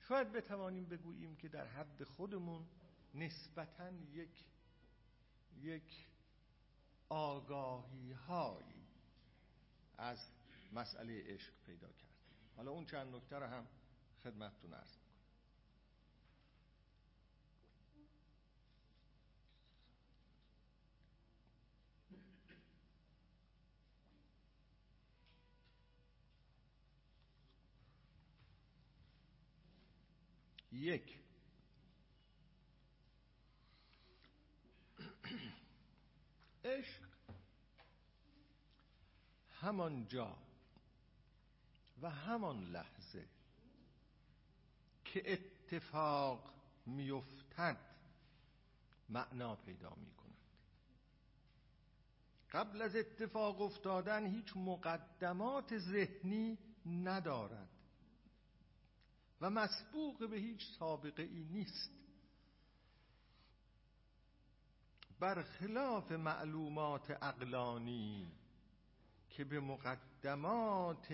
شاید 0.08 0.32
بتوانیم 0.32 0.84
بگوییم 0.84 1.36
که 1.36 1.48
در 1.48 1.66
حد 1.66 2.04
خودمون 2.04 2.66
نسبتا 3.14 3.90
یک 3.90 4.44
یک 5.62 6.06
آگاهی 7.08 8.12
هایی 8.12 8.86
از 9.98 10.18
مسئله 10.72 11.22
عشق 11.26 11.52
پیدا 11.66 11.88
کرد. 11.88 12.14
حالا 12.56 12.70
اون 12.70 12.86
چند 12.86 13.14
نکته 13.14 13.38
رو 13.38 13.46
هم 13.46 13.66
خدمتتون 14.24 14.74
عرض 14.74 14.96
یک 30.72 31.18
عشق 36.64 37.04
همان 39.64 40.06
جا 40.08 40.36
و 42.02 42.10
همان 42.10 42.64
لحظه 42.64 43.28
که 45.04 45.32
اتفاق 45.32 46.54
میافتد 46.86 47.76
معنا 49.08 49.56
پیدا 49.56 49.94
می 49.94 50.14
کند 50.14 50.36
قبل 52.52 52.82
از 52.82 52.96
اتفاق 52.96 53.60
افتادن 53.60 54.26
هیچ 54.26 54.56
مقدمات 54.56 55.78
ذهنی 55.78 56.58
ندارد 56.86 57.68
و 59.40 59.50
مسبوق 59.50 60.30
به 60.30 60.36
هیچ 60.36 60.78
سابقه 60.78 61.22
ای 61.22 61.44
نیست. 61.44 61.90
برخلاف 65.20 66.12
معلومات 66.12 67.10
اقلانی 67.10 68.43
که 69.36 69.44
به 69.44 69.60
مقدمات 69.60 71.12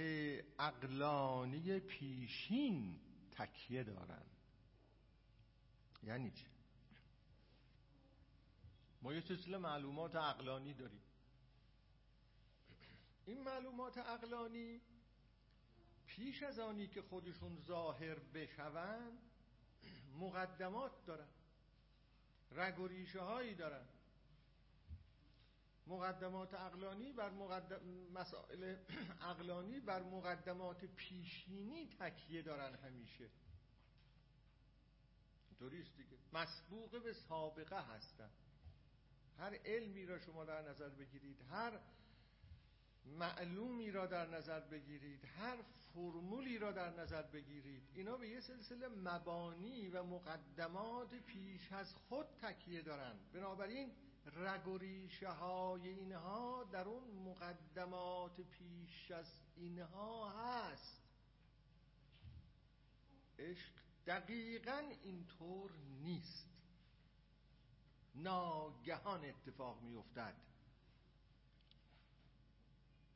اقلانی 0.59 1.81
پیشین 1.81 3.01
تکیه 3.33 3.85
دارند 3.85 4.37
یعنی 6.03 6.31
چه 6.31 6.47
ما 9.03 9.15
یه 9.15 9.21
سلسله 9.21 9.59
معلومات 9.59 10.17
اقلانی 10.17 10.75
داریم. 10.75 11.01
این 13.27 13.43
معلومات 13.43 13.99
اقلانی 13.99 14.81
پیش 16.07 16.43
از 16.43 16.59
آنی 16.59 16.87
که 16.87 17.03
خودشون 17.03 17.59
ظاهر 17.67 18.19
بشوند 18.19 19.19
مقدمات 20.19 21.07
دارن. 21.07 21.29
رگ 22.53 22.79
و 22.79 22.87
ریشه 22.87 23.21
هایی 23.21 23.55
دارن. 23.55 23.87
مقدمات 25.91 26.55
اقلانی 26.55 27.13
بر 27.13 27.31
مقدم... 27.31 27.81
مسائل 28.15 28.77
اقلانی 29.21 29.81
بر 29.81 30.03
مقدمات 30.03 30.85
پیشینی 30.85 31.89
تکیه 32.01 32.43
دارن 32.43 32.75
همیشه. 32.75 33.31
اینطوریست 35.49 35.97
دیگه. 35.97 36.19
مسبوق 36.33 37.03
به 37.03 37.13
سابقه 37.13 37.81
هستن. 37.83 38.31
هر 39.39 39.55
علمی 39.65 40.07
را 40.07 40.19
شما 40.19 40.45
در 40.45 40.63
نظر 40.69 40.89
بگیرید 40.89 41.43
هر 41.51 41.81
معلومی 43.07 43.91
را 43.91 44.07
در 44.07 44.27
نظر 44.27 44.61
بگیرید 44.61 45.25
هر 45.25 45.57
فرمولی 45.95 46.59
را 46.59 46.73
در 46.73 47.01
نظر 47.01 47.23
بگیرید 47.23 47.83
اینا 47.95 48.17
به 48.17 48.29
یه 48.29 48.41
سلسله 48.41 48.89
مبانی 48.89 49.89
و 49.89 50.03
مقدمات 50.03 51.15
پیش 51.15 51.73
از 51.73 51.95
خود 51.95 52.27
تکیه 52.43 52.83
دارند 52.83 53.33
بنابراین 53.33 53.93
رگ 54.27 54.69
و 54.69 54.79
ریشه 54.79 55.29
های 55.29 55.89
اینها 55.89 56.65
در 56.65 56.89
اون 56.89 57.05
مقدمات 57.05 58.41
پیش 58.41 59.11
از 59.11 59.41
اینها 59.57 60.31
هست. 60.31 61.03
عشق 63.39 63.73
دقیقا 64.07 64.93
اینطور 65.03 65.73
نیست. 66.03 66.47
ناگهان 68.15 69.25
اتفاق 69.25 69.83
میافتد. 69.83 70.35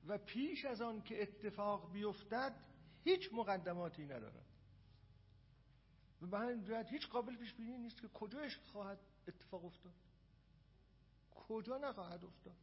و 0.07 0.19
پیش 0.19 0.65
از 0.65 0.81
آن 0.81 1.03
که 1.03 1.23
اتفاق 1.23 1.93
بیفتد 1.93 2.65
هیچ 3.05 3.33
مقدماتی 3.33 4.05
ندارد. 4.05 4.47
و 6.23 6.27
به 6.27 6.39
همین 6.39 6.85
هیچ 6.91 7.09
قابل 7.09 7.37
پیش 7.37 7.55
بینی 7.55 7.79
نیست 7.79 8.01
که 8.01 8.09
کجا 8.09 8.41
عشق 8.41 8.63
خواهد 8.63 8.99
اتفاق 9.29 9.65
افتاد. 9.65 9.95
کجا 11.49 11.79
نخواهد 11.79 12.25
افتاد. 12.25 12.57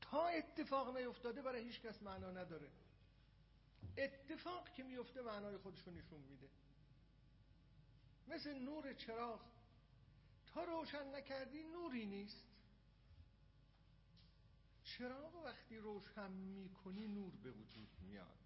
تا 0.00 0.26
اتفاق 0.28 0.96
نیفتاده 0.96 1.42
برای 1.42 1.62
هیچ 1.62 1.80
کس 1.80 2.02
معنا 2.02 2.30
نداره. 2.30 2.70
اتفاق 3.98 4.72
که 4.72 4.82
میفته 4.82 5.22
معنای 5.22 5.56
خودش 5.56 5.82
رو 5.86 5.92
نشون 5.92 6.20
میده. 6.20 6.48
مثل 8.28 8.58
نور 8.58 8.94
چراغ. 8.94 9.40
تا 10.46 10.64
روشن 10.64 11.14
نکردی 11.16 11.62
نوری 11.62 12.06
نیست. 12.06 12.46
چراغ 14.84 15.34
وقتی 15.44 15.78
روشن 15.78 16.30
می‌کنی 16.30 17.06
نور 17.06 17.32
به 17.36 17.50
وجود 17.50 17.88
میاد. 18.00 18.38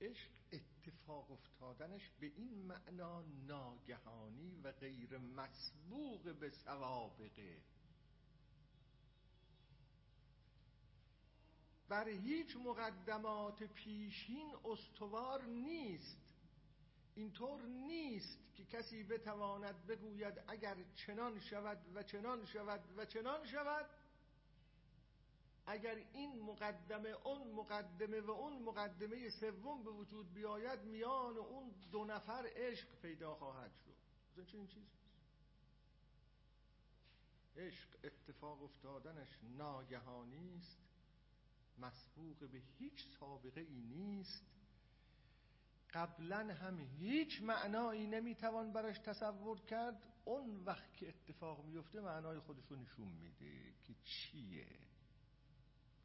عشق 0.00 0.30
اتفاق 0.88 1.30
افتادنش 1.32 2.10
به 2.20 2.26
این 2.26 2.62
معنا 2.62 3.22
ناگهانی 3.22 4.60
و 4.64 4.72
غیر 4.72 5.18
مسبوق 5.18 6.34
به 6.34 6.50
سوابقه 6.50 7.62
بر 11.88 12.08
هیچ 12.08 12.56
مقدمات 12.56 13.62
پیشین 13.62 14.56
استوار 14.64 15.42
نیست. 15.42 16.34
اینطور 17.14 17.62
نیست 17.62 18.38
که 18.54 18.64
کسی 18.64 19.04
بتواند 19.04 19.86
بگوید 19.86 20.34
اگر 20.48 20.76
چنان 20.94 21.40
شود 21.40 21.78
و 21.94 22.02
چنان 22.02 22.44
شود 22.44 22.80
و 22.96 23.04
چنان 23.04 23.46
شود 23.46 23.86
اگر 25.66 25.94
این 26.12 26.42
مقدمه 26.42 27.08
اون 27.08 27.52
مقدمه 27.52 28.20
و 28.20 28.30
اون 28.30 28.62
مقدمه 28.62 29.30
سوم 29.30 29.84
به 29.84 29.90
وجود 29.90 30.34
بیاید 30.34 30.84
میان 30.84 31.36
اون 31.36 31.74
دو 31.92 32.04
نفر 32.04 32.50
عشق 32.56 32.88
پیدا 33.02 33.34
خواهد 33.34 33.72
شد. 33.84 33.94
این 34.36 34.46
چنین 34.46 34.66
چیز 34.66 34.86
عشق 37.56 37.88
اتفاق 38.04 38.62
افتادنش 38.62 39.38
ناگهانی 39.42 40.56
است. 40.58 40.78
مسبوق 41.78 42.38
به 42.38 42.62
هیچ 42.78 43.06
سابقه 43.20 43.60
ای 43.60 43.80
نیست. 43.80 44.44
قبلا 45.90 46.54
هم 46.54 46.80
هیچ 46.80 47.42
معنایی 47.42 48.06
نمی‌توان 48.06 48.72
براش 48.72 48.98
تصور 48.98 49.60
کرد. 49.60 50.02
اون 50.24 50.64
وقت 50.64 50.94
که 50.96 51.08
اتفاق 51.08 51.64
میفته 51.64 52.00
معنای 52.00 52.38
خودش 52.38 52.66
رو 52.66 52.76
نشون 52.76 53.08
میده 53.08 53.74
که 53.86 53.94
چیه؟ 54.04 54.66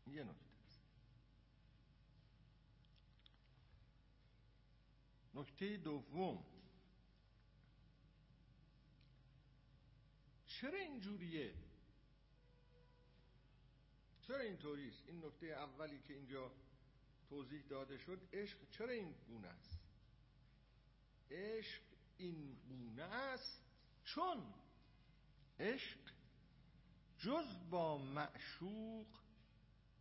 یه 0.10 0.24
نکته 0.24 0.50
نکته 5.34 5.78
دوم. 5.78 6.44
چرا 10.48 10.80
اینجوریه؟ 10.80 11.54
چرا 14.22 14.40
اینطوریست 14.40 15.04
این 15.08 15.26
نکته 15.26 15.46
اولی 15.46 16.00
که 16.00 16.14
اینجا 16.14 16.52
توضیح 17.30 17.62
داده 17.70 17.98
شد 17.98 18.30
عشق 18.34 18.58
چرا 18.70 18.90
این 18.90 19.16
گونه 19.28 19.48
است؟ 19.48 19.80
عشق 21.32 21.82
این 22.18 22.56
گونه 22.70 23.04
است 23.04 23.64
چون 24.04 24.54
عشق 25.60 26.00
جز 27.18 27.70
با 27.70 27.98
معشوق 27.98 29.08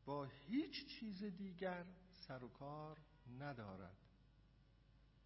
با 0.08 0.24
هیچ 0.24 0.86
چیز 0.86 1.24
دیگر 1.24 1.84
سر 2.12 2.44
و 2.44 2.48
کار 2.48 2.98
ندارد. 3.38 3.96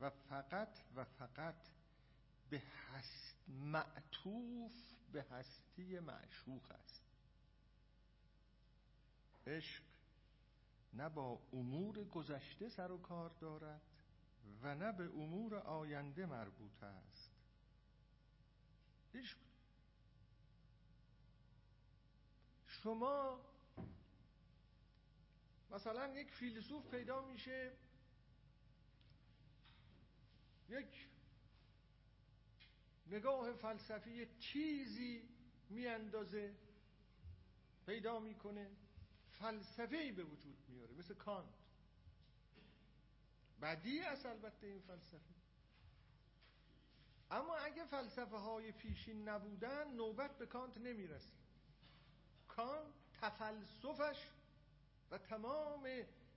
و 0.01 0.11
فقط 0.11 0.79
و 0.97 1.05
فقط 1.05 1.69
به 2.51 2.63
هست 2.91 3.49
معطوف 3.49 4.73
به 5.13 5.23
هستی 5.23 5.99
معشوق 5.99 6.71
است. 6.71 7.03
عشق 9.47 9.83
نه 10.93 11.09
با 11.09 11.39
امور 11.53 12.05
گذشته 12.05 12.69
سر 12.69 12.91
و 12.93 12.99
کار 12.99 13.31
دارد 13.41 13.83
و 14.63 14.75
نه 14.75 14.93
به 14.93 15.05
امور 15.05 15.55
آینده 15.55 16.27
مربوط 16.27 16.83
است. 16.83 17.31
عشق. 19.15 19.39
شما 22.67 23.52
مثلا 25.73 26.15
یک 26.21 26.31
فیلسوف 26.31 26.87
پیدا 26.87 27.27
میشه 27.27 27.73
یک 30.69 31.09
نگاه 33.07 33.53
فلسفی 33.53 34.27
چیزی 34.39 35.29
میاندازه 35.71 36.55
پیدا 37.87 38.19
می‌کنه 38.19 38.71
فلسفه 39.31 40.13
به 40.13 40.25
وجود 40.25 40.57
میاره 40.69 40.93
مثل 40.95 41.15
کانت. 41.15 41.55
بدی 43.63 44.01
است 44.01 44.27
البته 44.27 44.67
این 44.67 44.81
فلسفه. 44.81 45.33
اما 47.31 47.57
اگه 47.57 47.85
فلسفه 47.85 48.37
های 48.37 48.73
پیشین 48.73 49.29
نبودن 49.29 49.95
نوبت 49.95 50.39
به 50.39 50.47
کانت 50.47 50.79
نمی‌رسه 50.79 51.33
کانت 52.49 52.95
تفلسفش 53.21 54.27
و 55.13 55.19
تمام 55.19 55.89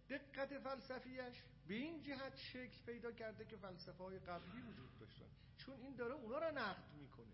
دقت 0.10 0.60
فلسفیش 0.60 1.44
به 1.68 1.74
این 1.74 2.02
جهت 2.02 2.36
شکل 2.36 2.86
پیدا 2.86 3.12
کرده 3.12 3.46
که 3.46 3.58
فلسفه 3.58 4.04
های 4.04 4.20
قبلی 4.20 4.62
وجود 4.62 5.00
داشتن. 5.00 5.26
چون 5.58 5.82
این 5.82 5.96
داره 5.96 6.14
اونا 6.14 6.38
را 6.38 6.52
نقد 6.52 6.94
می‌کنه. 6.94 7.34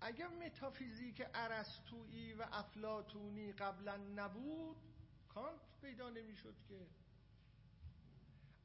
اگر 0.00 0.28
متافیزیک 0.28 1.22
ارسطویی 1.34 2.32
و 2.32 2.46
افلاتونی 2.52 3.52
قبلا 3.52 3.96
نبود 3.96 4.76
کانت 5.28 5.60
پیدا 5.80 6.10
نمی‌شد 6.10 6.54
که. 6.68 6.86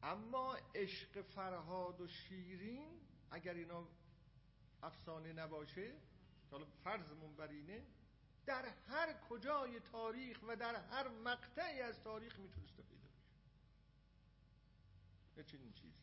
اما 0.03 0.57
عشق 0.75 1.21
فرهاد 1.21 2.01
و 2.01 2.07
شیرین 2.07 3.01
اگر 3.31 3.53
اینا 3.53 3.87
افسانه 4.83 5.33
نباشه 5.33 5.93
حالا 6.51 6.65
فرضمون 6.65 7.35
بر 7.35 7.47
اینه 7.47 7.85
در 8.45 8.65
هر 8.65 9.13
کجای 9.13 9.79
تاریخ 9.79 10.39
و 10.47 10.55
در 10.55 10.75
هر 10.75 11.07
مقطعی 11.07 11.81
از 11.81 12.01
تاریخ 12.01 12.39
می‌تونسته 12.39 12.83
پیدا 12.83 13.07
بشه. 15.35 15.43
چنین 15.43 15.73
چیزی. 15.73 15.93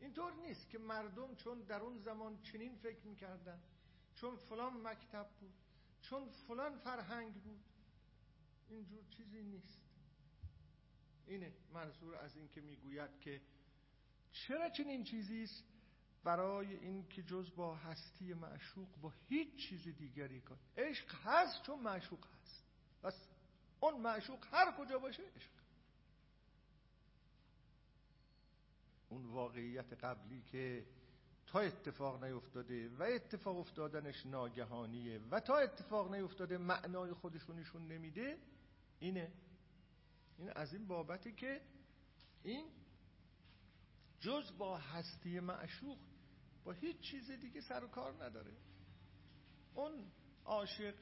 اینطور 0.00 0.32
نیست 0.32 0.70
که 0.70 0.78
مردم 0.78 1.34
چون 1.34 1.60
در 1.60 1.80
اون 1.80 1.98
زمان 1.98 2.42
چنین 2.42 2.76
فکر 2.76 3.06
می‌کردن 3.06 3.60
چون 4.14 4.36
فلان 4.36 4.86
مکتب 4.86 5.28
بود 5.40 5.54
چون 6.02 6.28
فلان 6.28 6.78
فرهنگ 6.78 7.34
بود 7.34 7.64
اینجور 8.68 9.04
چیزی 9.10 9.42
نیست. 9.42 9.80
اینه 11.26 11.52
منظور 11.72 12.16
از 12.16 12.36
این 12.36 12.48
که 12.48 12.60
می‌گوید 12.60 13.20
که 13.20 13.40
چرا 14.32 14.68
چنین 14.70 15.04
چیزی 15.04 15.42
است؟ 15.42 15.64
برای 16.24 16.74
این 16.76 17.08
که 17.08 17.22
جز 17.22 17.54
با 17.56 17.74
هستی 17.74 18.34
معشوق 18.34 18.88
با 19.02 19.12
هیچ 19.28 19.56
چیز 19.56 19.88
دیگری 19.88 20.40
کن 20.40 20.58
عشق 20.76 21.14
هست 21.24 21.62
چون 21.62 21.80
معشوق 21.80 22.26
هست. 22.26 22.64
بس 23.02 23.28
اون 23.80 24.00
معشوق 24.00 24.46
هر 24.52 24.72
کجا 24.78 24.98
باشه 24.98 25.22
عشق. 25.36 25.50
اون 29.08 29.26
واقعیت 29.26 29.92
قبلی 29.92 30.42
که 30.42 30.86
تا 31.46 31.60
اتفاق 31.60 32.24
نیفتاده 32.24 32.88
و 32.88 33.02
اتفاق 33.02 33.56
افتادنش 33.56 34.26
ناگهانیه 34.26 35.20
و 35.30 35.40
تا 35.40 35.56
اتفاق 35.56 36.14
نیفتاده 36.14 36.58
معنای 36.58 37.12
خودشونشون 37.12 37.88
نمیده 37.88 38.38
اینه. 39.00 39.32
این 40.38 40.50
از 40.50 40.72
این 40.74 40.86
بابتی 40.86 41.32
که 41.32 41.60
این 42.42 42.66
جز 44.20 44.58
با 44.58 44.78
هستی 44.78 45.40
معشوق 45.40 45.98
هیچ 46.72 47.00
چیز 47.00 47.30
دیگه 47.30 47.60
سر 47.60 47.84
و 47.84 47.88
کار 47.88 48.24
نداره. 48.24 48.52
اون 49.74 50.12
عاشق 50.44 50.94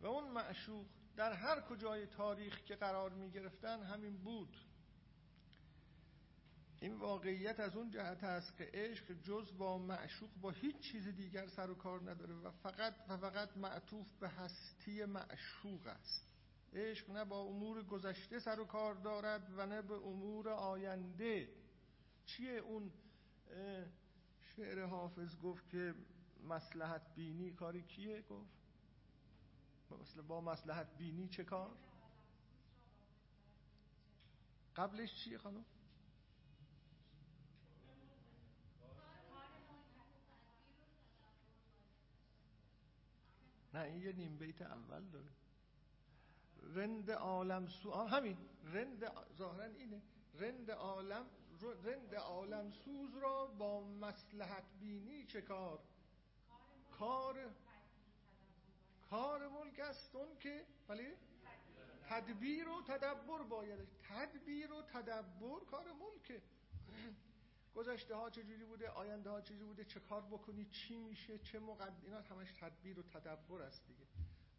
و 0.00 0.06
اون 0.06 0.32
معشوق 0.32 0.86
در 1.16 1.32
هر 1.32 1.60
کجای 1.60 2.06
تاریخ 2.06 2.64
که 2.64 2.76
قرار 2.76 3.10
می 3.10 3.30
گرفتن 3.30 3.82
همین 3.82 4.16
بود. 4.16 4.56
این 6.80 6.98
واقعیت 6.98 7.60
از 7.60 7.76
اون 7.76 7.90
جهت 7.90 8.24
است 8.24 8.56
که 8.56 8.70
عشق 8.74 9.12
جز 9.12 9.58
با 9.58 9.78
معشوق 9.78 10.30
با 10.40 10.50
هیچ 10.50 10.78
چیز 10.78 11.08
دیگر 11.08 11.46
سر 11.46 11.70
و 11.70 11.74
کار 11.74 12.10
نداره 12.10 12.34
و 12.34 12.50
فقط 12.50 12.94
و 13.08 13.16
فقط 13.16 13.56
معطوف 13.56 14.06
به 14.20 14.28
هستی 14.28 15.04
معشوق 15.04 15.86
است. 15.86 16.26
عشق 16.72 17.10
نه 17.10 17.24
با 17.24 17.40
امور 17.40 17.82
گذشته 17.82 18.38
سر 18.38 18.60
و 18.60 18.64
کار 18.64 18.94
دارد 18.94 19.52
و 19.56 19.66
نه 19.66 19.82
به 19.82 19.94
امور 19.94 20.48
آینده. 20.48 21.48
چیه 22.26 22.52
اون 22.52 22.92
شعر 24.60 24.86
حافظ 24.86 25.36
گفت 25.38 25.68
که 25.68 25.94
مسلحت 26.48 27.14
بینی 27.14 27.50
کاری 27.50 27.82
کیه؟ 27.82 28.22
گفت. 28.22 28.50
مثل 30.00 30.22
با 30.22 30.40
مسلحت 30.40 30.96
بینی 30.98 31.28
چه 31.28 31.44
کار؟ 31.44 31.70
قبلش 34.76 35.24
چیه 35.24 35.38
خانم؟ 35.38 35.64
نه 43.74 43.80
این 43.80 44.02
یه 44.02 44.12
نیم 44.12 44.38
بیت 44.38 44.62
اول 44.62 45.04
داره. 45.04 45.30
رند 46.62 47.10
عالم 47.10 47.66
سو 47.66 47.92
همین. 47.92 48.36
رند 48.64 49.04
ظاهرا 49.36 49.64
اینه. 49.64 50.02
رند 50.34 50.70
عالم 50.70 51.26
رند 51.68 52.14
عالم 52.14 52.70
سوز 52.70 53.16
را 53.16 53.46
با 53.46 53.80
مسلحت 53.80 54.64
بینی 54.80 55.26
چه 55.26 55.42
کار؟ 55.42 55.78
کار 56.98 57.50
کار 59.10 59.48
ملک 59.48 59.78
است 59.80 60.16
اون 60.16 60.38
که 60.38 60.66
ولی 60.88 61.06
تدبیر 62.08 62.68
و 62.68 62.82
تدبر 62.82 63.42
باید 63.42 63.88
تدبیر 64.02 64.72
و 64.72 64.82
تدبر 64.82 65.60
کار 65.70 65.84
ملکه. 65.92 66.42
گذشته 67.74 68.14
ها 68.14 68.30
چجوری 68.30 68.64
بوده؟ 68.64 68.90
آینده 68.90 69.30
ها 69.30 69.40
چجوری 69.40 69.64
بوده؟ 69.64 69.84
چه 69.84 70.00
کار 70.00 70.22
بکنی؟ 70.22 70.64
چی 70.64 70.96
میشه؟ 70.96 71.38
چه 71.38 71.58
مقدم 71.58 71.96
اینا 72.04 72.20
همش 72.20 72.52
تدبیر 72.52 72.98
و 72.98 73.02
تدبر 73.02 73.62
است 73.62 73.86
دیگه. 73.86 74.06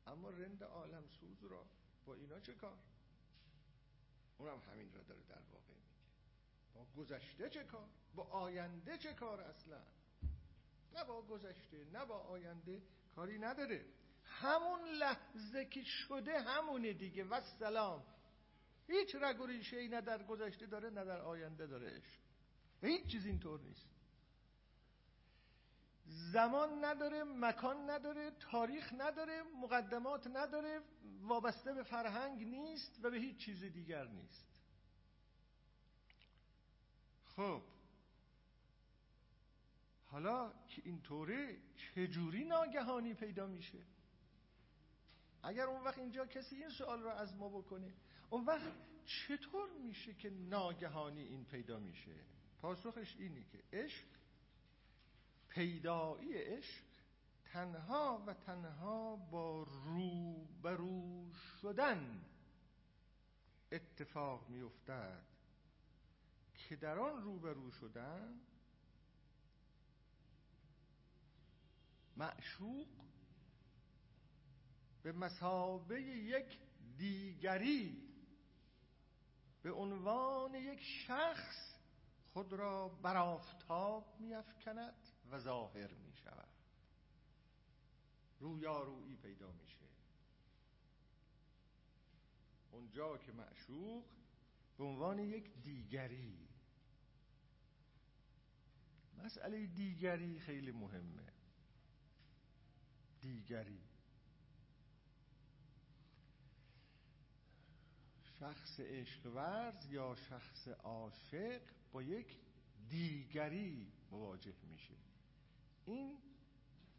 اما 0.08 0.30
رند 0.30 0.64
عالم 0.64 1.08
سوز 1.08 1.44
را 1.52 1.66
با 2.06 2.14
اینا 2.14 2.40
چه 2.40 2.54
کار؟ 2.54 2.78
اونم 4.38 4.60
همین 4.60 4.94
را 4.94 5.04
داره 5.04 5.22
در 5.30 5.42
واقع 5.52 5.74
با 6.76 6.86
گذشته 6.98 7.50
چه 7.50 7.64
کار؟ 7.64 7.90
با 8.16 8.24
آینده 8.24 8.98
چه 8.98 9.14
کار 9.14 9.42
اصلا؟ 9.42 9.82
نه 10.94 11.04
با 11.04 11.22
گذشته 11.22 11.86
نه 11.94 12.06
با 12.06 12.18
آینده 12.18 12.82
کاری 13.16 13.40
نداره. 13.40 13.86
همون 14.24 14.90
لحظه 14.90 15.66
که 15.66 15.84
شده 15.84 16.42
همونه 16.42 16.94
دیگه. 16.94 17.24
و 17.24 17.42
سلام 17.42 18.04
هیچ 18.88 19.16
رگ 19.16 19.42
و 19.42 19.46
ریشه 19.46 19.88
نه 19.88 20.02
در 20.02 20.24
گذشته 20.24 20.66
داره 20.66 20.90
نه 20.90 21.06
در 21.06 21.22
آینده 21.22 21.68
داره 21.68 22.02
هیچ 22.82 23.06
چیز 23.08 23.26
اینطور 23.26 23.62
نیست. 23.62 23.90
زمان 26.06 26.86
نداره 26.86 27.24
مکان 27.24 27.90
نداره 27.90 28.32
تاریخ 28.32 28.94
نداره 28.98 29.44
مقدمات 29.44 30.28
نداره 30.28 30.82
وابسته 31.22 31.74
به 31.74 31.84
فرهنگ 31.84 32.44
نیست 32.44 33.00
و 33.04 33.10
به 33.10 33.18
هیچ 33.18 33.38
چیز 33.38 33.64
دیگر 33.64 34.08
نیست. 34.08 34.51
خب. 37.36 37.62
حالا 40.06 40.54
که 40.68 40.82
اینطوره 40.86 41.58
چجوری 41.78 42.44
ناگهانی 42.44 43.14
پیدا 43.14 43.48
میشه؟ 43.48 43.80
اگر 45.44 45.64
اون 45.64 45.84
وقت 45.84 45.98
اینجا 45.98 46.26
کسی 46.26 46.56
این 46.56 46.70
سوال 46.70 47.02
را 47.02 47.14
از 47.14 47.36
ما 47.36 47.50
بکنه 47.50 47.94
اون 48.30 48.46
وقت 48.46 48.72
چطور 49.06 49.70
میشه 49.72 50.14
که 50.14 50.30
ناگهانی 50.30 51.22
این 51.22 51.46
پیدا 51.46 51.80
میشه؟ 51.80 52.16
پاسخش 52.62 53.16
اینی 53.20 53.44
که 53.44 53.64
عشق 53.74 54.08
پیدایی 55.50 56.34
عشق 56.34 56.84
تنها 57.46 58.24
و 58.28 58.34
تنها 58.34 59.16
با 59.16 59.64
روبرو 59.64 61.34
شدن 61.62 62.26
اتفاق 63.72 64.50
میافتد. 64.50 65.31
که 66.72 66.78
در 66.78 67.00
آن 67.00 67.22
روبرو 67.24 67.72
شدن 67.72 68.42
معشوق 72.18 72.88
به 75.04 75.12
مسابه 75.12 76.02
یک 76.02 76.60
دیگری 76.98 78.04
به 79.62 79.72
عنوان 79.72 80.56
یک 80.56 80.80
شخص 80.82 81.76
خود 82.34 82.54
را 82.54 82.88
بر 82.90 83.18
آفتاب 83.18 84.16
میافکند 84.20 85.08
و 85.32 85.40
ظاهر 85.40 85.94
می 85.94 86.14
شود 86.16 86.50
رویارویی 88.40 89.16
پیدا 89.16 89.52
میشه. 89.52 89.88
اونجا 92.72 93.18
که 93.18 93.32
معشوق 93.32 94.06
به 94.78 94.84
عنوان 94.84 95.20
یک 95.20 95.54
دیگری 95.64 96.51
مسئله 99.26 99.66
دیگری 99.66 100.40
خیلی 100.40 100.72
مهمه. 100.72 101.34
دیگری. 103.22 103.80
شخص 108.40 108.80
عشق 108.80 109.26
ورز 109.26 109.92
یا 109.92 110.16
شخص 110.16 110.68
عاشق 110.68 111.62
با 111.92 112.04
یک 112.04 112.40
دیگری 112.90 113.92
مواجه 114.12 114.54
میشه. 114.70 114.94
این 115.86 116.18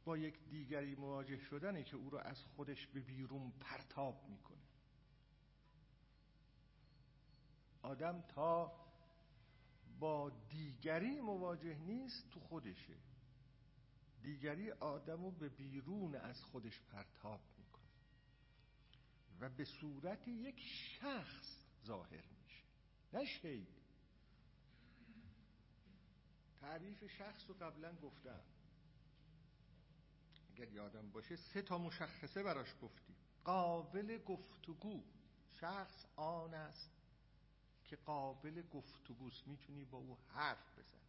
با 0.04 0.16
یک 0.16 0.38
دیگری 0.50 0.94
مواجه 0.94 1.38
شدنه 1.38 1.84
که 1.84 1.96
او 1.96 2.10
را 2.10 2.20
از 2.20 2.44
خودش 2.44 2.86
به 2.86 3.00
بیرون 3.00 3.52
پرتاب 3.60 4.28
می‌کنه. 4.28 4.58
آدم 7.82 8.20
تا 8.28 8.72
با 10.00 10.30
دیگری 10.30 11.20
مواجه 11.20 11.78
نیست 11.78 12.30
تو 12.30 12.40
خودشه. 12.40 12.96
دیگری 14.22 14.70
آدمو 14.70 15.30
به 15.30 15.48
بیرون 15.48 16.14
از 16.14 16.44
خودش 16.44 16.80
پرتاب 16.80 17.40
می‌کنه 17.58 17.82
و 19.40 19.48
به 19.48 19.64
صورت 19.64 20.28
یک 20.28 20.60
شخص 20.60 21.64
ظاهر 21.86 22.24
میشه. 22.42 22.64
نه 23.12 23.24
شی 23.24 23.66
تعریف 26.60 27.06
شخص 27.06 27.44
رو 27.48 27.54
قبلا 27.54 27.96
گفتم. 27.96 28.40
اگر 30.50 30.72
یادم 30.72 31.10
باشه 31.10 31.36
سه 31.36 31.62
تا 31.62 31.78
مشخصه 31.78 32.42
براش 32.42 32.74
گفتیم. 32.82 33.16
قابل 33.44 34.18
گفتگو 34.18 35.04
شخص 35.50 36.06
آن 36.16 36.54
است 36.54 37.01
که 37.92 37.96
قابل 37.96 38.62
گفتگوست. 38.62 39.48
می‌تونی 39.48 39.84
با 39.84 39.98
او 39.98 40.18
حرف 40.28 40.78
بزنی. 40.78 41.00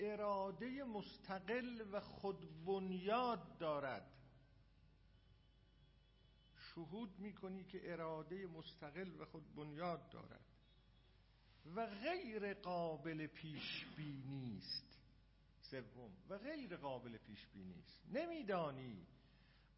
اراده 0.00 0.84
مستقل 0.84 1.84
و 1.92 2.00
خودبنیاد 2.00 3.58
دارد. 3.58 4.12
شهود 6.56 7.18
می‌کنی 7.18 7.64
که 7.64 7.92
اراده 7.92 8.46
مستقل 8.46 9.20
و 9.20 9.24
خودبنیاد 9.24 10.10
دارد. 10.10 10.44
و 11.76 11.86
غیر 11.86 12.54
قابل 12.54 13.26
پیش 13.26 13.86
بینی 13.96 14.58
است. 14.58 15.00
سوم. 15.60 16.12
و 16.28 16.38
غیر 16.38 16.76
قابل 16.76 17.18
پیش 17.18 17.46
بینی 17.46 17.80
است. 17.80 18.06
نمیدانی 18.12 19.06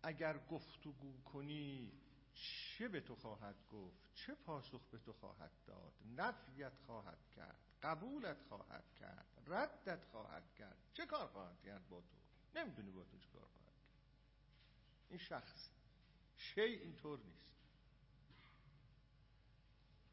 اگر 0.03 0.39
گفتگو 0.39 1.23
کنی 1.23 1.93
چه 2.35 2.89
به 2.89 3.01
تو 3.01 3.15
خواهد 3.15 3.57
گفت؟ 3.73 4.15
چه 4.15 4.35
پاسخ 4.35 4.81
به 4.91 4.99
تو 4.99 5.13
خواهد 5.13 5.53
داد؟ 5.67 5.93
نفیت 6.17 6.73
خواهد 6.87 7.19
کرد 7.37 7.59
قبولت 7.83 8.43
خواهد 8.49 8.85
کرد 9.01 9.27
ردت 9.47 10.05
خواهد 10.05 10.55
کرد. 10.55 10.77
چه 10.93 11.07
کار 11.07 11.27
خواهد 11.27 11.63
کرد 11.63 11.89
با 11.89 12.01
تو؟ 12.01 12.17
نمی‌دونی 12.59 12.91
با 12.91 13.05
تو 13.05 13.19
چه 13.19 13.29
کار 13.29 13.43
خواهد 13.43 13.75
کرد. 13.93 14.03
این 15.11 15.19
شخص 15.19 15.71
شی 16.37 16.61
اینطور 16.61 17.19
نیست. 17.19 17.53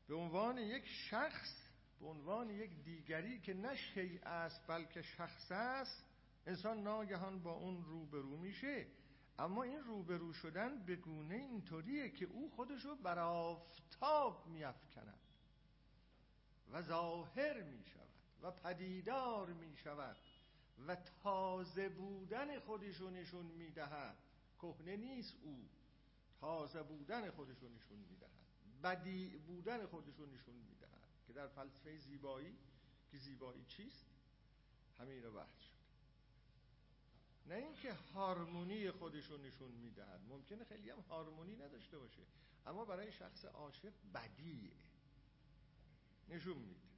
به 0.07 0.15
عنوان 0.15 0.57
یک 0.57 0.85
شخص 0.85 1.69
به 1.99 2.07
عنوان 2.07 2.49
یک 2.49 2.83
دیگری 2.83 3.39
که 3.39 3.53
نه 3.53 3.75
شیء 3.75 4.21
است 4.25 4.67
بلکه 4.67 5.01
شخص 5.01 5.51
است 5.51 6.03
انسان 6.45 6.83
ناگهان 6.83 7.43
با 7.43 7.51
اون 7.51 7.83
روبرو 7.83 8.37
میشه. 8.37 8.87
اما 9.39 9.63
این 9.63 9.83
روبرو 9.83 10.33
شدن 10.33 10.85
به 10.85 10.95
گونه 10.95 11.35
اینطوریه 11.35 12.09
که 12.09 12.25
او 12.25 12.49
خودشو 12.49 12.95
بر 12.95 13.19
آفتاب 13.19 14.47
و 16.71 16.81
ظاهر 16.81 17.61
می 17.61 17.85
شود 17.85 18.09
و 18.41 18.51
پدیدار 18.51 19.53
می 19.53 19.77
شود 19.77 20.17
و 20.87 20.95
تازه 21.23 21.89
بودن 21.89 22.59
خودشو 22.59 23.09
نشون 23.09 23.45
می‌دهد. 23.45 24.17
کهنه 24.61 24.97
نیست 24.97 25.33
او. 25.43 25.69
تازه 26.41 26.83
بودن 26.83 27.31
خودشو 27.31 27.69
نشون 27.69 27.97
می‌دهد. 27.97 28.29
بدی 28.83 29.37
بودن 29.37 29.85
خودشون 29.85 30.33
نشون 30.33 30.55
می‌دهد. 30.55 30.89
که 31.27 31.33
در 31.33 31.47
فلسفه 31.47 31.97
زیبایی 31.97 32.57
که 33.11 33.17
زیبایی 33.17 33.65
چیست؟ 33.65 34.05
همین 34.99 35.23
رو 35.23 35.33
بحث 35.33 35.68
نه 37.49 37.55
اینکه 37.55 37.93
هارمونی 37.93 38.91
خودشون 38.91 39.41
نشون 39.41 39.71
می‌دهد. 39.71 40.21
ممکنه 40.29 40.63
خیلی 40.63 40.89
هم 40.89 40.99
هارمونی 40.99 41.55
نداشته 41.55 41.97
باشه. 41.97 42.21
اما 42.65 42.85
برای 42.85 43.11
شخص 43.11 43.45
عاشق 43.45 43.93
بدیه. 44.13 44.71
نشون 46.29 46.57
میده. 46.57 46.89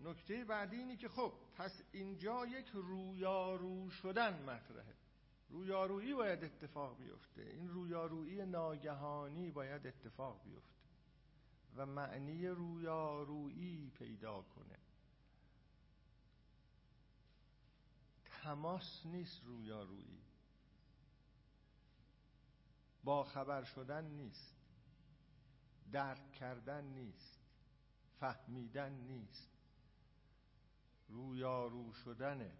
نکته 0.00 0.44
بعدی 0.44 0.76
اینی 0.76 0.96
که 0.96 1.08
خب 1.08 1.32
پس 1.56 1.82
اینجا 1.92 2.46
یک 2.46 2.66
رویارو 2.68 3.90
شدن 3.90 4.42
مطرحه. 4.42 4.94
رویارویی 5.48 6.14
باید 6.14 6.44
اتفاق 6.44 6.98
بیفته. 6.98 7.42
این 7.42 7.68
رویارویی 7.68 8.46
ناگهانی 8.46 9.50
باید 9.50 9.86
اتفاق 9.86 10.44
بیفته 10.44 10.78
و 11.76 11.86
معنی 11.86 12.46
رویارویی 12.46 13.90
پیدا 13.90 14.42
کنه. 14.42 14.87
تماس 18.48 19.06
نیست 19.06 19.44
رویارویی. 19.44 20.18
با 23.04 23.24
خبر 23.24 23.64
شدن 23.64 24.04
نیست. 24.04 24.56
درک 25.92 26.32
کردن 26.32 26.84
نیست. 26.84 27.40
فهمیدن 28.20 28.92
نیست. 28.92 29.50
رویارو 31.08 31.92
شدنه 31.92 32.52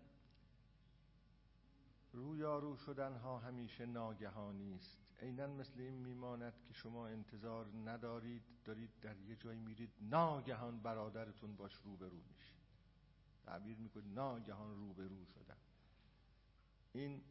رویارو 2.12 2.76
شدن 2.76 3.16
ها 3.16 3.38
همیشه 3.38 3.86
ناگهانی 3.86 4.74
است 4.74 4.98
عینا 5.20 5.46
مثل 5.46 5.80
این 5.80 5.94
میماند 5.94 6.54
که 6.68 6.74
شما 6.74 7.06
انتظار 7.06 7.66
ندارید 7.84 8.42
دارید 8.64 8.90
در 9.02 9.16
یه 9.16 9.36
جایی 9.36 9.58
میرید 9.58 9.92
ناگهان 10.00 10.80
برادرتون 10.80 11.56
باش 11.56 11.74
روبرو 11.74 12.22
میشه 12.36 12.54
تعبیر 13.44 13.78
می‌کنید 13.78 14.14
ناگهان 14.14 14.76
روبرو 14.76 15.24
شدن. 15.24 15.67
این 16.92 17.22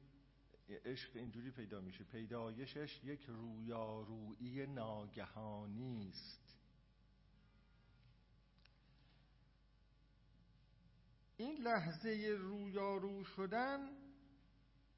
عشق 0.70 1.16
اینجوری 1.16 1.52
پیدا 1.52 1.82
میشه. 1.82 2.04
پیدایشش 2.04 3.04
یک 3.04 3.24
رویارویی 3.24 4.66
ناگهانی 4.66 6.10
است. 6.10 6.58
این 11.38 11.58
لحظه 11.58 12.36
رویارو 12.40 13.24
شدن 13.24 13.90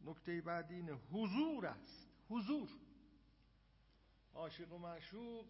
نکته 0.02 0.42
بعدی 0.42 0.76
اینه. 0.76 0.94
حضور 0.94 1.66
است. 1.66 2.08
حضور. 2.30 2.70
عاشق 4.34 4.74
و 4.74 4.78
معشوق 4.78 5.46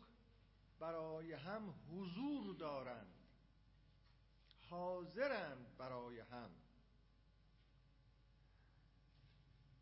برای 0.80 1.34
هم 1.34 1.74
حضور 1.92 2.56
دارند. 2.56 3.16
حاضرند 4.70 5.78
برای 5.78 6.20
هم. 6.20 6.52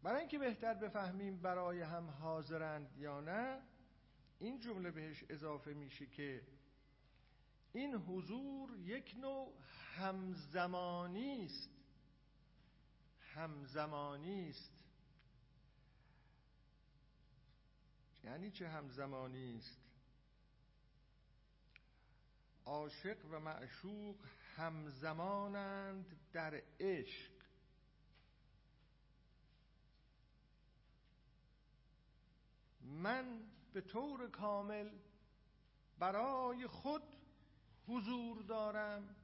برای 0.07 0.19
اینکه 0.19 0.37
بهتر 0.39 0.73
بفهمیم 0.73 1.41
برای 1.41 1.81
هم 1.81 2.09
حاضرند 2.09 2.97
یا 2.97 3.21
نه 3.21 3.61
این 4.39 4.59
جمله 4.59 4.91
بهش 4.91 5.23
اضافه 5.29 5.73
میشه 5.73 6.05
که 6.05 6.41
این 7.73 7.95
حضور 7.95 8.77
یک 8.79 9.15
نوع 9.17 9.53
همزمانی 9.95 11.45
است. 11.45 11.69
همزمانی 13.19 14.49
است. 14.49 14.71
یعنی 18.23 18.51
چه 18.51 18.67
همزمانی 18.67 19.57
است؟ 19.57 19.79
عاشق 22.65 23.17
و 23.31 23.39
معشوق 23.39 24.15
همزمانند 24.55 26.15
در 26.33 26.61
عشق. 26.79 27.36
من 32.87 33.39
به 33.73 33.81
طور 33.81 34.29
کامل 34.29 34.89
برای 35.99 36.67
خود 36.67 37.03
حضور 37.87 38.41
دارم 38.41 39.15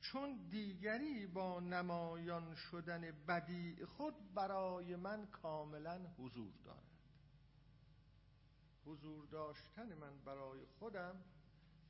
چون 0.00 0.48
دیگری 0.50 1.26
با 1.26 1.60
نمایان 1.60 2.54
شدن 2.54 3.00
بدی 3.28 3.84
خود 3.84 4.34
برای 4.34 4.96
من 4.96 5.26
کاملا 5.26 6.00
حضور 6.18 6.52
دارد. 6.64 6.90
حضور 8.86 9.26
داشتن 9.26 9.94
من 9.94 10.18
برای 10.24 10.64
خودم 10.78 11.24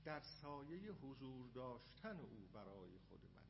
در 0.04 0.20
سایه 0.20 0.92
حضور 0.92 1.48
داشتن 1.54 2.16
او 2.16 2.48
برای 2.54 2.98
خود 3.08 3.20
منه. 3.34 3.40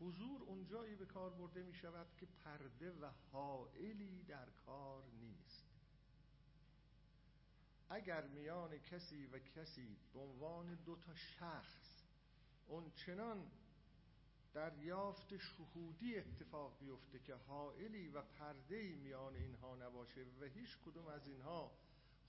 حضور 0.00 0.42
اونجایی 0.42 0.94
به 0.94 1.06
کار 1.06 1.30
برده 1.30 1.62
می 1.62 1.74
شود 1.74 2.06
که 2.16 2.26
پرده 2.44 2.92
و 2.92 3.10
حائلی 3.32 4.22
در 4.22 4.50
کار 4.66 5.04
نیست. 5.20 5.41
اگر 7.92 8.26
میان 8.26 8.78
کسی 8.78 9.26
و 9.26 9.38
کسی 9.38 9.96
به 10.14 10.20
عنوان 10.20 10.74
دو 10.74 10.96
تا 10.96 11.14
شخص 11.14 12.02
اون 12.66 12.90
چنان 12.90 13.50
دریافت 14.54 15.36
شهودی 15.36 16.16
اتفاق 16.16 16.78
بیفته 16.78 17.18
که 17.18 17.34
حائلی 17.34 18.08
و 18.08 18.22
پردهی 18.22 18.94
میان 18.94 19.36
اینها 19.36 19.76
نباشه 19.76 20.20
و 20.40 20.44
هیچ 20.44 20.78
کدوم 20.86 21.06
از 21.06 21.26
اینها 21.26 21.72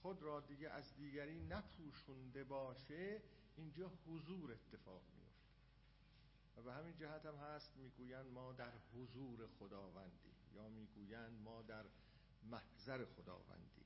خود 0.02 0.22
را 0.22 0.40
دیگه 0.40 0.70
از 0.70 0.96
دیگری 0.96 1.40
نپوشونده 1.40 2.44
باشه 2.44 3.22
اینجا 3.56 3.90
حضور 4.06 4.52
اتفاق 4.52 5.02
میفته 5.16 5.34
و 6.56 6.62
به 6.62 6.72
همین 6.72 6.96
جهت 6.96 7.26
هم 7.26 7.34
هست 7.34 7.76
می‌گویند 7.76 8.26
ما 8.26 8.52
در 8.52 8.72
حضور 8.94 9.46
خداوندی 9.58 10.34
یا 10.54 10.68
می‌گویند 10.68 11.42
ما 11.44 11.62
در 11.62 11.84
محضر 12.50 13.04
خداوندی. 13.04 13.84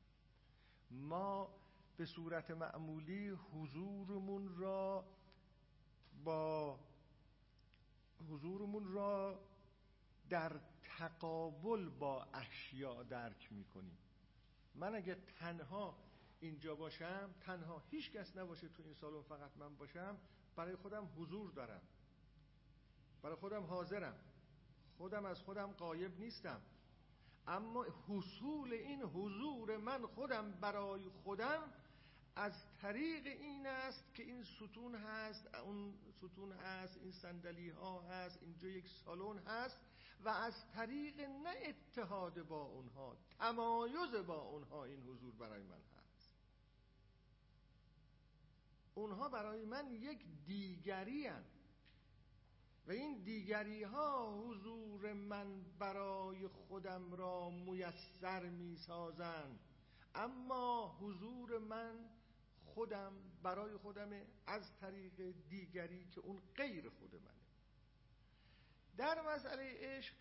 ما 0.91 1.68
به 1.99 2.07
صورت 2.07 2.51
معمولی 2.51 3.29
حضورمون 3.29 4.57
را 4.57 5.05
با 6.25 6.79
حضورمون 8.31 8.93
را 8.93 9.41
در 10.31 10.61
تقابل 10.83 11.89
با 11.89 12.23
اشیاء 12.35 13.03
درک 13.03 13.53
می‌کنیم. 13.53 13.99
من 14.75 14.95
اگه 14.95 15.15
تنها 15.39 15.99
اینجا 16.41 16.75
باشم 16.75 17.35
تنها 17.41 17.83
هیچ 17.91 18.13
کس 18.13 18.37
نباشه 18.37 18.69
تو 18.69 18.83
این 18.83 18.95
سالن 18.95 19.23
فقط 19.23 19.57
من 19.57 19.77
باشم 19.77 20.19
برای 20.57 20.77
خودم 20.77 21.09
حضور 21.17 21.51
دارم. 21.51 21.83
برای 23.23 23.37
خودم 23.37 23.63
حاضرم. 23.63 24.17
خودم 24.99 25.25
از 25.25 25.43
خودم 25.43 25.73
قایب 25.73 26.19
نیستم. 26.21 26.61
اما 27.47 27.87
حصول 28.09 28.73
این 28.73 29.03
حضور 29.03 29.77
من 29.77 30.07
خودم 30.07 30.51
برای 30.51 31.09
خودم 31.09 31.73
از 32.39 32.53
طریق 32.83 33.27
این 33.27 33.67
است 33.67 34.15
که 34.15 34.23
این 34.23 34.45
ستون 34.45 34.95
هست 34.95 35.55
اون 35.55 35.95
ستون 36.19 36.53
هست 36.53 36.97
این 36.97 37.13
صندلی 37.13 37.69
ها 37.69 38.01
هست 38.01 38.39
اینجا 38.43 38.69
یک 38.69 38.89
سالن 38.89 39.39
هست 39.39 39.79
و 40.25 40.29
از 40.29 40.55
طریق 40.75 41.21
نه 41.21 41.55
اتحاد 41.67 42.43
با 42.43 42.63
اونها 42.63 43.17
تمایز 43.39 44.15
با 44.27 44.43
اونها 44.43 44.85
این 44.85 45.03
حضور 45.03 45.35
برای 45.35 45.63
من 45.63 45.77
هست. 45.77 46.31
اونها 48.95 49.29
برای 49.29 49.65
من 49.65 49.93
یک 49.93 50.25
دیگری 50.47 51.27
هست 51.27 51.59
و 52.87 52.91
این 52.91 53.23
دیگری 53.23 53.83
ها 53.83 54.41
حضور 54.41 55.13
من 55.13 55.65
برای 55.79 56.49
خودم 56.49 57.15
را 57.15 57.51
میسر 57.51 58.43
می 58.43 58.77
سازند 58.77 59.59
اما 60.15 60.97
حضور 61.01 61.59
من 61.59 62.18
خودم 62.79 63.13
برای 63.43 63.77
خودمه 63.77 64.27
از 64.47 64.77
طریق 64.81 65.35
دیگری 65.49 66.09
که 66.11 66.21
اون 66.21 66.43
غیر 66.57 66.89
خود 66.89 67.15
منه. 67.15 67.45
در 68.97 69.21
مسئله 69.21 69.75
عشق 69.81 70.15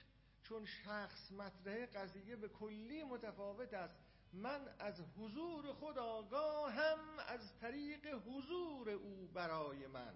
چون 0.44 0.66
شخص 0.66 1.32
مطرح 1.32 1.86
قضیه 1.86 2.36
به 2.36 2.48
کلی 2.48 3.04
متفاوت 3.04 3.74
است 3.74 3.96
من 4.34 4.68
از 4.80 5.02
حضور 5.18 5.74
خود 5.74 5.98
آگاهم 5.98 7.00
از 7.28 7.60
طریق 7.62 8.08
حضور 8.08 8.90
او 8.90 9.28
برای 9.28 9.88
من. 9.88 10.14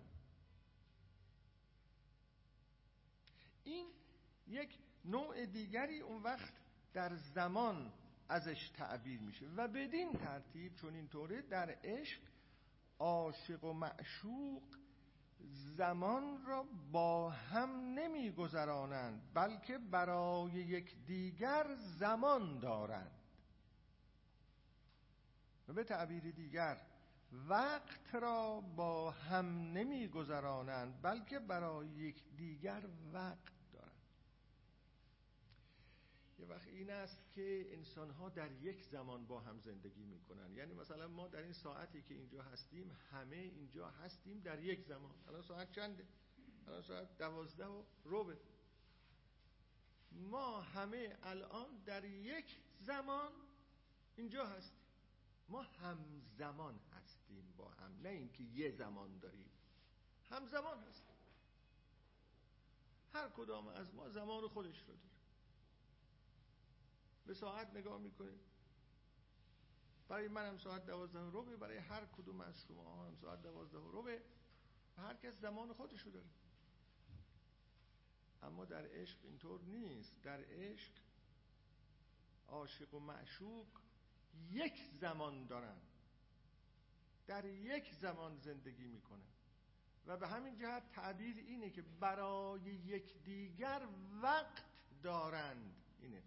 این 3.63 3.87
یک 4.47 4.77
نوع 5.05 5.45
دیگری 5.45 5.99
اون 5.99 6.23
وقت 6.23 6.53
در 6.93 7.15
زمان 7.15 7.93
ازش 8.29 8.69
تعبیر 8.69 9.19
میشه 9.21 9.45
و 9.47 9.67
بدین 9.67 10.13
ترتیب 10.13 10.75
چون 10.75 10.95
اینطوره 10.95 11.41
در 11.41 11.77
عشق 11.83 12.30
عاشق 13.01 13.63
و 13.63 13.73
معشوق 13.73 14.63
زمان 15.77 16.45
را 16.47 16.65
با 16.91 17.29
هم 17.29 17.69
نمیگذرانند 17.69 19.21
بلکه 19.33 19.77
برای 19.77 20.51
یک 20.51 21.05
دیگر 21.05 21.75
زمان 21.99 22.59
دارند. 22.59 23.11
و 25.67 25.73
به 25.73 25.83
تعبیر 25.83 26.31
دیگر 26.31 26.77
وقت 27.49 28.15
را 28.15 28.61
با 28.61 29.11
هم 29.11 29.71
نمی 29.71 30.07
گذرانند 30.07 31.01
بلکه 31.01 31.39
برای 31.39 31.87
یک 31.87 32.23
دیگر 32.37 32.81
وقت 33.13 33.50
یه 36.41 36.47
وقت 36.47 36.67
این 36.67 36.89
است 36.89 37.17
که 37.31 37.67
انسان 37.73 38.09
ها 38.09 38.29
در 38.29 38.51
یک 38.51 38.83
زمان 38.83 39.25
با 39.25 39.39
هم 39.39 39.59
زندگی 39.59 40.03
می 40.03 40.19
کنند 40.19 40.57
یعنی 40.57 40.73
مثلا 40.73 41.07
ما 41.07 41.27
در 41.27 41.41
این 41.41 41.53
ساعتی 41.53 42.01
که 42.01 42.13
اینجا 42.13 42.41
هستیم 42.43 42.97
همه 43.11 43.35
اینجا 43.35 43.87
هستیم 43.89 44.39
در 44.39 44.63
یک 44.63 44.83
زمان. 44.83 45.15
الان 45.27 45.41
ساعت 45.41 45.71
چنده؟ 45.71 46.07
الان 46.67 46.81
ساعت 46.81 47.17
دوازده 47.17 47.65
و 47.65 47.83
روبه. 48.03 48.37
ما 50.11 50.61
همه 50.61 51.17
الان 51.23 51.83
در 51.85 52.05
یک 52.05 52.57
زمان 52.79 53.31
اینجا 54.15 54.45
هستیم. 54.45 54.81
ما 55.49 55.61
همزمان 55.61 56.79
هستیم 56.95 57.53
با 57.57 57.69
هم. 57.69 58.01
نه 58.03 58.09
اینکه 58.09 58.43
یه 58.43 58.71
زمان 58.71 59.19
داریم. 59.19 59.49
همزمان 60.29 60.79
هستیم. 60.79 61.15
هر 63.13 63.29
کدام 63.29 63.67
از 63.67 63.95
ما 63.95 64.09
زمان 64.09 64.47
خودش 64.47 64.79
رو 64.79 64.95
داره. 64.95 65.10
به 67.31 67.35
ساعت 67.35 67.73
نگاه 67.75 67.99
می‌کنیم 67.99 68.39
برای 70.07 70.27
من 70.27 70.47
هم 70.47 70.57
ساعت 70.57 70.85
دوازده 70.85 71.31
روبه 71.31 71.57
برای 71.57 71.77
هر 71.77 72.05
کدوم 72.05 72.41
از 72.41 72.61
شما 72.67 73.05
هم 73.05 73.15
ساعت 73.15 73.41
دوازده 73.41 73.77
روبه. 73.77 74.21
هر 74.97 75.13
کس 75.13 75.33
زمان 75.33 75.73
خودش 75.73 76.01
رو 76.01 76.11
داره. 76.11 76.29
اما 78.43 78.65
در 78.65 78.85
عشق 78.85 79.17
اینطور 79.23 79.61
نیست. 79.61 80.21
در 80.23 80.43
عشق 80.43 80.91
عاشق 82.47 82.93
و 82.93 82.99
معشوق 82.99 83.67
یک 84.49 84.83
زمان 84.99 85.47
دارن. 85.47 85.81
در 87.27 87.45
یک 87.45 87.93
زمان 87.93 88.37
زندگی 88.37 88.87
می‌کنن. 88.87 89.31
و 90.05 90.17
به 90.17 90.27
همین 90.27 90.57
جهت 90.57 90.91
تعبیر 90.91 91.37
اینه 91.37 91.69
که 91.69 91.81
برای 91.81 92.61
یک 92.61 93.23
دیگر 93.23 93.87
وقت 94.21 94.63
دارند 95.03 95.75
اینه. 96.01 96.23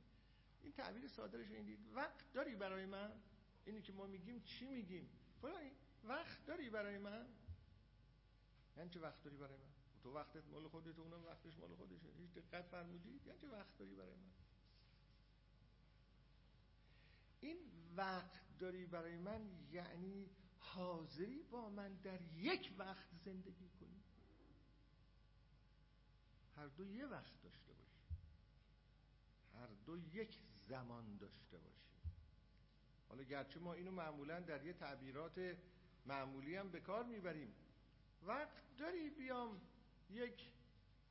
این 0.64 0.72
تعبیر 0.72 1.08
صادرش 1.08 1.50
این 1.50 1.78
وقت 1.94 2.32
داری 2.32 2.56
برای 2.56 2.86
من؟ 2.86 3.12
اینی 3.64 3.82
که 3.82 3.92
ما 3.92 4.06
میگیم 4.06 4.40
چی 4.40 4.66
میگیم؟ 4.66 5.08
فلانی 5.42 5.70
وقت 6.04 6.46
داری 6.46 6.70
برای 6.70 6.98
من؟ 6.98 7.26
یعنی 8.76 8.90
چه 8.90 9.00
وقت 9.00 9.22
داری 9.22 9.36
برای 9.36 9.56
من؟ 9.56 9.74
تو 10.02 10.14
وقتت 10.14 10.48
مال 10.48 10.68
خودت 10.68 10.98
اونم 10.98 11.24
وقتش 11.24 11.58
مال 11.58 11.74
خودشه. 11.74 12.08
هیچ 12.18 12.30
دقت 12.30 12.66
فرمودید؟ 12.66 13.26
یعنی 13.26 13.38
چه 13.38 13.48
وقت 13.48 13.78
داری 13.78 13.94
برای 13.94 14.14
من؟ 14.14 14.32
این 17.40 17.58
وقت 17.96 18.58
داری 18.58 18.86
برای 18.86 19.16
من 19.16 19.50
یعنی 19.72 20.30
حاضری 20.58 21.42
با 21.42 21.70
من 21.70 21.94
در 21.94 22.22
یک 22.22 22.74
وقت 22.78 23.08
زندگی 23.24 23.68
کنی. 23.80 24.02
هر 26.56 26.66
دو 26.66 26.86
یه 26.86 27.06
وقت 27.06 27.42
داشته 27.42 27.72
باشی. 27.72 28.00
هر 29.54 29.68
دو 29.86 29.98
یک 29.98 30.38
زمان 30.68 31.16
داشته 31.16 31.58
باشی 31.58 31.84
حالا 33.08 33.22
گرچه 33.22 33.60
ما 33.60 33.72
اینو 33.74 33.90
معمولا 33.90 34.40
در 34.40 34.66
یه 34.66 34.72
تعبیرات 34.72 35.56
معمولی 36.06 36.56
هم 36.56 36.70
به 36.70 36.80
کار 36.80 37.04
می‌بریم. 37.04 37.54
وقت 38.22 38.76
داری 38.78 39.10
بیام 39.10 39.60
یک 40.10 40.52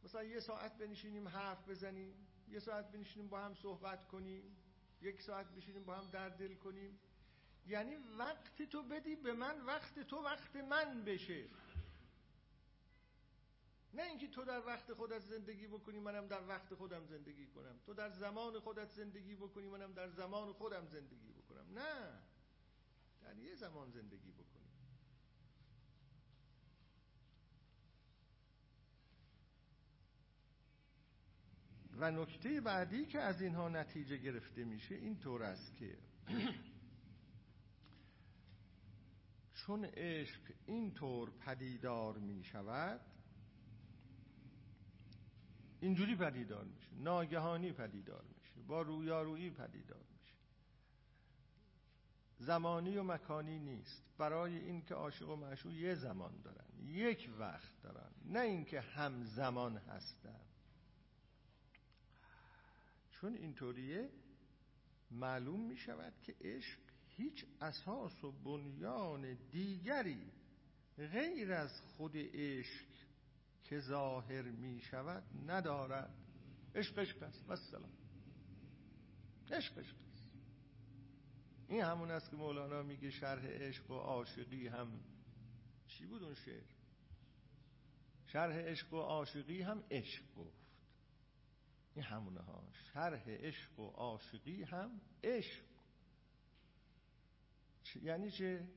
مثلا 0.04 0.24
یه 0.24 0.40
ساعت 0.40 0.78
بنشینیم 0.78 1.28
حرف 1.28 1.70
بزنیم 1.70 2.14
یه 2.48 2.60
ساعت 2.60 2.92
بنشینیم 2.92 3.30
با 3.30 3.40
هم 3.40 3.56
صحبت 3.56 4.08
کنیم 4.08 4.58
یک 5.02 5.22
ساعت 5.22 5.48
بشینیم 5.52 5.84
با 5.84 5.96
هم 5.96 6.10
در 6.10 6.30
دل 6.30 6.56
کنیم. 6.56 7.00
یعنی 7.68 7.96
وقت 7.96 8.62
تو 8.62 8.84
بدی 8.84 9.16
به 9.16 9.34
من 9.34 9.62
وقت 9.62 10.00
تو 10.00 10.18
وقت 10.24 10.56
من 10.56 11.04
بشه. 11.04 11.46
نه 13.94 14.04
اینکه 14.04 14.28
تو 14.28 14.46
در 14.46 14.66
وقت 14.66 14.94
خودت 14.94 15.20
زندگی 15.20 15.68
بکنی 15.68 16.00
منم 16.00 16.28
در 16.28 16.48
وقت 16.48 16.74
خودم 16.74 17.06
زندگی 17.06 17.48
کنم. 17.48 17.80
تو 17.86 17.94
در 17.94 18.10
زمان 18.10 18.60
خودت 18.60 18.90
زندگی 18.90 19.36
بکنی 19.36 19.68
منم 19.68 19.94
در 19.94 20.10
زمان 20.10 20.54
خودم 20.54 20.86
زندگی 20.86 21.32
بکنم. 21.32 21.66
نه. 21.74 22.20
در 23.22 23.38
یه 23.38 23.56
زمان 23.56 23.92
زندگی 23.92 24.32
بکنی. 24.32 24.54
و 31.98 32.12
نکته 32.12 32.62
بعدی 32.62 33.06
که 33.06 33.20
از 33.20 33.42
اینها 33.42 33.70
نتیجه 33.70 34.18
گرفته 34.18 34.64
میشه 34.64 34.96
این 34.96 35.20
طور 35.20 35.44
است 35.44 35.76
که 35.76 35.98
چون 39.66 39.86
عشق 39.86 40.42
اینطور 40.66 41.30
پدیدار 41.30 42.18
می 42.18 42.44
شود 42.44 43.13
اینجوری 45.84 46.16
پدیدار 46.16 46.64
میشه. 46.64 46.88
ناگهانی 46.96 47.72
پدیدار 47.72 48.24
میشه. 48.38 48.62
با 48.68 48.82
رویارویی 48.82 49.50
پدیدار 49.50 50.04
میشه. 50.14 50.34
زمانی 52.40 52.98
و 52.98 53.04
مکانی 53.04 53.60
نیست. 53.60 54.04
برای 54.18 54.58
اینکه 54.58 54.96
عاشق 54.96 55.30
و 55.30 55.36
معشوق 55.36 55.72
یه 55.72 55.96
زمان 55.96 56.42
دارن. 56.42 56.66
یک 56.86 57.30
وقت 57.40 57.82
دارن. 57.82 58.12
نه 58.26 58.40
اینکه 58.40 58.82
همزمان 58.82 59.78
هستن. 59.78 60.40
چون 63.12 63.34
اینطوریه 63.34 64.10
معلوم 65.12 65.60
می 65.60 65.78
شود 65.78 66.14
که 66.24 66.36
عشق 66.42 66.80
هیچ 67.08 67.46
اساس 67.62 68.24
و 68.24 68.32
بنیان 68.32 69.38
دیگری 69.52 70.32
غیر 70.98 71.54
از 71.54 71.82
خود 71.82 72.12
عشق 72.16 72.93
که 73.74 73.80
ظاهر 73.80 74.42
می 74.42 74.82
شود 74.82 75.24
ندارد. 75.48 76.16
عشق 76.76 77.00
عشق 77.00 77.30
و 77.48 77.56
سلام 77.56 77.92
عشق 79.52 79.78
عشق 79.78 79.96
این 81.68 81.82
همون 81.84 82.12
است 82.12 82.30
که 82.30 82.36
مولانا 82.36 82.84
میگه 82.84 83.10
شرح 83.10 83.46
عشق 83.46 83.92
و 83.92 83.94
عاشقی 83.94 84.68
هم. 84.68 85.00
چی 85.88 86.06
بود 86.06 86.24
اون 86.24 86.34
شعر؟ 86.34 86.64
شرح 88.26 88.56
عشق 88.56 88.94
و 88.94 88.98
عاشقی 88.98 89.62
هم 89.62 89.84
عشق 89.92 90.36
گفت. 90.36 90.64
این 91.96 92.06
همونه 92.06 92.42
ها. 92.42 92.64
شرح 92.94 93.30
عشق 93.30 93.80
و 93.80 93.88
عاشقی 93.88 94.64
هم 94.64 95.02
عشق. 95.24 95.64
یعنی 98.02 98.32
چه؟ 98.32 98.68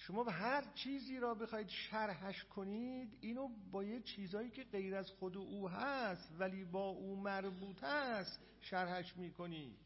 شما 0.00 0.24
هر 0.24 0.72
چیزی 0.74 1.18
را 1.18 1.34
بخواید 1.34 1.68
شرحش 1.68 2.44
کنید 2.44 3.18
اینو 3.20 3.48
با 3.70 3.84
یه 3.84 4.00
چیزایی 4.02 4.50
که 4.50 4.64
غیر 4.64 4.94
از 4.94 5.10
خود 5.10 5.36
او 5.36 5.68
هست 5.68 6.32
ولی 6.38 6.64
با 6.64 6.88
او 6.88 7.16
مربوط 7.16 7.84
است 7.84 8.40
شرحش 8.60 9.16
می‌کنید 9.16 9.78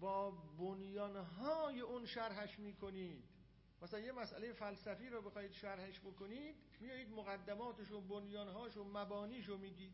با 0.00 0.30
بنیانهای 0.58 1.80
اون 1.80 2.06
شرحش 2.06 2.58
می‌کنید. 2.58 3.24
مثلا 3.82 4.00
یه 4.00 4.12
مسئله 4.12 4.52
فلسفی 4.52 5.08
رو 5.08 5.22
بخواید 5.22 5.52
شرحش 5.52 6.00
بکنید 6.00 6.56
میایید 6.80 7.10
مقدماتش 7.10 7.90
و 7.90 8.00
بنیانهاش 8.00 8.76
و 8.76 8.84
مبانیش 8.84 9.48
رو 9.48 9.58
میگید. 9.58 9.92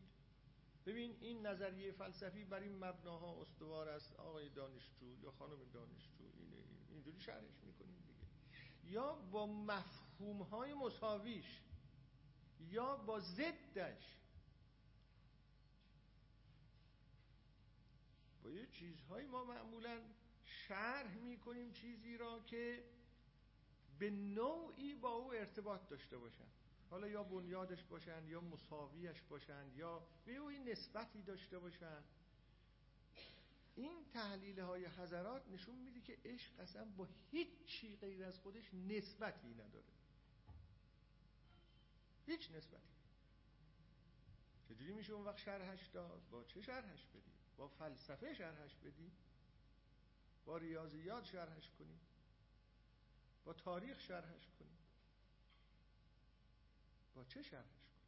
ببین 0.85 1.15
این 1.19 1.45
نظریه 1.45 1.91
فلسفی 1.91 2.45
بر 2.45 2.59
این 2.59 2.75
مبناها 2.75 3.41
استوار 3.41 3.89
است 3.89 4.15
آقای 4.15 4.49
دانشجو 4.49 5.19
یا 5.23 5.31
خانم 5.31 5.59
دانشجو 5.73 6.23
اینجوری 7.05 7.25
شرحش 7.25 7.63
می‌کنیم 7.63 8.03
دیگه. 8.07 8.93
یا 8.93 9.13
با 9.13 9.45
مفهومهای 9.45 10.73
مساویش 10.73 11.61
یا 12.59 12.95
با 12.97 13.19
ضدش. 13.19 14.19
با 18.43 18.49
یه 18.49 18.67
چیزهایی 18.67 19.27
ما 19.27 19.43
معمولا 19.43 20.01
شرح 20.45 21.17
می‌کنیم 21.17 21.71
چیزی 21.71 22.17
را 22.17 22.39
که 22.39 22.83
به 23.99 24.09
نوعی 24.09 24.95
با 24.95 25.09
او 25.09 25.33
ارتباط 25.33 25.87
داشته 25.89 26.17
باشن. 26.17 26.47
حالا 26.89 27.07
یا 27.07 27.23
بنیادش 27.23 27.83
باشن 27.83 28.27
یا 28.27 28.41
مساویش 28.41 29.21
باشن 29.21 29.71
یا 29.75 30.07
به 30.25 30.35
او 30.35 30.49
نسبتی 30.49 31.21
داشته 31.21 31.59
باشن. 31.59 32.03
این 33.75 34.05
تحلیل 34.13 34.59
های 34.59 34.85
حضرات 34.85 35.47
نشون 35.49 35.75
میده 35.75 36.01
که 36.01 36.17
عشق 36.25 36.59
اصلا 36.59 36.85
با 36.85 37.07
هیچ 37.31 37.65
چی 37.65 37.95
غیر 37.95 38.23
از 38.23 38.39
خودش 38.39 38.73
نسبتی 38.73 39.53
نداره. 39.53 39.93
هیچ 42.25 42.51
نسبتی. 42.51 42.93
چجوری 44.69 44.93
میشه 44.93 45.13
اون 45.13 45.25
وقت 45.25 45.37
شرحش 45.37 45.87
داد؟ 45.87 46.29
با 46.31 46.43
چه 46.43 46.61
شرحش 46.61 47.05
بدی؟ 47.05 47.31
با 47.57 47.67
فلسفه 47.67 48.33
شرحش 48.33 48.75
بدی؟ 48.75 49.11
با 50.45 50.57
ریاضیات 50.57 51.23
شرحش 51.25 51.69
کنی؟ 51.79 51.99
با 53.45 53.53
تاریخ 53.53 53.99
شرحش 53.99 54.51
کنی؟ 54.59 54.77
با 57.15 57.23
چه 57.23 57.43
شرحش 57.43 57.63
کنی؟ 57.63 58.03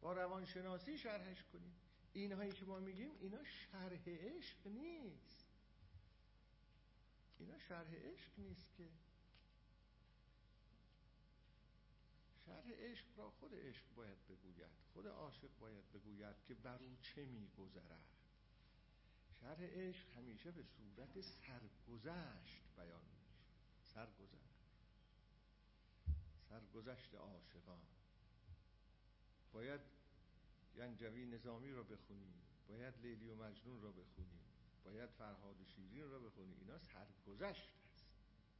با 0.00 0.12
روانشناسی 0.12 0.98
شرحش 0.98 1.44
کنی؟ 1.52 1.72
اینهایی 2.20 2.52
که 2.52 2.64
ما 2.64 2.78
میگیم 2.78 3.10
اینا 3.20 3.44
شرح 3.44 4.08
عشق 4.08 4.66
نیست. 4.66 5.46
اینا 7.38 7.58
شرح 7.58 7.94
عشق 7.94 8.30
نیست 8.38 8.74
که. 8.76 8.88
شرح 12.46 12.70
عشق 12.70 13.06
را 13.16 13.30
خود 13.30 13.54
عشق 13.54 13.84
باید 13.94 14.26
بگوید 14.28 14.70
خود 14.92 15.06
عاشق 15.06 15.50
باید 15.60 15.92
بگوید 15.92 16.36
که 16.48 16.54
بر 16.54 16.82
او 16.82 16.96
چه 17.02 17.26
میگذرد. 17.26 18.04
شرح 19.40 19.62
عشق 19.62 20.10
همیشه 20.16 20.50
به 20.50 20.62
صورت 20.62 21.20
سرگذشت 21.20 22.62
بیان 22.76 23.04
میشه. 23.04 23.34
سرگذشت. 23.94 24.66
سرگذشت 26.48 27.14
عاشقان. 27.14 27.82
باید 29.52 29.95
ینجوی 30.76 31.26
نظامی 31.26 31.72
رو 31.72 31.84
بخونیم 31.84 32.34
باید 32.68 32.94
لیلی 33.02 33.30
و 33.30 33.34
مجنون 33.34 33.82
رو 33.82 33.92
بخونیم 33.92 34.40
باید 34.84 35.10
فرهاد 35.10 35.56
شیرین 35.64 36.10
رو 36.10 36.20
بخونیم 36.20 36.56
اینا 36.60 36.78
سرگذشت 36.78 37.70
هست. 37.84 38.06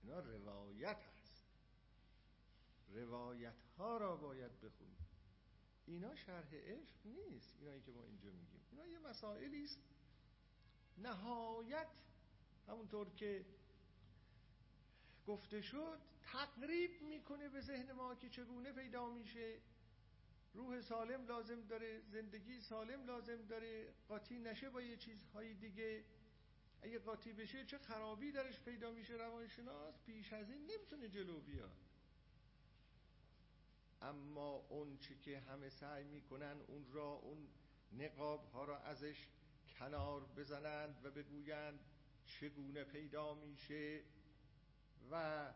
اینا 0.02 0.20
روایت 0.20 0.96
هست. 0.96 1.46
روایت 2.88 3.62
ها 3.78 3.96
را 3.96 4.16
باید 4.16 4.60
بخونیم 4.60 5.06
اینا 5.86 6.14
شرح 6.14 6.54
عشق 6.54 7.06
نیست 7.06 7.56
اینایی 7.58 7.80
که 7.80 7.92
ما 7.92 8.04
اینجا 8.04 8.30
میگیم. 8.30 8.60
اینا 8.70 8.86
یه 8.86 8.98
مسائلی 8.98 9.64
است. 9.64 9.80
نهایت 10.98 11.88
همونطور 12.68 13.10
که 13.10 13.46
گفته 15.26 15.60
شد 15.60 15.98
تقریب 16.22 17.02
می‌کنه 17.02 17.48
به 17.48 17.60
ذهن 17.60 17.92
ما 17.92 18.14
که 18.14 18.28
چگونه 18.28 18.72
پیدا 18.72 19.10
میشه. 19.10 19.60
روح 20.54 20.80
سالم 20.80 21.26
لازم 21.26 21.60
داره 21.60 22.00
زندگی 22.00 22.60
سالم 22.60 23.06
لازم 23.06 23.46
داره 23.46 23.92
قاطی 24.08 24.38
نشه 24.38 24.70
با 24.70 24.82
یه 24.82 24.96
چیزهای 24.96 25.54
دیگه. 25.54 26.04
اگه 26.82 26.98
قاطی 26.98 27.32
بشه 27.32 27.64
چه 27.64 27.78
خرابی 27.78 28.32
درش 28.32 28.60
پیدا 28.60 28.90
میشه؟ 28.90 29.14
روانشناس 29.14 29.94
پیش 30.06 30.32
از 30.32 30.50
این 30.50 30.60
نمی‌تونه 30.60 31.08
جلو 31.08 31.40
بیاد. 31.40 31.76
اما 34.02 34.66
اون 34.68 34.98
چی 34.98 35.18
که 35.18 35.38
همه 35.38 35.68
سعی 35.68 36.04
می‌کنن 36.04 36.56
اون 36.66 36.86
را 36.92 37.12
اون 37.12 37.48
نقاب 37.92 38.44
ها 38.52 38.64
را 38.64 38.78
ازش 38.78 39.28
کنار 39.78 40.24
بزنند 40.24 41.00
و 41.04 41.10
بگویند 41.10 41.80
چگونه 42.26 42.84
پیدا 42.84 43.34
میشه 43.34 44.02
و 45.10 45.46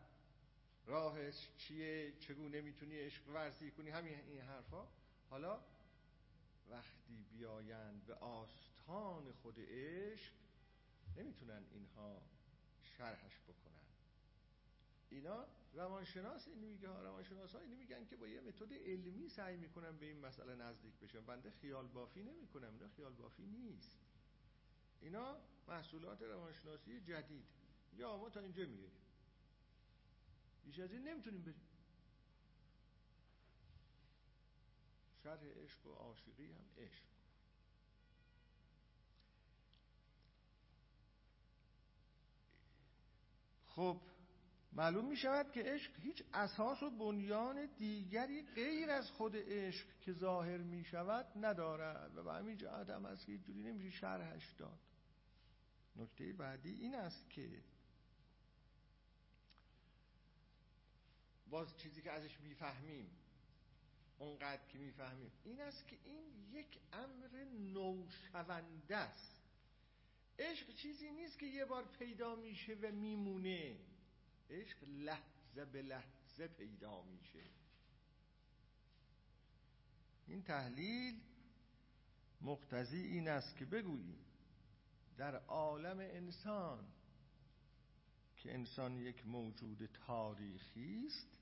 راهش 0.85 1.49
چیه؟ 1.57 2.13
چگونه 2.19 2.61
می‌تونی 2.61 2.99
عشق 2.99 3.29
ورزی 3.29 3.71
کنی؟ 3.71 3.89
همین 3.89 4.19
این 4.19 4.41
حرفا. 4.41 4.87
حالا 5.29 5.61
وقتی 6.69 7.25
بیایند 7.31 8.05
به 8.05 8.13
آستان 8.13 9.31
خود 9.31 9.55
عشق 9.59 10.33
نمی‌تونن 11.17 11.63
اینها 11.71 12.21
شرحش 12.83 13.39
بکنن. 13.39 13.71
اینا 15.09 15.45
روانشناس 15.73 16.47
این 16.47 16.57
میگه 16.57 16.87
روانشناس 16.87 17.55
ها 17.55 17.59
اینو 17.61 17.75
میگن 17.75 18.05
که 18.05 18.15
با 18.15 18.27
یه 18.27 18.41
متد 18.41 18.73
علمی 18.73 19.29
سعی 19.29 19.57
می‌کنن 19.57 19.97
به 19.97 20.05
این 20.05 20.19
مسئله 20.19 20.55
نزدیک 20.55 20.93
بشن. 20.99 21.21
بنده 21.21 21.51
خیال 21.51 21.87
بافی 21.87 22.23
نمی‌کنم 22.23 22.73
اینا 22.73 22.87
خیال 22.87 23.13
بافی 23.13 23.45
نیست. 23.45 23.97
اینا 25.01 25.37
محصولات 25.67 26.21
روانشناسی 26.21 27.01
جدید. 27.01 27.45
یا 27.97 28.17
ما 28.17 28.29
تا 28.29 28.39
اینجا 28.39 28.65
میگه 28.65 28.87
بیش 30.65 30.79
از 30.79 30.91
این 30.91 31.07
نمی‌تونیم 31.07 31.41
بریم. 31.41 31.61
شرح 35.23 35.43
عشق 35.43 35.87
و 35.87 35.89
عاشقی 35.89 36.53
هم 36.53 36.65
عشق. 36.77 37.03
خب 43.65 44.01
معلوم 44.73 45.05
می 45.05 45.17
شود 45.17 45.51
که 45.51 45.63
عشق 45.63 45.99
هیچ 45.99 46.23
اساس 46.33 46.83
و 46.83 46.89
بنیان 46.89 47.65
دیگری 47.65 48.45
غیر 48.55 48.89
از 48.89 49.11
خود 49.11 49.35
عشق 49.35 49.87
که 50.01 50.13
ظاهر 50.13 50.57
می 50.57 50.83
شود 50.83 51.25
ندارد 51.35 52.17
و 52.17 52.23
به 52.23 52.33
همین 52.33 52.57
جهت 52.57 52.89
هم 52.89 53.05
از 53.05 53.25
که 53.25 53.37
جوری 53.37 53.63
نمیشه 53.63 53.89
شرحش 53.97 54.51
داد. 54.51 54.79
نکته 55.95 56.33
بعدی 56.33 56.73
این 56.73 56.95
است 56.95 57.29
که 57.29 57.63
باز 61.51 61.77
چیزی 61.77 62.01
که 62.01 62.11
ازش 62.11 62.39
می‌فهمیم 62.39 63.09
اونقدر 64.19 64.67
که 64.67 64.77
می‌فهمیم. 64.77 65.31
این 65.43 65.61
است 65.61 65.87
که 65.87 65.97
این 66.03 66.23
یک 66.51 66.79
امر 66.93 67.43
نوشونده 67.43 68.97
است. 68.97 69.41
عشق 70.39 70.75
چیزی 70.75 71.11
نیست 71.11 71.39
که 71.39 71.45
یه 71.45 71.65
بار 71.65 71.85
پیدا 71.85 72.35
میشه 72.35 72.73
و 72.73 72.91
میمونه. 72.91 73.77
عشق 74.49 74.77
لحظه 74.87 75.65
به 75.65 75.81
لحظه 75.81 76.47
پیدا 76.47 77.01
میشه. 77.03 77.43
این 80.27 80.43
تحلیل 80.43 81.21
مقتضی 82.41 82.97
این 82.97 83.27
است 83.27 83.57
که 83.57 83.65
بگوییم 83.65 84.25
در 85.17 85.35
عالم 85.35 85.99
انسان 85.99 86.87
که 88.37 88.53
انسان 88.53 88.97
یک 88.97 89.27
موجود 89.27 89.85
تاریخی 89.85 91.03
است 91.07 91.40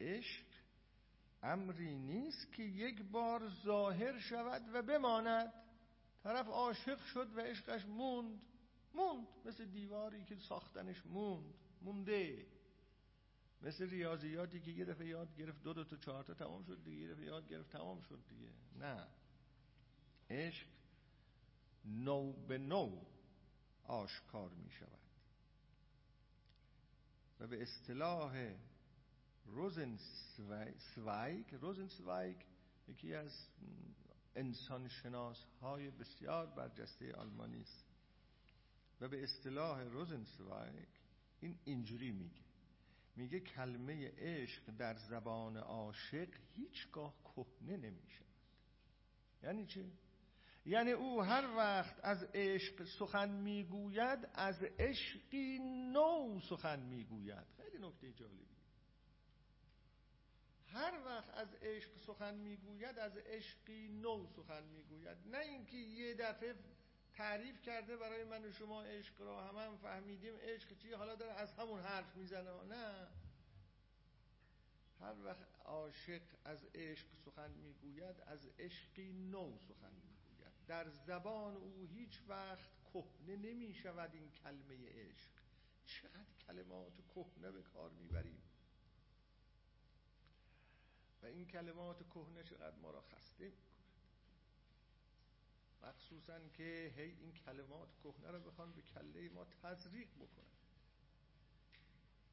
عشق 0.00 0.44
امری 1.42 1.98
نیست 1.98 2.52
که 2.52 2.62
یک 2.62 3.02
بار 3.02 3.48
ظاهر 3.48 4.18
شود 4.18 4.62
و 4.74 4.82
بماند. 4.82 5.52
طرف 6.22 6.46
عاشق 6.46 7.04
شد 7.04 7.36
و 7.36 7.40
عشقش 7.40 7.86
موند. 7.86 8.40
موند. 8.94 9.26
مثل 9.44 9.64
دیواری 9.64 10.24
که 10.24 10.36
ساختنش 10.36 11.06
موند. 11.06 11.54
مونده. 11.82 12.46
مثل 13.62 13.90
ریاضیاتی 13.90 14.60
که 14.60 14.70
یه 14.70 15.06
یاد 15.06 15.36
گرفت 15.36 15.62
دو 15.62 15.72
دو 15.72 15.84
تا 15.84 15.96
چهار 15.96 16.24
تا 16.24 16.34
تمام 16.34 16.64
شد 16.64 16.84
دیگه. 16.84 17.06
یه 17.06 17.26
یاد 17.26 17.48
گرفت 17.48 17.72
تمام 17.72 18.00
شد 18.00 18.20
دیگه. 18.28 18.52
نه. 18.76 19.06
عشق 20.30 20.66
نو 21.84 22.32
به 22.32 22.58
نو 22.58 23.04
آشکار 23.84 24.50
می 24.50 24.70
شود 24.70 24.98
و 27.40 27.46
به 27.46 27.62
اصطلاح 27.62 28.54
روزنسوایگ 29.48 31.54
روزنسوایگ 31.54 32.36
یکی 32.88 33.14
از 33.14 33.48
انسان 34.36 34.88
شناس 34.88 35.44
های 35.60 35.90
بسیار 35.90 36.46
برجسته 36.46 37.12
آلمانی 37.12 37.60
است. 37.60 37.84
و 39.00 39.08
به 39.08 39.22
اصطلاح 39.22 39.82
روزنسوایگ 39.82 40.88
این 41.40 41.58
اینجوری 41.64 42.10
میگه. 42.10 42.42
میگه 43.16 43.40
کلمه 43.40 44.12
عشق 44.18 44.70
در 44.70 44.94
زبان 44.94 45.56
عاشق 45.56 46.28
هیچگاه 46.54 47.14
کهنه 47.24 47.76
نمیشه 47.76 48.24
یعنی 49.42 49.66
چه؟ 49.66 49.84
یعنی 50.66 50.90
او 50.90 51.22
هر 51.22 51.56
وقت 51.56 52.00
از 52.02 52.24
عشق 52.34 52.84
سخن 52.84 53.30
می‌گوید 53.30 54.28
از 54.34 54.62
عشقی 54.78 55.58
نو 55.92 56.40
سخن 56.48 56.80
می‌گوید. 56.80 57.46
خیلی 57.56 57.86
نکته 57.86 58.12
جالبی. 58.12 58.57
هر 60.72 61.00
وقت 61.04 61.30
از 61.34 61.54
عشق 61.54 61.96
سخن 61.96 62.34
می‌گوید 62.34 62.98
از 62.98 63.16
عشقی 63.16 63.88
نو 63.88 64.26
سخن 64.26 64.64
می‌گوید. 64.64 65.18
نه 65.26 65.38
اینکه 65.38 65.76
یه 65.76 66.14
دفعه 66.14 66.54
تعریف 67.12 67.62
کرده 67.62 67.96
برای 67.96 68.24
من 68.24 68.44
و 68.44 68.52
شما 68.52 68.82
عشق 68.82 69.20
را 69.20 69.48
هم 69.48 69.56
هم 69.56 69.76
فهمیدیم 69.76 70.34
عشق 70.40 70.76
چی 70.78 70.92
حالا 70.92 71.14
داره 71.14 71.32
از 71.32 71.52
همون 71.52 71.80
حرف 71.80 72.16
می‌زنه. 72.16 72.62
نه. 72.64 73.08
هر 75.00 75.14
وقت 75.24 75.48
عاشق 75.64 76.22
از 76.44 76.66
عشق 76.74 77.06
سخن 77.24 77.50
می‌گوید 77.50 78.20
از 78.20 78.48
عشقی 78.58 79.12
نو 79.12 79.58
سخن 79.58 79.92
می‌گوید. 79.94 80.52
در 80.66 80.88
زبان 80.90 81.56
او 81.56 81.84
هیچ 81.84 82.22
وقت 82.28 82.70
کهنه 82.92 83.36
نمی 83.36 83.74
شود 83.74 84.10
این 84.14 84.30
کلمه 84.30 84.88
عشق. 84.88 85.30
چقدر 85.86 86.34
کلمات 86.46 86.94
کهنه 87.14 87.50
به 87.50 87.62
کار 87.62 87.90
می‌بریم. 87.90 88.42
و 91.22 91.26
این 91.26 91.46
کلمات 91.46 92.02
کهنه 92.10 92.42
چقدر 92.42 92.76
ما 92.76 92.90
را 92.90 93.00
خسته 93.00 93.44
می‌کند. 93.44 93.68
مخصوصا 95.82 96.48
که 96.48 96.92
هی 96.96 97.10
این 97.20 97.32
کلمات 97.32 97.88
کهنه 98.04 98.30
رو 98.30 98.40
بخوان 98.40 98.72
به 98.72 98.82
کله 98.82 99.28
ما 99.28 99.44
تزریق 99.44 100.08
بکنن. 100.14 100.44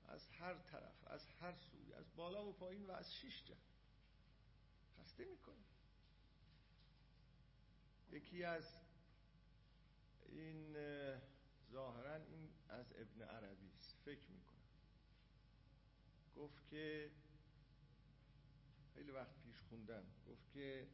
از 0.07 0.29
هر 0.29 0.53
طرف 0.53 1.07
از 1.07 1.27
هر 1.41 1.53
سوی 1.55 1.93
از 1.93 2.15
بالا 2.15 2.45
و 2.45 2.53
پایین 2.53 2.85
و 2.85 2.91
از 2.91 3.15
شیش 3.15 3.43
جهت. 3.45 3.57
خسته 4.99 5.25
می‌کنه 5.25 5.63
یکی 8.11 8.43
از 8.43 8.65
این 10.25 10.77
ظاهرا 11.71 12.15
این 12.15 12.49
از 12.69 12.93
ابن 12.95 13.21
عربی 13.21 13.71
فکر 14.05 14.27
می‌کنم. 14.31 14.55
گفت 16.35 16.67
که 16.69 17.11
خیلی 19.05 19.17
وقت 19.17 19.41
پیش 19.43 19.61
خوندم. 19.69 20.03
گفت 20.27 20.51
که 20.53 20.87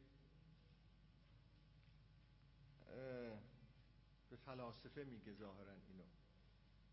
به 4.30 4.36
فلاسفه 4.36 5.04
میگه 5.04 5.32
ظاهرا 5.32 5.72
اینو. 5.72 6.04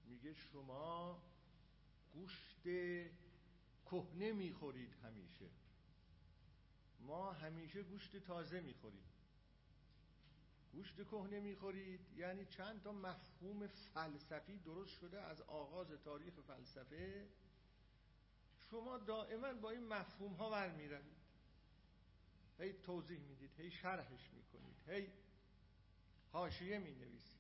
میگه 0.05 0.33
شما 0.33 1.21
گوشت 2.13 2.63
کهنه 3.85 4.31
می‌خورید 4.31 4.93
همیشه. 5.03 5.45
ما 6.99 7.31
همیشه 7.31 7.83
گوشت 7.83 8.17
تازه 8.17 8.61
می‌خوریم. 8.61 9.05
گوشت 10.73 10.95
کهنه 10.95 11.39
می‌خورید 11.39 11.99
یعنی 12.17 12.45
چند 12.45 12.81
تا 12.81 12.91
مفهوم 12.91 13.67
فلسفی 13.67 14.57
درست 14.57 14.99
شده 14.99 15.21
از 15.21 15.41
آغاز 15.41 15.91
تاریخ 15.91 16.33
فلسفه 16.33 17.27
شما 18.71 18.97
دائما 18.97 19.53
با 19.53 19.69
این 19.69 19.87
مفهوم 19.87 20.33
ها 20.33 20.49
برمیروید 20.49 21.19
هی 22.59 22.73
توضیح 22.73 23.19
می‌دید 23.19 23.51
هی 23.57 23.71
شرحش 23.71 24.29
می‌کنید 24.33 24.75
هی 24.87 25.11
حاشیه 26.31 26.79
می 26.79 26.91
نویسید 26.91 27.39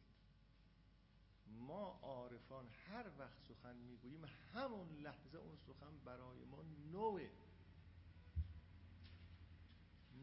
ما 1.47 1.99
عارفان 2.01 2.69
هر 2.87 3.05
وقت 3.17 3.39
سخن 3.47 3.75
می‌گوییم 3.75 4.25
همون 4.53 5.01
لحظه 5.01 5.37
اون 5.37 5.57
سخن 5.67 5.97
برای 6.05 6.43
ما 6.45 6.63
نوه. 6.91 7.29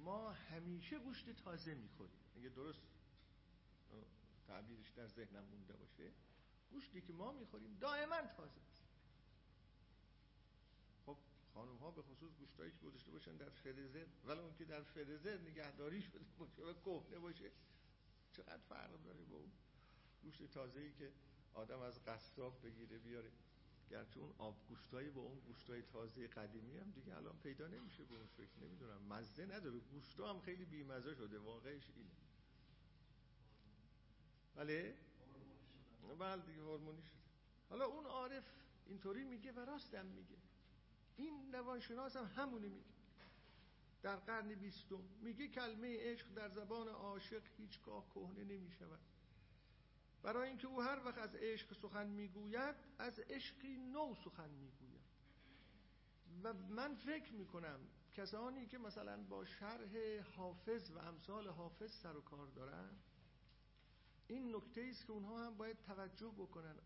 ما 0.04 0.32
همیشه 0.32 0.98
گوشت 0.98 1.30
تازه 1.30 1.74
می‌خوریم. 1.74 2.20
اگه 2.36 2.48
درست 2.48 2.82
تعبیرش 4.46 4.90
در 4.90 5.08
ذهنم 5.08 5.44
مونده 5.44 5.76
باشه 5.76 6.12
گوشتی 6.70 7.00
که 7.00 7.12
ما 7.12 7.32
می‌خوریم 7.32 7.76
دائما 7.80 8.22
تازه 8.36 8.60
است. 8.60 8.85
خانم 11.56 11.76
ها 11.76 11.90
به 11.90 12.02
خصوص 12.02 12.32
گوشتایی 12.38 12.70
که 12.70 12.86
گذاشته 12.86 13.10
باشن 13.10 13.36
در 13.36 13.48
فرزر 13.48 14.06
ولی 14.26 14.40
اون 14.40 14.54
که 14.58 14.64
در 14.64 14.82
فرزر 14.82 15.38
نگهداری 15.38 16.02
شده 16.02 16.24
باشه 16.38 16.62
و 16.62 16.72
کهنه 16.72 17.18
باشه 17.18 17.50
چقدر 18.32 18.62
فرق 18.68 19.02
داره 19.04 19.24
با 19.24 19.36
اون 19.36 19.52
گوشت 20.22 20.50
تازه 20.50 20.80
ای 20.80 20.92
که 20.92 21.12
آدم 21.54 21.80
از 21.80 22.04
قصاب 22.04 22.66
بگیره 22.66 22.98
بیاره؟ 22.98 23.30
گرچه 23.90 24.20
اون 24.20 24.34
آب 24.38 24.56
گوشتایی 24.68 25.10
با 25.10 25.20
اون 25.20 25.38
گوشتای 25.40 25.82
تازه 25.82 26.26
قدیمی 26.26 26.76
هم 26.76 26.90
دیگه 26.90 27.16
الان 27.16 27.38
پیدا 27.42 27.66
نمیشه 27.66 28.04
به 28.04 28.14
اون 28.14 28.26
شکل 28.26 28.66
نمی‌دونم. 28.66 29.02
مزه 29.02 29.46
نداره. 29.46 29.78
گوشتا 29.78 30.30
هم 30.30 30.40
خیلی 30.40 30.64
بیمزه 30.64 31.14
شده. 31.14 31.38
واقعش 31.38 31.90
اینه. 31.96 32.10
بله؟ 34.54 34.96
بله 36.18 36.42
دیگه 36.42 36.62
هورمونی 36.62 37.02
شده. 37.02 37.18
حالا 37.70 37.84
اون 37.84 38.06
عارف 38.06 38.44
اینطوری 38.86 39.24
میگه 39.24 39.52
و 39.52 39.60
راستم 39.60 40.06
میگه. 40.06 40.36
این 41.16 41.52
روانشناس 41.52 42.16
هم 42.16 42.24
همونه 42.24 42.68
میگه. 42.68 42.96
در 44.02 44.16
قرن 44.16 44.54
بیستم 44.54 45.02
میگه 45.22 45.48
کلمه 45.48 45.96
عشق 46.00 46.34
در 46.34 46.48
زبان 46.48 46.88
عاشق 46.88 47.42
هیچگاه 47.56 48.06
کهنه 48.14 48.44
نمی‌شود. 48.44 49.00
برای 50.22 50.48
اینکه 50.48 50.66
او 50.66 50.82
هر 50.82 51.04
وقت 51.04 51.18
از 51.18 51.34
عشق 51.34 51.72
سخن 51.72 52.06
می‌گوید 52.06 52.74
از 52.98 53.20
عشقی 53.20 53.76
نو 53.76 54.14
سخن 54.24 54.50
می‌گوید. 54.50 55.06
و 56.42 56.52
من 56.52 56.94
فکر 56.94 57.32
می‌کنم 57.32 57.80
کسانی 58.14 58.66
که 58.66 58.78
مثلا 58.78 59.22
با 59.22 59.44
شرح 59.44 60.20
حافظ 60.36 60.90
و 60.90 60.98
امثال 60.98 61.48
حافظ 61.48 61.92
سر 61.92 62.16
و 62.16 62.20
کار 62.20 62.46
دارن 62.46 62.90
این 64.28 64.56
نکته 64.56 64.80
است 64.90 65.06
که 65.06 65.12
اونها 65.12 65.46
هم 65.46 65.56
باید 65.56 65.76
توجه 65.82 66.32
بکنن. 66.38 66.76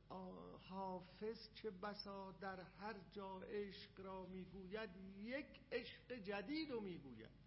حافظ 0.68 1.48
چه 1.54 1.70
بسا 1.70 2.32
در 2.32 2.60
هر 2.60 2.94
جا 3.12 3.40
عشق 3.40 4.00
را 4.00 4.26
می‌گوید 4.26 4.90
یک 5.18 5.46
عشق 5.72 6.12
جدید 6.12 6.70
رو 6.70 6.80
می‌گوید. 6.80 7.40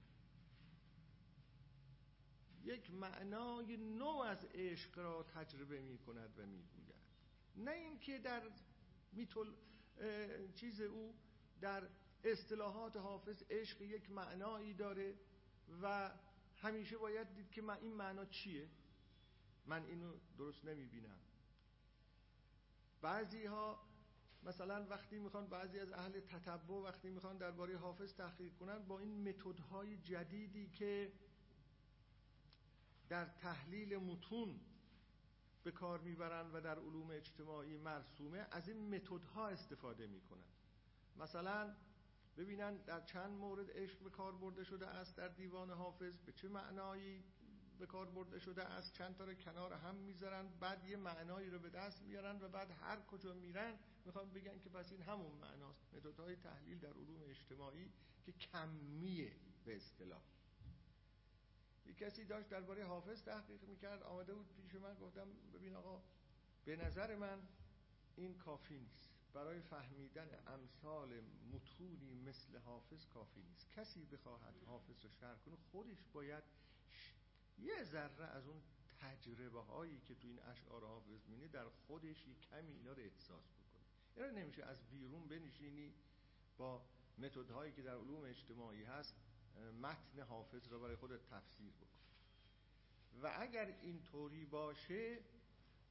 یک 2.63 2.91
معنای 2.91 3.77
نو 3.77 4.07
از 4.07 4.45
عشق 4.53 4.99
را 4.99 5.23
تجربه 5.23 5.81
می 5.81 5.97
کند 5.97 6.39
و 6.39 6.45
می‌گوید. 6.45 7.03
نه 7.55 7.71
اینکه 7.71 8.17
در 8.17 8.41
میتول 9.11 9.53
چیز 10.55 10.81
او 10.81 11.15
در 11.61 11.89
اصطلاحات 12.23 12.97
حافظ 12.97 13.43
عشق 13.49 13.81
یک 13.81 14.11
معنایی 14.11 14.73
داره 14.73 15.15
و 15.81 16.11
همیشه 16.57 16.97
باید 16.97 17.33
دید 17.33 17.51
که 17.51 17.63
این 17.81 17.93
معنا 17.93 18.25
چیه. 18.25 18.69
من 19.65 19.85
اینو 19.85 20.13
درست 20.37 20.65
نمی 20.65 20.85
بینم 20.85 21.19
بعضی 23.01 23.45
ها 23.45 23.79
مثلا 24.43 24.85
وقتی 24.89 25.19
می‌خوان 25.19 25.47
بعضی 25.47 25.79
از 25.79 25.91
اهل 25.91 26.19
تتبع 26.19 26.73
وقتی 26.73 27.09
می‌خوان 27.09 27.37
درباره 27.37 27.77
حافظ 27.77 28.13
تحقیق 28.13 28.53
کنن 28.55 28.79
با 28.79 28.99
این 28.99 29.29
متدهای 29.29 29.97
جدیدی 29.97 30.69
که 30.69 31.11
در 33.09 33.25
تحلیل 33.25 33.97
متون 33.97 34.59
به 35.63 35.71
کار 35.71 35.99
می‌برن 35.99 36.51
و 36.51 36.61
در 36.61 36.79
علوم 36.79 37.11
اجتماعی 37.11 37.77
مرسومه 37.77 38.47
از 38.51 38.67
این 38.67 38.95
متدها 38.95 39.47
استفاده 39.47 40.07
می‌کنن. 40.07 40.43
مثلا 41.17 41.75
ببینن 42.37 42.77
در 42.77 43.01
چند 43.01 43.31
مورد 43.31 43.77
عشق 43.77 43.99
به 43.99 44.09
کار 44.09 44.31
برده 44.31 44.63
شده 44.63 44.87
است 44.87 45.17
در 45.17 45.27
دیوان 45.27 45.71
حافظ 45.71 46.17
به 46.17 46.31
چه 46.31 46.49
معنایی؟ 46.49 47.23
به 47.79 47.85
کار 47.85 48.05
برده 48.05 48.39
شده 48.39 48.63
است 48.63 48.93
چند 48.93 49.15
تا 49.15 49.25
رو 49.25 49.33
کنار 49.33 49.73
هم 49.73 49.95
می‌ذارن 49.95 50.47
بعد 50.59 50.85
یه 50.85 50.97
معنایی 50.97 51.49
رو 51.49 51.59
به 51.59 51.69
دست 51.69 52.01
میارن 52.01 52.41
و 52.41 52.49
بعد 52.49 52.71
هر 52.71 53.01
کجا 53.01 53.33
میرن 53.33 53.79
می‌خوان 54.05 54.29
بگن 54.33 54.59
که 54.59 54.69
پس 54.69 54.91
این 54.91 55.01
همون 55.01 55.31
معناست. 55.31 55.93
متدهای 55.93 56.35
تحلیل 56.35 56.79
در 56.79 56.93
علوم 56.93 57.21
اجتماعی 57.29 57.91
که 58.25 58.31
کمیه 58.31 59.31
به 59.65 59.75
اصطلاح. 59.75 60.21
یک 61.85 61.97
کسی 61.97 62.25
داشت 62.25 62.49
درباره 62.49 62.85
حافظ 62.85 63.23
تحقیق 63.23 63.63
می‌کرد 63.63 64.03
آمده 64.03 64.33
بود 64.33 64.47
پیش 64.55 64.75
من 64.75 64.93
گفتم 64.93 65.27
ببین 65.53 65.75
آقا 65.75 66.01
به 66.65 66.75
نظر 66.75 67.15
من 67.15 67.39
این 68.15 68.37
کافی 68.37 68.77
نیست. 68.77 69.09
برای 69.33 69.61
فهمیدن 69.61 70.29
امثال 70.47 71.21
متونی 71.53 72.15
مثل 72.15 72.57
حافظ 72.57 73.05
کافی 73.05 73.41
نیست. 73.41 73.69
کسی 73.69 74.05
بخواهد 74.05 74.53
حافظ 74.65 75.03
رو 75.03 75.09
شرح 75.09 75.37
کنه 75.45 75.55
خودش 75.71 76.05
باید 76.13 76.43
یه 77.63 77.83
ذره 77.83 78.25
از 78.25 78.47
اون 78.47 78.61
تجربه 79.01 79.59
هایی 79.59 79.99
که 80.07 80.15
تو 80.15 80.27
این 80.27 80.39
اشعار 80.39 80.85
حافظ 80.85 81.27
مینه 81.27 81.47
در 81.47 81.65
خودش 81.87 82.27
یک 82.27 82.39
کمی 82.49 82.71
اینا 82.71 82.93
رو 82.93 83.01
احساس 83.01 83.43
بکنه 83.51 84.25
اینا 84.27 84.41
نمیشه 84.41 84.63
از 84.63 84.77
بیرون 84.91 85.27
بنشینی 85.27 85.93
با 86.57 86.81
متدهایی 87.17 87.71
که 87.71 87.81
در 87.81 87.95
علوم 87.95 88.23
اجتماعی 88.23 88.83
هست 88.83 89.15
متن 89.81 90.21
حافظ 90.21 90.67
را 90.67 90.79
برای 90.79 90.95
خودت 90.95 91.25
تفسیر 91.29 91.71
بکن. 91.71 91.87
و 93.23 93.35
اگر 93.39 93.75
این 93.81 94.03
طوری 94.03 94.45
باشه 94.45 95.19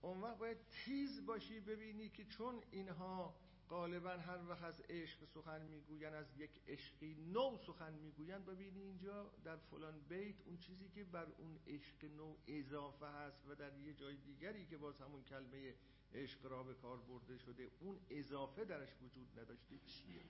اون 0.00 0.20
وقت 0.20 0.38
باید 0.38 0.58
تیز 0.70 1.26
باشی 1.26 1.60
ببینی 1.60 2.08
که 2.08 2.24
چون 2.24 2.62
اینها 2.70 3.34
غالبا 3.72 4.10
هر 4.10 4.48
وقت 4.48 4.62
از 4.62 4.80
عشق 4.80 5.24
سخن 5.24 5.62
می‌گوین 5.62 6.14
از 6.14 6.26
یک 6.36 6.50
عشقی 6.68 7.14
نو 7.14 7.56
سخن 7.66 7.92
می‌گوین 7.92 8.38
ببینی 8.38 8.80
اینجا 8.80 9.30
در 9.44 9.56
فلان 9.56 10.00
بیت 10.08 10.40
اون 10.46 10.56
چیزی 10.56 10.88
که 10.88 11.04
بر 11.04 11.26
اون 11.38 11.58
عشق 11.66 12.04
نو 12.04 12.36
اضافه 12.46 13.06
هست 13.06 13.48
و 13.48 13.54
در 13.54 13.78
یه 13.78 13.94
جای 13.94 14.16
دیگری 14.16 14.66
که 14.66 14.76
باز 14.76 15.00
همون 15.00 15.24
کلمه 15.24 15.74
عشق 16.14 16.46
را 16.46 16.62
به 16.62 16.74
کار 16.74 16.96
برده 16.96 17.38
شده 17.38 17.70
اون 17.80 18.00
اضافه 18.10 18.64
درش 18.64 18.88
وجود 19.02 19.38
نداشته 19.38 19.78
چیه؟ 19.78 20.22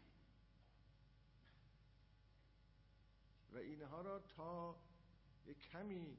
و 3.52 3.58
اینها 3.58 4.00
را 4.02 4.18
تا 4.18 4.76
یک 5.46 5.58
کمی 5.58 6.16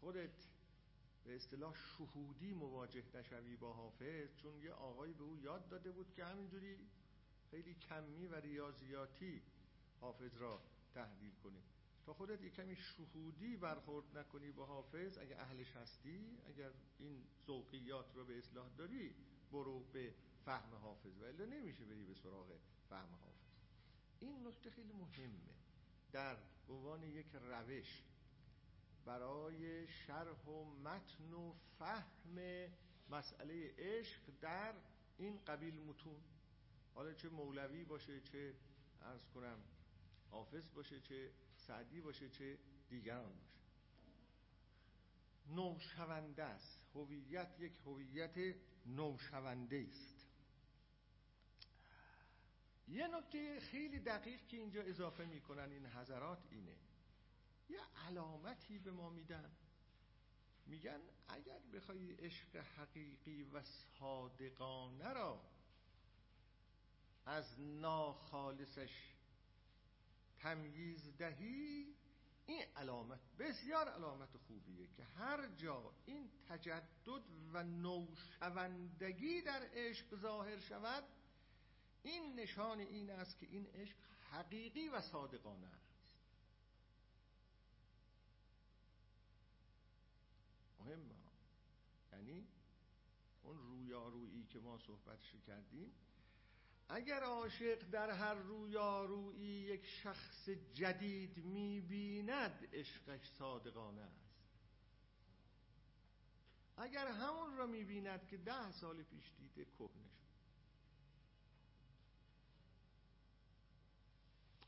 خودت 0.00 0.55
به 1.26 1.36
اصطلاح 1.36 1.74
شهودی 1.74 2.52
مواجه 2.52 3.02
نشوی 3.14 3.56
با 3.56 3.72
حافظ 3.72 4.36
چون 4.36 4.58
یه 4.62 4.72
آقایی 4.72 5.12
به 5.12 5.22
او 5.24 5.36
یاد 5.36 5.68
داده 5.68 5.92
بود 5.92 6.12
که 6.14 6.24
همینجوری 6.24 6.78
خیلی 7.50 7.74
کمی 7.74 8.26
و 8.26 8.34
ریاضیاتی 8.34 9.42
حافظ 10.00 10.36
را 10.36 10.62
تحلیل 10.94 11.34
کنی. 11.44 11.62
تا 12.06 12.14
خودت 12.14 12.42
یک 12.42 12.54
کمی 12.54 12.76
شهودی 12.76 13.56
برخورد 13.56 14.18
نکنی 14.18 14.52
با 14.52 14.66
حافظ 14.66 15.18
اگر 15.18 15.40
اهلش 15.40 15.70
هستی 15.70 16.38
اگر 16.48 16.70
این 16.98 17.24
ذوقیات 17.46 18.14
رو 18.14 18.24
به 18.24 18.38
اصلاح 18.38 18.68
داری 18.78 19.14
برو 19.52 19.80
به 19.92 20.14
فهم 20.44 20.74
حافظ. 20.74 21.18
و 21.20 21.24
الا 21.24 21.44
نمیشه 21.44 21.84
بری 21.84 22.04
به 22.04 22.14
سراغ 22.14 22.58
فهم 22.88 23.08
حافظ. 23.22 23.36
این 24.20 24.46
نکته 24.46 24.70
خیلی 24.70 24.92
مهمه. 24.92 25.54
در 26.12 26.36
عنوان 26.68 27.02
یک 27.02 27.26
روش 27.34 28.02
برای 29.06 29.88
شرح 29.88 30.44
و 30.44 30.64
متن 30.64 31.32
و 31.32 31.54
فهم 31.78 32.38
مسئله 33.10 33.74
عشق 33.78 34.20
در 34.40 34.74
این 35.18 35.44
قبیل 35.46 35.80
متون. 35.80 36.20
حالا 36.94 37.14
چه 37.14 37.28
مولوی 37.28 37.84
باشه 37.84 38.20
چه 38.20 38.54
ارز 39.02 39.28
کنم 39.34 39.58
حافظ 40.30 40.68
باشه 40.74 41.00
چه 41.00 41.30
سعدی 41.56 42.00
باشه 42.00 42.28
چه 42.28 42.58
دیگران 42.88 43.32
باشه. 43.32 43.56
نوشونده 45.48 46.44
است. 46.44 46.80
هویت 46.94 47.56
یک 47.58 47.80
هویت 47.86 48.56
نوشونده 48.86 49.86
است. 49.90 50.26
یه 52.88 53.06
نکته 53.08 53.60
خیلی 53.60 53.98
دقیق 53.98 54.46
که 54.46 54.56
اینجا 54.56 54.82
اضافه 54.82 55.24
می‌کنن 55.24 55.72
این 55.72 55.86
حضرات 55.86 56.46
اینه. 56.50 56.76
یه 57.68 57.80
علامتی 58.06 58.78
به 58.78 58.90
ما 58.90 59.10
میدن. 59.10 59.50
میگن 60.66 61.00
اگر 61.28 61.58
بخوای 61.74 62.12
عشق 62.12 62.56
حقیقی 62.56 63.42
و 63.42 63.62
صادقانه 63.98 65.12
را 65.12 65.42
از 67.26 67.60
ناخالصش 67.60 69.12
تمییز 70.38 71.16
دهی 71.18 71.94
این 72.46 72.62
علامت 72.76 73.20
بسیار 73.38 73.88
علامت 73.88 74.36
خوبیه 74.36 74.86
که 74.96 75.04
هر 75.04 75.46
جا 75.46 75.92
این 76.06 76.30
تجدد 76.48 77.22
و 77.52 77.62
نوشوندگی 77.62 79.42
در 79.42 79.68
عشق 79.72 80.16
ظاهر 80.16 80.60
شود 80.60 81.04
این 82.02 82.40
نشان 82.40 82.80
این 82.80 83.10
است 83.10 83.38
که 83.38 83.46
این 83.46 83.66
عشق 83.66 83.96
حقیقی 84.30 84.88
و 84.88 85.00
صادقانه 85.00 85.66
است. 85.66 85.85
مهمه 90.86 91.14
یعنی 92.12 92.48
اون 93.42 93.58
رویارویی 93.58 94.44
که 94.44 94.58
ما 94.58 94.78
صحبتش 94.78 95.36
کردیم 95.46 95.92
اگر 96.88 97.22
عاشق 97.22 97.90
در 97.90 98.10
هر 98.10 98.34
رویارویی 98.34 99.46
یک 99.46 99.86
شخص 99.86 100.48
جدید 100.74 101.38
می‌بیند 101.38 102.68
عشقش 102.72 103.30
صادقانه 103.38 104.02
است. 104.02 104.36
اگر 106.76 107.08
همون 107.08 107.56
را 107.56 107.66
می‌بیند 107.66 108.26
که 108.26 108.36
ده 108.36 108.72
سال 108.72 109.02
پیش 109.02 109.32
دیده 109.38 109.64
کهنه 109.64 110.08
شد. 110.08 110.26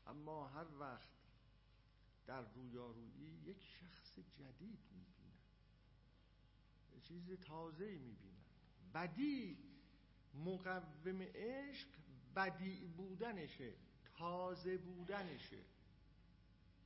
اما 0.07 0.47
هر 0.47 0.67
وقت 0.79 1.09
در 2.27 2.41
رویارویی 2.41 3.41
یک 3.45 3.61
شخص 3.63 4.19
جدید 4.19 4.79
می‌بیند 4.91 5.08
چیز 6.99 7.31
تازه 7.31 7.85
می‌بیند 7.85 8.45
بدی 8.93 9.57
مقوم 10.33 11.21
عشق 11.21 11.87
بدی 12.35 12.85
بودنشه 12.87 13.73
تازه 14.17 14.77
بودنشه. 14.77 15.63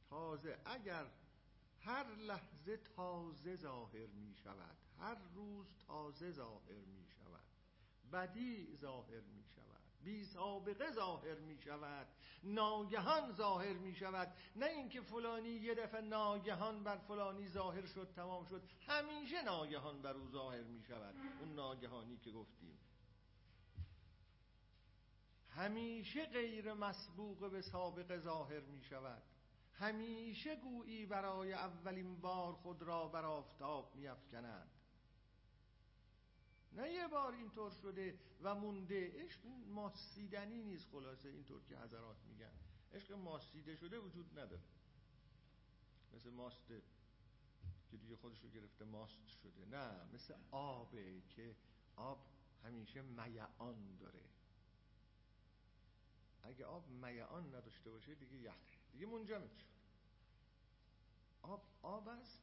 تازه 0.10 0.58
اگر 0.66 1.06
هر 1.80 2.16
لحظه 2.16 2.78
تازه 2.78 3.56
ظاهر 3.56 4.08
می 4.08 4.36
شود 4.36 4.78
هر 5.00 5.18
روز 5.36 5.68
تازه 5.88 6.32
ظاهر 6.32 6.86
می 6.86 7.06
شود 7.08 7.44
بدی 8.14 8.78
ظاهر 8.82 9.22
می 9.22 9.44
شود 9.56 9.83
بی 10.04 10.26
سابقه 10.26 10.92
ظاهر 10.92 11.40
می 11.40 11.58
شود. 11.58 12.08
ناگهان 12.44 13.32
ظاهر 13.32 13.74
می 13.74 13.96
شود. 13.96 14.34
نه 14.56 14.66
اینکه 14.66 15.02
فلانی 15.02 15.50
یه 15.50 15.76
دفعه 15.76 16.02
ناگهان 16.02 16.84
بر 16.84 16.98
فلانی 16.98 17.48
ظاهر 17.48 17.86
شد 17.86 18.12
تمام 18.16 18.46
شد. 18.46 18.62
همیشه 18.88 19.42
ناگهان 19.42 20.02
بر 20.02 20.14
او 20.14 20.30
ظاهر 20.30 20.64
می 20.64 20.84
شود. 20.84 21.16
اون 21.40 21.56
ناگهانی 21.56 22.18
که 22.18 22.32
گفتیم. 22.32 22.80
همیشه 25.50 26.26
غیر 26.26 26.74
مسبوق 26.74 27.52
به 27.52 27.62
سابق 27.62 28.18
ظاهر 28.18 28.60
می 28.60 28.84
شود. 28.84 29.24
همیشه 29.74 30.56
گویی 30.56 31.06
برای 31.06 31.54
اولین 31.54 32.22
بار 32.22 32.54
خود 32.54 32.82
را 32.84 33.08
بر 33.08 33.26
آفتاب 33.26 33.96
می 33.96 34.08
افکند. 34.08 34.70
نه 36.76 36.94
یه 36.94 37.08
بار 37.08 37.34
اینطور 37.34 37.72
شده 37.72 38.20
و 38.42 38.56
مونده. 38.56 39.12
عشق 39.24 39.40
ماسیدنی 39.68 40.64
نیست 40.64 40.90
خلاصه 40.92 41.30
اینطور 41.30 41.62
که 41.70 41.78
حضرات 41.78 42.18
میگن. 42.28 42.54
عشق 42.94 43.12
ماسیده 43.12 43.76
شده 43.76 44.00
وجود 44.00 44.40
نداره. 44.40 44.62
مثل 46.14 46.30
ماست 46.30 46.68
که 47.92 47.98
دیگه 47.98 48.16
خودش 48.16 48.44
رو 48.44 48.50
گرفته 48.50 48.86
ماست 48.86 49.28
شده. 49.44 49.66
نه 49.66 50.14
مثل 50.14 50.34
آبه 50.52 51.22
که 51.22 51.56
آب 51.96 52.26
همیشه 52.64 53.02
میعان 53.02 53.98
داره. 54.00 54.24
اگه 56.44 56.66
آب 56.66 56.88
میعان 56.90 57.56
نداشته 57.56 57.90
باشه 57.90 58.16
دیگه 58.16 58.38
یخه. 58.38 58.78
دیگه 58.92 59.06
منجمد 59.06 59.56
شد 59.56 59.74
آب 61.42 61.62
آب 61.82 62.08
است. 62.08 62.42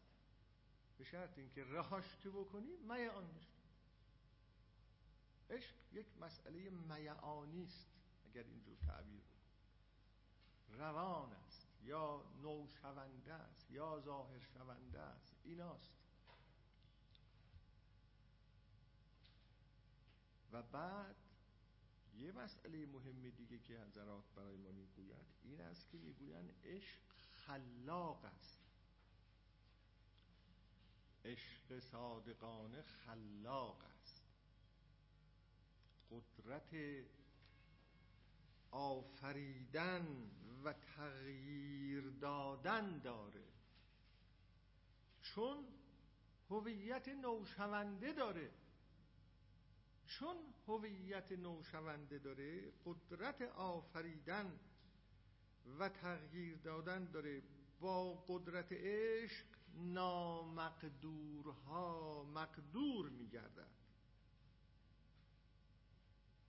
به 0.98 1.04
شرط 1.04 1.38
اینکه 1.38 1.64
رهاش 1.64 2.16
که 2.22 2.30
بکنی 2.30 2.76
میعان 2.76 3.24
میشه. 3.24 3.59
عشق 5.50 5.74
یک 5.92 6.06
مسئله 6.20 6.70
میعانی 6.70 7.64
است 7.64 7.88
اگر 8.24 8.42
اینجور 8.42 8.76
تعبیر 8.76 9.20
بود 9.20 9.40
روان 10.78 11.32
است 11.32 11.68
یا 11.82 12.24
نوشونده 12.42 13.32
است 13.32 13.70
یا 13.70 14.00
ظاهر 14.00 14.38
شونده 14.38 15.00
است 15.00 15.36
ایناست. 15.44 15.92
و 20.52 20.62
بعد 20.62 21.16
یه 22.14 22.32
مسئله 22.32 22.86
مهم 22.86 23.30
دیگه 23.30 23.58
که 23.58 23.80
حضرات 23.80 24.24
برای 24.36 24.56
ما 24.56 24.70
می‌گوید 24.70 25.26
این 25.42 25.60
است 25.60 25.88
که 25.90 25.98
می‌گویند 25.98 26.54
عشق 26.64 26.98
خلاق 27.32 28.24
است. 28.24 28.60
عشق 31.24 31.78
صادقانه 31.78 32.82
خلاق 32.82 33.84
است. 33.84 34.19
قدرت 36.10 37.04
آفریدن 38.70 40.30
و 40.64 40.72
تغییر 40.72 42.10
دادن 42.10 42.98
داره. 42.98 43.44
چون 45.22 45.64
هویت 46.50 47.08
نوشونده 47.08 48.12
داره. 48.12 48.50
چون 50.06 50.36
هویت 50.68 51.32
نوشونده 51.32 52.18
داره 52.18 52.72
قدرت 52.84 53.42
آفریدن 53.42 54.60
و 55.78 55.88
تغییر 55.88 56.56
دادن 56.56 57.04
داره. 57.04 57.42
با 57.80 58.14
قدرت 58.14 58.72
عشق 58.72 59.46
نامقدورها 59.74 61.04
مقدور 62.24 63.08
میگردد 63.08 63.79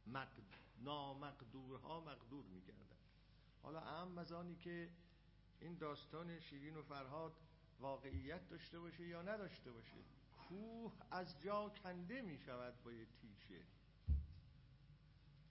مقد... 0.07 0.43
نامقدورها 0.77 1.99
مقدور 1.99 2.45
میگردد. 2.45 2.81
حالا 3.63 3.79
اهم 3.79 4.17
از 4.17 4.31
آنی 4.31 4.55
که 4.55 4.89
این 5.59 5.77
داستان 5.77 6.39
شیرین 6.39 6.77
و 6.77 6.83
فرهاد 6.83 7.33
واقعیت 7.79 8.49
داشته 8.49 8.79
باشه 8.79 9.07
یا 9.07 9.21
نداشته 9.21 9.71
باشه 9.71 9.97
کوه 10.47 10.93
از 11.11 11.41
جا 11.41 11.69
کنده 11.69 12.21
می 12.21 12.37
شود 12.37 12.83
با 12.83 12.91
یه 12.91 13.05
تیشه. 13.05 13.63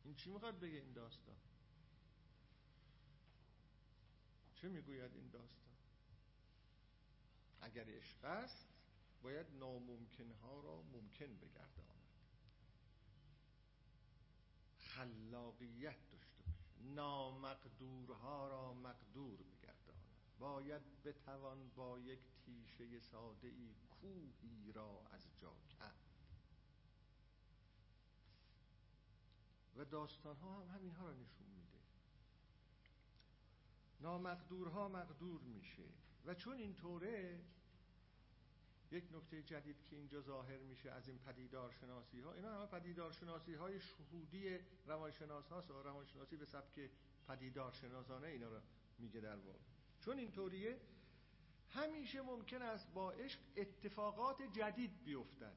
این 0.04 0.14
چی 0.14 0.30
می‌خواد 0.30 0.60
بگه 0.60 0.78
این 0.78 0.92
داستان؟ 0.92 1.36
چه 4.54 4.68
می‌گوید 4.68 5.14
این 5.14 5.28
داستان؟ 5.28 5.74
اگر 7.60 7.84
عشق 7.88 8.24
است 8.24 8.68
باید 9.22 9.46
ناممکنها 9.58 10.60
را 10.60 10.82
ممکن 10.82 11.36
بگرداند. 11.36 11.89
خلاقیت 14.96 16.10
داشته 16.12 16.42
باشه. 16.42 16.94
نامقدورها 16.94 18.48
را 18.48 18.74
مقدور 18.74 19.42
بگرداند. 19.42 20.00
باید 20.38 21.02
بتوان 21.04 21.68
با 21.76 21.98
یک 21.98 22.20
تیشه 22.44 23.00
ساده 23.00 23.48
ای 23.48 23.74
کوهی 24.00 24.72
را 24.72 25.02
از 25.12 25.22
جا 25.40 25.52
کرد. 25.78 25.94
و 29.76 29.84
داستان 29.84 30.36
ها 30.36 30.60
هم 30.60 30.68
همین 30.74 30.94
ها 30.94 31.06
را 31.06 31.14
نشون 31.14 31.46
میده. 31.46 31.78
نامقدورها 34.00 34.88
مقدور 34.88 35.40
میشه. 35.40 35.88
و 36.24 36.34
چون 36.34 36.58
اینطوره 36.58 37.40
یک 38.90 39.04
نکته 39.12 39.42
جدید 39.42 39.76
که 39.90 39.96
اینجا 39.96 40.20
ظاهر 40.20 40.58
میشه 40.58 40.90
از 40.90 41.08
این 41.08 41.18
پدیدار 41.18 41.72
شناسی 41.72 42.20
ها 42.20 42.32
اینا 42.32 42.54
همه 42.54 42.66
پدیدار 42.66 43.12
شناسی 43.12 43.54
های 43.54 43.80
شهودی 43.80 44.58
روانشناس 44.86 45.48
هاست 45.48 45.70
و 45.70 45.82
روانشناسی 45.82 46.36
به 46.36 46.44
سبک 46.44 46.90
پدیدار 47.28 47.72
شناسانه 47.72 48.26
اینا 48.26 48.48
رو 48.48 48.60
میگه 48.98 49.20
در 49.20 49.36
واقع. 49.36 49.58
چون 50.00 50.18
اینطوریه 50.18 50.80
همیشه 51.68 52.22
ممکن 52.22 52.62
است 52.62 52.92
با 52.92 53.12
عشق 53.12 53.40
اتفاقات 53.56 54.42
جدید 54.42 55.04
بیفتد. 55.04 55.56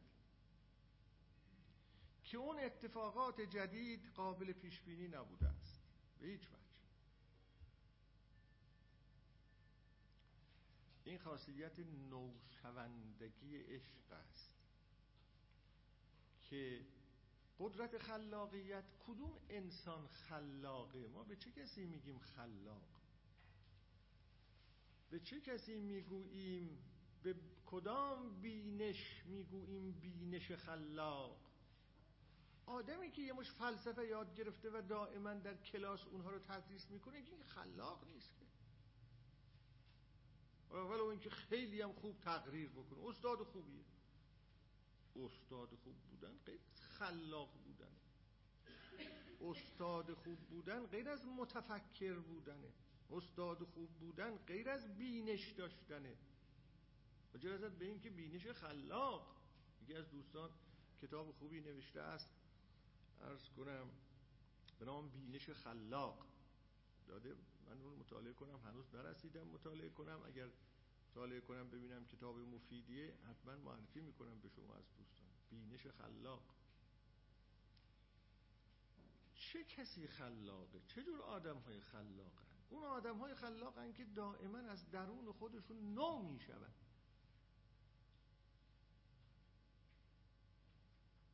که 2.24 2.38
اون 2.38 2.60
اتفاقات 2.60 3.42
جدید 3.42 4.12
قابل 4.16 4.52
پیش 4.52 4.82
بینی 4.82 5.08
نبوده 5.08 5.48
است. 5.48 5.82
به 6.20 6.28
هیچ 6.28 6.42
وجه. 6.42 6.63
این 11.06 11.18
خاصیت 11.18 11.80
نوشوندگی 11.80 13.58
عشق 13.58 14.12
است 14.12 14.56
که 16.42 16.86
قدرت 17.60 17.98
خلاقیت 17.98 18.84
کدوم 19.08 19.38
انسان 19.50 20.08
خلاقه؟ 20.08 21.08
ما 21.08 21.24
به 21.24 21.36
چه 21.36 21.52
کسی 21.52 21.86
میگیم 21.86 22.20
خلاق؟ 22.20 23.02
به 25.10 25.20
چه 25.20 25.42
کسی 25.42 25.76
می‌گوییم؟ 25.76 26.78
به 27.24 27.36
کدام 27.66 28.42
بینش 28.42 29.24
می‌گوییم 29.26 29.92
بینش 29.92 30.52
خلاق؟ 30.52 31.40
آدمی 32.66 33.12
که 33.12 33.22
یه 33.22 33.34
مش 33.34 33.52
فلسفه 33.52 34.08
یاد 34.08 34.36
گرفته 34.36 34.70
و 34.70 34.82
دائما 34.82 35.34
در 35.34 35.58
کلاس 35.58 36.08
اونها 36.08 36.30
رو 36.30 36.40
تدریس 36.40 36.90
می‌کنه 36.90 37.18
این 37.18 37.44
خلاق 37.44 38.08
نیست 38.08 38.43
ولو 40.74 41.06
اینکه 41.06 41.30
خیلی 41.30 41.82
هم 41.82 41.94
خوب 41.94 42.20
تقریر 42.20 42.70
بکنه 42.70 43.08
استاد 43.08 43.44
خوبیه. 43.44 43.84
استاد 45.16 45.70
خوب 45.84 45.96
بودن 46.10 46.38
غیر 46.46 46.60
خلاق 46.74 47.50
بودن 47.66 47.92
استاد 49.42 50.14
خوب 50.14 50.40
بودن 50.40 50.86
غیر 50.86 51.10
از 51.10 51.26
متفکر 51.26 52.20
بودنه. 52.20 52.74
استاد 53.12 53.64
خوب 53.64 53.90
بودن 53.90 54.38
غیر 54.38 54.70
از 54.70 54.98
بینش 54.98 55.52
داشتنه. 55.52 56.18
و 57.34 57.70
به 57.70 57.86
این 57.86 58.00
که 58.00 58.10
بینش 58.10 58.48
خلاق. 58.48 59.36
یکی 59.84 59.94
از 59.94 60.12
دوستان 60.12 60.50
کتاب 61.02 61.32
خوبی 61.32 61.62
نوشته 61.62 62.02
است. 62.02 62.30
ارز 63.22 63.50
کنم 63.58 63.90
به 64.80 64.86
نام 64.86 65.10
بینش 65.10 65.50
خلاق. 65.50 66.26
داده؟ 67.08 67.36
من 67.70 67.82
اون 67.82 67.94
مطالعه 68.00 68.34
کنم 68.34 68.60
هنوز 68.66 68.96
نرسیدم 68.96 69.48
مطالعه 69.48 69.90
کنم. 69.90 70.22
اگر 70.26 70.48
مطالعه 71.12 71.42
کنم 71.42 71.70
ببینم 71.70 72.06
کتاب 72.06 72.40
مفیدیه 72.40 73.14
حتما 73.30 73.56
معرفی 73.56 74.02
می‌کنم 74.02 74.40
به 74.40 74.50
شما 74.50 74.76
از 74.76 74.86
دوستان. 74.98 75.28
بینش 75.50 75.88
خلاق. 75.88 76.44
چه 79.36 79.64
کسی 79.64 80.08
خلاقه؟ 80.08 80.82
چه 80.88 81.04
جور 81.04 81.22
آدم 81.22 81.58
های 81.58 81.80
خلاقه 81.80 82.44
اون 82.70 82.84
آدم 82.84 83.18
های 83.18 83.36
خلاقن 83.36 83.94
که 83.94 84.06
دائما 84.06 84.58
از 84.58 84.92
درون 84.92 85.32
خودشون 85.32 85.94
نو 85.94 86.22
میشون 86.22 86.66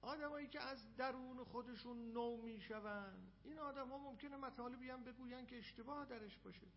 آدمایی 0.09 0.47
که 0.47 0.61
از 0.61 0.95
درون 0.95 1.43
خودشون 1.43 2.11
نو 2.11 2.37
میشون 2.37 3.13
این 3.43 3.59
آدم 3.59 3.89
ها 3.89 3.97
ممکنه 3.97 4.37
مطالبی 4.37 4.89
هم 4.89 5.03
بگوین 5.03 5.45
که 5.45 5.57
اشتباه 5.57 6.05
درش 6.05 6.37
باشه. 6.37 6.67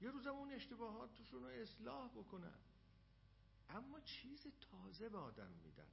یه 0.00 0.10
روزم 0.10 0.30
اون 0.30 0.52
اشتباهاتشون 0.52 1.42
رو 1.42 1.48
اصلاح 1.48 2.08
بکنن. 2.08 2.58
اما 3.70 4.00
چیز 4.00 4.46
تازه 4.70 5.08
به 5.08 5.18
آدم 5.18 5.50
میدن. 5.64 5.88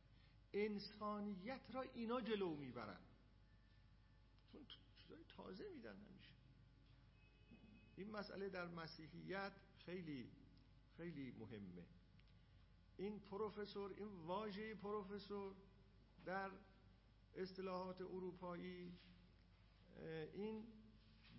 انسانیت 0.54 1.62
را 1.72 1.82
اینا 1.82 2.22
جلو 2.22 2.56
می‌برن. 2.56 3.02
چون 4.52 4.66
چیزای 4.96 5.24
تازه 5.24 5.70
میدن 5.70 5.96
همیشه. 5.96 6.34
این 7.96 8.12
مسئله 8.12 8.50
در 8.50 8.68
مسیحیت 8.68 9.54
خیلی 9.86 10.32
خیلی 10.98 11.32
مهمه. 11.32 11.86
این 12.98 13.20
پروفسور 13.20 13.94
این 13.98 14.08
واژه 14.08 14.76
پروفسور 14.76 15.56
در 16.26 16.52
اصطلاحات 17.36 18.02
اروپایی 18.02 18.94
این 20.34 20.68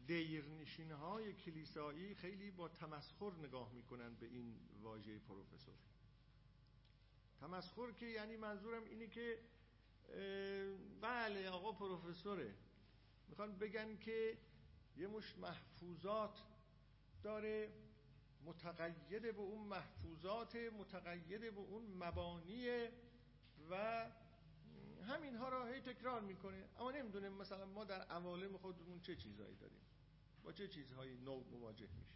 دیرنشین 0.06 0.90
های 0.90 1.32
کلیسایی 1.32 2.14
خیلی 2.14 2.50
با 2.50 2.68
تمسخر 2.68 3.32
نگاه 3.42 3.72
می‌کنن 3.72 4.14
به 4.14 4.26
این 4.26 4.56
واژه 4.82 5.18
پروفسور. 5.18 5.74
تمسخر 7.40 7.92
که 7.92 8.06
یعنی 8.06 8.36
منظورم 8.36 8.84
اینه 8.84 9.06
که 9.06 9.38
بله 11.00 11.48
آقا 11.48 11.72
پروفسوره. 11.72 12.54
می‌خوان 13.28 13.58
بگن 13.58 13.96
که 13.98 14.38
یه 14.96 15.06
مش 15.06 15.38
محفوظات 15.38 16.38
داره 17.22 17.72
متقید 18.44 19.22
به 19.22 19.40
اون 19.40 19.68
محفوظات 19.68 20.56
متقید 20.56 21.40
به 21.40 21.60
اون 21.60 21.82
مبانی 21.82 22.88
و 23.70 24.06
همینها 25.04 25.48
را 25.48 25.66
هی 25.66 25.80
تکرار 25.80 26.20
می‌کنه. 26.20 26.64
اما 26.78 26.90
نمی‌دونه 26.90 27.28
مثلا 27.28 27.64
ما 27.64 27.84
در 27.84 28.02
عوالم 28.02 28.56
خودمون 28.56 29.00
چه 29.00 29.16
چیزهایی 29.16 29.56
داریم. 29.56 29.80
با 30.44 30.52
چه 30.52 30.68
چیزهایی 30.68 31.16
نو 31.16 31.44
مواجه 31.44 31.88
میشه 31.98 32.14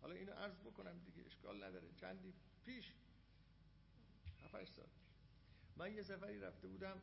حالا 0.00 0.14
اینو 0.14 0.32
عرض 0.32 0.58
بکنم 0.60 0.98
دیگه 0.98 1.26
اشکال 1.26 1.64
نداره. 1.64 1.88
چندی 1.96 2.34
پیش؟ 2.64 2.92
هفتش 4.44 4.68
سال 4.68 4.88
من 5.76 5.94
یه 5.94 6.02
سفری 6.02 6.40
رفته 6.40 6.68
بودم 6.68 7.02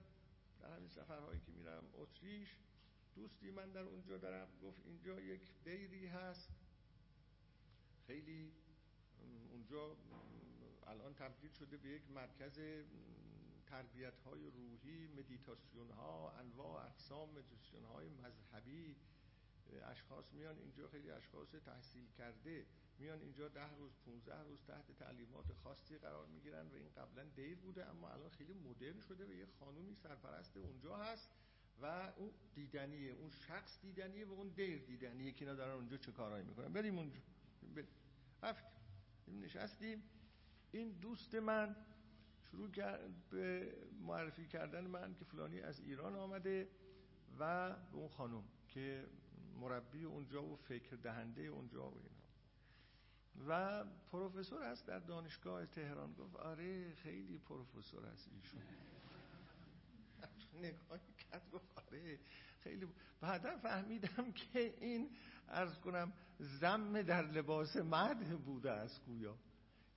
در 0.59 0.75
همین 0.75 0.89
سفرهایی 0.89 1.39
که 1.39 1.51
میرم 1.51 1.83
اتریش. 1.93 2.55
دوستی 3.15 3.51
من 3.51 3.71
در 3.71 3.81
اونجا 3.81 4.17
دارم. 4.17 4.47
گفت 4.61 4.81
اینجا 4.85 5.19
یک 5.19 5.41
دیری 5.63 6.07
هست. 6.07 6.49
خیلی 8.07 8.51
اونجا 9.51 9.97
الان 10.87 11.13
تبدیل 11.13 11.51
شده 11.51 11.77
به 11.77 11.89
یک 11.89 12.11
مرکز 12.11 12.59
تربیت 13.69 14.19
های 14.19 14.49
روحی 14.49 15.07
مدیتاسیون 15.07 15.91
ها 15.91 16.31
انواع 16.31 16.85
اقسام 16.85 17.29
مدیتاسیون 17.29 17.83
های 17.83 18.09
مذهبی 18.09 18.95
اشخاص 19.91 20.33
میان 20.33 20.57
اینجا 20.57 20.87
خیلی 20.87 21.11
اشخاص 21.11 21.47
تحصیل 21.65 22.07
کرده 22.17 22.65
میان 22.99 23.21
اینجا 23.21 23.47
ده 23.47 23.75
روز 23.75 23.91
15 24.05 24.41
روز 24.43 24.63
تحت 24.67 24.91
تعلیمات 24.99 25.53
خاصی 25.53 25.97
قرار 25.97 26.25
می‌گیرن 26.25 26.67
و 26.67 26.75
این 26.75 26.89
قبلا 26.97 27.23
دیر 27.23 27.57
بوده 27.57 27.85
اما 27.85 28.09
الان 28.09 28.29
خیلی 28.29 28.53
مدرن 28.53 28.99
شده 28.99 29.25
و 29.25 29.31
یه 29.31 29.45
خانومی 29.59 29.95
سرپرست 29.95 30.57
اونجا 30.57 30.95
هست 30.95 31.29
و 31.81 32.13
اون 32.17 32.31
دیدنیه 32.55 33.11
اون 33.11 33.29
شخص 33.29 33.81
دیدنیه 33.81 34.25
و 34.25 34.31
اون 34.31 34.47
دیر 34.47 34.85
دیدنیه 34.85 35.31
که 35.31 35.45
اینا 35.45 35.55
دارن 35.55 35.73
اونجا 35.73 35.97
چه 35.97 36.11
کارهایی 36.11 36.43
می‌کنن. 36.43 36.73
بریم 36.73 36.97
اونجا. 36.97 37.19
رفتیم. 38.43 38.79
نشستیم. 39.27 40.03
این 40.71 40.91
دوست 40.91 41.35
من 41.35 41.75
شروع 42.51 42.71
کرد 42.71 43.29
به 43.29 43.73
معرفی 44.01 44.47
کردن 44.47 44.87
من 44.87 45.15
که 45.15 45.25
فلانی 45.25 45.61
از 45.61 45.79
ایران 45.79 46.15
آمده 46.15 46.67
و 47.39 47.69
به 47.69 47.97
اون 47.97 48.07
خانم 48.07 48.43
که 48.67 49.07
مربی 49.59 50.03
اونجا 50.03 50.43
و 50.43 50.55
فکر 50.55 50.95
دهنده 50.95 51.41
اونجا 51.41 51.89
و 51.89 51.97
اینا. 51.97 52.27
و 53.47 53.83
پروفسور 54.11 54.63
هست 54.63 54.87
در 54.87 54.99
دانشگاه 54.99 55.65
تهران. 55.65 56.13
گفت 56.13 56.35
آره 56.35 56.93
خیلی 56.95 57.37
پروفسور 57.37 58.05
هست 58.05 58.29
ایشون. 58.35 58.61
نگاه 60.53 60.99
کرد 61.17 61.49
گفت 61.51 61.65
آره 61.75 62.19
خیلی 62.59 62.87
بعدا 63.21 63.57
فهمیدم 63.57 64.31
که 64.31 64.73
این 64.81 65.09
ارز 65.47 65.79
کنم 65.79 66.13
زم 66.39 67.01
در 67.01 67.21
لباس 67.21 67.75
مده 67.75 68.35
بوده 68.35 68.71
است 68.71 69.05
گویا. 69.05 69.37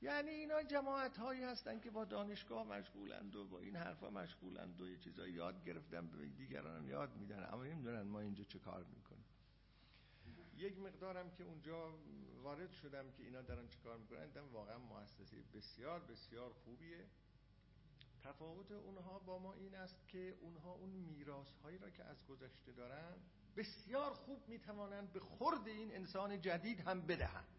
یعنی 0.03 0.31
اینا 0.31 0.63
جماعت 0.63 1.19
هایی 1.19 1.43
هستن 1.43 1.81
که 1.81 1.91
با 1.91 2.05
دانشگاه 2.05 2.67
مشغولند 2.67 3.37
و 3.37 3.45
با 3.45 3.61
این 3.61 3.77
حرفا 3.77 4.11
مشغولند 4.11 4.81
و 4.81 4.89
یه 4.89 4.97
چیزایی 4.97 5.33
یاد 5.33 5.65
گرفتن 5.65 6.07
به 6.07 6.27
دیگران 6.27 6.87
یاد 6.87 7.17
میدن. 7.17 7.49
اما 7.53 7.65
نمی‌دونن 7.65 8.03
ما 8.03 8.21
اینجا 8.21 8.45
چه 8.45 8.59
کار 8.59 8.85
می‌کنیم. 8.85 9.25
یک 10.57 10.79
مقدارم 10.79 11.31
که 11.31 11.45
اونجا 11.45 11.93
وارد 12.43 12.71
شدم 12.71 13.11
که 13.11 13.23
اینا 13.23 13.43
دارن 13.43 13.69
چه 13.69 13.79
کار 13.85 13.99
می‌کنن 13.99 14.27
دیدم 14.27 14.49
واقعا 14.53 14.79
مؤسسه 14.79 15.37
بسیار 15.55 16.01
بسیار 16.01 16.53
خوبیه. 16.53 17.07
تفاوت 18.25 18.73
اونها 18.73 19.19
با 19.19 19.39
ما 19.39 19.55
این 19.55 19.75
است 19.75 20.09
که 20.09 20.35
اونها 20.41 20.73
اون 20.73 20.91
میراث 20.91 21.57
هایی 21.65 21.79
را 21.79 21.91
که 21.91 22.05
از 22.05 22.27
گذشته 22.27 22.73
دارن 22.73 23.15
بسیار 23.57 24.15
خوب 24.15 24.49
می‌توانند 24.49 25.13
به 25.13 25.21
خورد 25.21 25.69
این 25.69 25.95
انسان 25.95 26.41
جدید 26.41 26.81
هم 26.81 27.01
بدهند. 27.01 27.59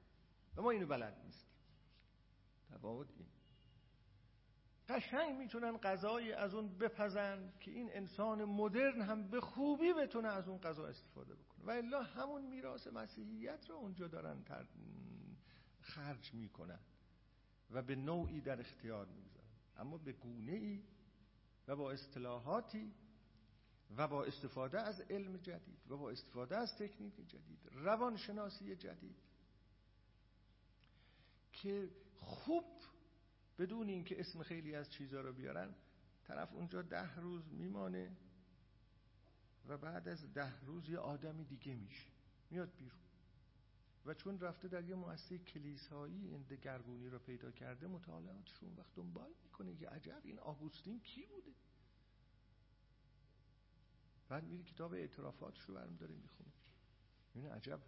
و 0.55 0.61
ما 0.61 0.71
اینو 0.71 0.87
بلد 0.87 1.21
نیستیم. 1.25 1.60
تفاوت 2.71 3.07
این 3.17 3.27
قشنگ 4.87 5.37
می‌تونن 5.37 5.77
غذایی 5.77 6.33
از 6.33 6.53
اون 6.53 6.77
بپزن 6.77 7.53
که 7.59 7.71
این 7.71 7.89
انسان 7.93 8.43
مدرن 8.43 9.01
هم 9.01 9.29
به 9.29 9.41
خوبی 9.41 9.93
بتونه 9.93 10.27
از 10.27 10.47
اون 10.47 10.57
غذا 10.57 10.87
استفاده 10.87 11.35
بکنه. 11.35 11.65
و 11.65 11.69
الا 11.69 12.03
همون 12.03 12.45
میراث 12.45 12.87
مسیحیت 12.87 13.69
رو 13.69 13.75
اونجا 13.75 14.07
دارن 14.07 14.43
خرج 15.81 16.33
می‌کنن 16.33 16.79
و 17.71 17.81
به 17.81 17.95
نوعی 17.95 18.41
در 18.41 18.59
اختیار 18.59 19.05
می‌گذارن. 19.05 19.47
اما 19.77 19.97
به 19.97 20.11
گونه 20.11 20.51
ای 20.51 20.83
و 21.67 21.75
با 21.75 21.91
اصطلاحاتی 21.91 22.93
و 23.97 24.07
با 24.07 24.23
استفاده 24.25 24.81
از 24.81 25.01
علم 25.01 25.37
جدید 25.37 25.91
و 25.91 25.97
با 25.97 26.11
استفاده 26.11 26.57
از 26.57 26.75
تکنیک 26.77 27.15
جدید 27.27 27.59
روانشناسی 27.71 28.75
جدید 28.75 29.17
که 31.51 31.89
خوب 32.21 32.65
بدون 33.57 33.87
اینکه 33.87 34.19
اسم 34.19 34.43
خیلی 34.43 34.75
از 34.75 34.89
چیزها 34.89 35.21
رو 35.21 35.33
بیارن 35.33 35.75
طرف 36.23 36.53
اونجا 36.53 36.81
ده 36.81 37.15
روز 37.15 37.53
میمانه 37.53 38.11
و 39.67 39.77
بعد 39.77 40.07
از 40.07 40.33
ده 40.33 40.59
روز 40.59 40.89
یه 40.89 40.97
آدمی 40.97 41.43
دیگه 41.43 41.75
میشه 41.75 42.07
میاد 42.49 42.75
بیرون. 42.75 42.99
و 44.05 44.13
چون 44.13 44.39
رفته 44.39 44.67
در 44.67 44.83
یه 44.83 44.95
مؤسسه 44.95 45.37
کلیسایی 45.37 46.27
این 46.27 46.41
دگرگونی 46.41 47.09
رو 47.09 47.19
پیدا 47.19 47.51
کرده 47.51 47.87
مطالعاتشون 47.87 48.75
وقت 48.77 48.95
دنبال 48.95 49.33
می‌کنه 49.43 49.75
که 49.75 49.89
عجب 49.89 50.21
این 50.23 50.39
آگوستین 50.39 50.99
کی 50.99 51.25
بوده؟ 51.25 51.51
بعد 54.29 54.43
میری 54.43 54.63
کتاب 54.63 54.93
اعترافاتش 54.93 55.61
رو 55.61 55.75
برم 55.75 55.95
داره 55.95 56.15
می‌خونه. 56.15 56.51
این 57.33 57.47
عجب 57.47 57.79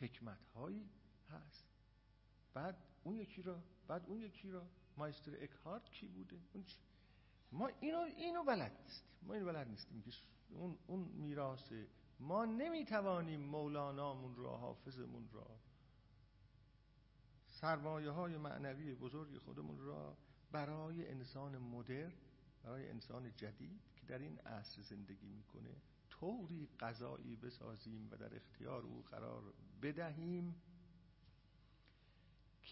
حکمت 0.00 0.46
هایی 0.54 0.90
هست. 1.28 1.64
بعد 2.54 2.76
اون 3.04 3.16
یکی 3.16 3.42
را 3.42 3.62
بعد 3.88 4.06
اون 4.06 4.20
یکی 4.20 4.50
را 4.50 4.66
مایستر 4.96 5.42
اکهارت 5.42 5.90
کی 5.90 6.08
بوده 6.08 6.36
اون 6.52 6.64
چی؟ 6.64 6.76
ما 7.52 7.70
اینو 7.80 7.98
اینو 7.98 8.44
بلد 8.44 8.72
نیستیم 8.82 9.08
ما 9.22 9.34
اینو 9.34 9.46
بلد 9.46 9.68
نیستیم 9.68 10.02
که 10.02 10.12
اون 10.50 10.78
اون 10.86 11.00
میراث 11.00 11.72
ما 12.20 12.44
نمی‌توانیم 12.44 13.40
مولانامون 13.40 14.36
را 14.36 14.56
حافظمون 14.56 15.28
را 15.32 15.46
سرمایه 17.46 18.10
های 18.10 18.36
معنوی 18.36 18.94
بزرگ 18.94 19.38
خودمون 19.38 19.78
را 19.78 20.16
برای 20.52 21.08
انسان 21.08 21.58
مدر 21.58 22.12
برای 22.64 22.90
انسان 22.90 23.32
جدید 23.36 23.80
که 23.96 24.06
در 24.06 24.18
این 24.18 24.38
عصر 24.38 24.82
زندگی 24.82 25.26
می‌کنه 25.26 25.74
طوری 26.10 26.68
قضایی 26.80 27.36
بسازیم 27.36 28.08
و 28.10 28.16
در 28.16 28.36
اختیار 28.36 28.82
او 28.82 29.02
قرار 29.02 29.42
بدهیم 29.82 30.54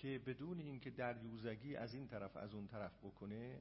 که 0.06 0.18
بدون 0.18 0.60
اینکه 0.60 0.90
دریوزگی 0.90 1.76
از 1.76 1.94
این 1.94 2.08
طرف 2.08 2.36
از 2.36 2.54
اون 2.54 2.66
طرف 2.66 2.98
بکنه 2.98 3.60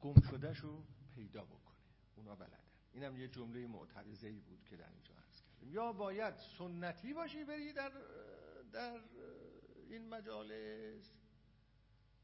گم 0.00 0.20
شدهش 0.20 0.58
رو 0.58 0.84
پیدا 1.14 1.44
بکنه. 1.44 1.76
اونا 2.16 2.36
بلدن. 2.36 2.58
اینم 2.92 3.16
یه 3.16 3.28
جمله 3.28 3.66
معترضه 3.66 4.28
ای 4.28 4.40
بود 4.40 4.64
که 4.64 4.76
در 4.76 4.90
اینجا 4.90 5.14
عرض 5.14 5.42
کردیم. 5.42 5.72
یا 5.72 5.92
باید 5.92 6.34
سنتی 6.58 7.12
باشی 7.12 7.44
بری 7.44 7.72
در 7.72 7.92
در 8.72 9.00
این 9.88 10.08
مجالس 10.08 11.10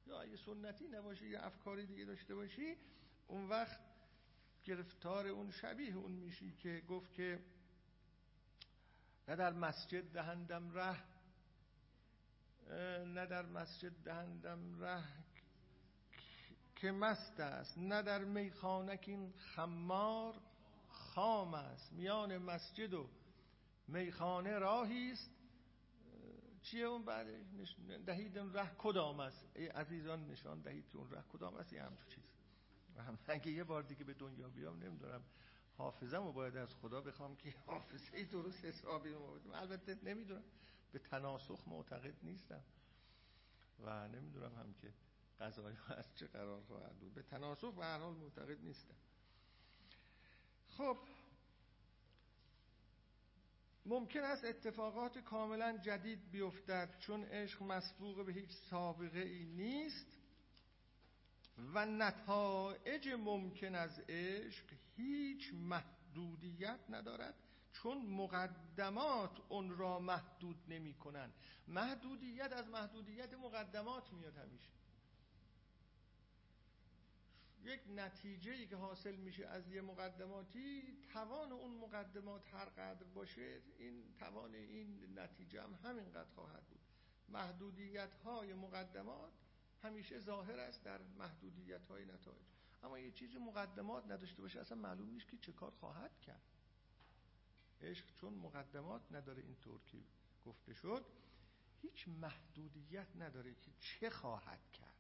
یا 0.06 0.20
اگه 0.20 0.36
سنتی 0.36 0.88
نباشی 0.88 1.26
یا 1.26 1.40
افکاری 1.40 1.86
دیگه 1.86 2.04
داشته 2.04 2.34
باشی 2.34 2.76
اون 3.26 3.48
وقت 3.48 3.80
گرفتار 4.64 5.26
اون 5.26 5.50
شبیه 5.50 5.96
اون 5.96 6.12
میشی 6.12 6.52
که 6.52 6.82
گفت 6.88 7.14
که 7.14 7.44
نه 9.28 9.36
در 9.36 9.52
مسجد 9.52 10.12
دهندم 10.12 10.70
ره 10.74 11.13
نه 13.06 13.26
در 13.26 13.46
مسجد 13.46 13.92
دهندم 14.04 14.80
ره 14.80 15.04
که 16.76 16.92
مست 16.92 17.40
است 17.40 17.78
نه 17.78 18.02
در 18.02 18.24
میخانک 18.24 19.04
این 19.06 19.32
خمار 19.38 20.34
خام 20.88 21.54
است. 21.54 21.92
میان 21.92 22.38
مسجد 22.38 22.94
و 22.94 23.08
میخانه 23.88 24.58
راهی 24.58 25.12
است. 25.12 25.30
چیه 26.62 26.84
اون 26.84 27.04
بعد؟ 27.04 27.26
دهید 28.06 28.38
اون 28.38 28.52
ره 28.52 28.70
کدام 28.78 29.20
است؟ 29.20 29.46
ای 29.54 29.66
عزیزان 29.66 30.26
نشان 30.26 30.60
دهید 30.60 30.84
اون 30.94 31.10
ره 31.10 31.22
کدام 31.32 31.56
است؟ 31.56 31.72
یه 31.72 31.82
همچون 31.82 32.08
چیز. 32.08 32.24
و 32.96 33.02
اگه 33.26 33.50
یه 33.50 33.64
بار 33.64 33.82
دیگه 33.82 34.04
به 34.04 34.14
دنیا 34.14 34.48
بیام 34.48 34.82
نمی‌دونم. 34.82 35.22
حافظم 35.76 36.24
رو 36.24 36.32
باید 36.32 36.56
از 36.56 36.74
خدا 36.74 37.00
بخوام 37.00 37.36
که 37.36 37.54
حافظه 37.66 38.24
درست 38.24 38.64
حسابی 38.64 39.14
البته 39.54 39.98
نمی‌دونم. 40.02 40.42
به 40.94 41.00
تناسخ 41.00 41.68
معتقد 41.68 42.14
نیستم. 42.22 42.62
و 43.80 44.08
نمی‌دونم 44.08 44.54
هم 44.54 44.74
که 44.74 44.92
قضایی 45.40 45.76
از 45.88 46.14
چه 46.18 46.26
قرار 46.26 46.62
خواهد 46.62 46.96
بود. 46.96 47.14
به 47.14 47.22
تناسخ 47.22 47.74
به 47.74 47.84
هر 47.84 47.98
حال 47.98 48.14
معتقد 48.14 48.60
نیستم. 48.64 48.94
خب 50.68 50.98
ممکن 53.86 54.20
است 54.20 54.44
اتفاقات 54.44 55.18
کاملا 55.18 55.78
جدید 55.78 56.30
بیفتد 56.30 56.98
چون 56.98 57.24
عشق 57.24 57.62
مسبوق 57.62 58.26
به 58.26 58.32
هیچ 58.32 58.50
سابقه 58.50 59.18
ای 59.18 59.44
نیست 59.44 60.18
و 61.58 61.86
نتایج 61.86 63.08
ممکن 63.08 63.74
از 63.74 64.00
عشق 64.08 64.64
هیچ 64.96 65.54
محدودیت 65.54 66.80
ندارد. 66.88 67.43
چون 67.74 68.06
مقدمات 68.06 69.40
اون 69.48 69.78
را 69.78 69.98
محدود 69.98 70.56
نمی 70.68 70.94
کنن. 70.94 71.32
محدودیت 71.68 72.52
از 72.52 72.68
محدودیت 72.68 73.34
مقدمات 73.34 74.12
میاد 74.12 74.36
همیشه. 74.36 74.70
یک 77.64 77.80
نتیجه 77.96 78.52
ای 78.52 78.66
که 78.66 78.76
حاصل 78.76 79.16
میشه 79.16 79.46
از 79.46 79.68
یه 79.68 79.80
مقدماتی 79.80 80.98
توان 81.12 81.52
اون 81.52 81.70
مقدمات 81.70 82.54
هر 82.54 82.64
قدر 82.64 83.04
باشه 83.04 83.60
این 83.78 84.14
توان 84.18 84.54
این 84.54 85.18
نتیجه 85.18 85.62
هم 85.62 85.74
همینقدر 85.84 86.30
خواهد 86.34 86.66
بود. 86.66 86.80
محدودیت 87.28 88.14
های 88.14 88.54
مقدمات 88.54 89.32
همیشه 89.82 90.18
ظاهر 90.18 90.58
است 90.58 90.84
در 90.84 91.00
محدودیت 91.18 91.86
های 91.86 92.04
نتایج. 92.04 92.46
اما 92.82 92.98
یه 92.98 93.10
چیزی 93.10 93.38
مقدمات 93.38 94.04
نداشته 94.04 94.42
باشه 94.42 94.60
اصلا 94.60 94.78
معلوم 94.78 95.10
نیست 95.10 95.28
که 95.28 95.36
چه 95.36 95.52
کار 95.52 95.70
خواهد 95.70 96.20
کرد. 96.20 96.53
عشق 97.84 98.14
چون 98.14 98.34
مقدمات 98.34 99.12
نداره 99.12 99.42
اینطور 99.42 99.80
که 99.86 99.98
گفته 100.46 100.74
شد 100.74 101.04
هیچ 101.82 102.08
محدودیت 102.08 103.16
نداره 103.16 103.54
که 103.54 103.70
چه 103.80 104.10
خواهد 104.10 104.70
کرد 104.72 104.94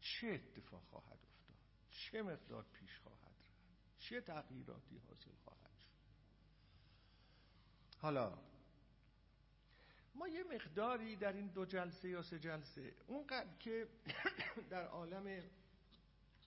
چه 0.00 0.26
اتفاق 0.26 0.82
خواهد 0.90 1.18
افتاد 1.24 1.56
چه 1.90 2.22
مقدار 2.22 2.64
پیش 2.72 2.98
خواهد 2.98 3.20
رفت 3.20 3.98
چه 3.98 4.20
تغییراتی 4.20 4.98
حاصل 4.98 5.34
خواهد 5.44 5.78
شد. 5.78 5.90
حالا 7.98 8.38
ما 10.14 10.28
یه 10.28 10.44
مقداری 10.44 11.16
در 11.16 11.32
این 11.32 11.46
دو 11.46 11.64
جلسه 11.64 12.08
یا 12.08 12.22
سه 12.22 12.38
جلسه 12.38 12.94
اونقدر 13.06 13.56
که 13.58 13.88
در 14.70 14.86
عالم 14.86 15.42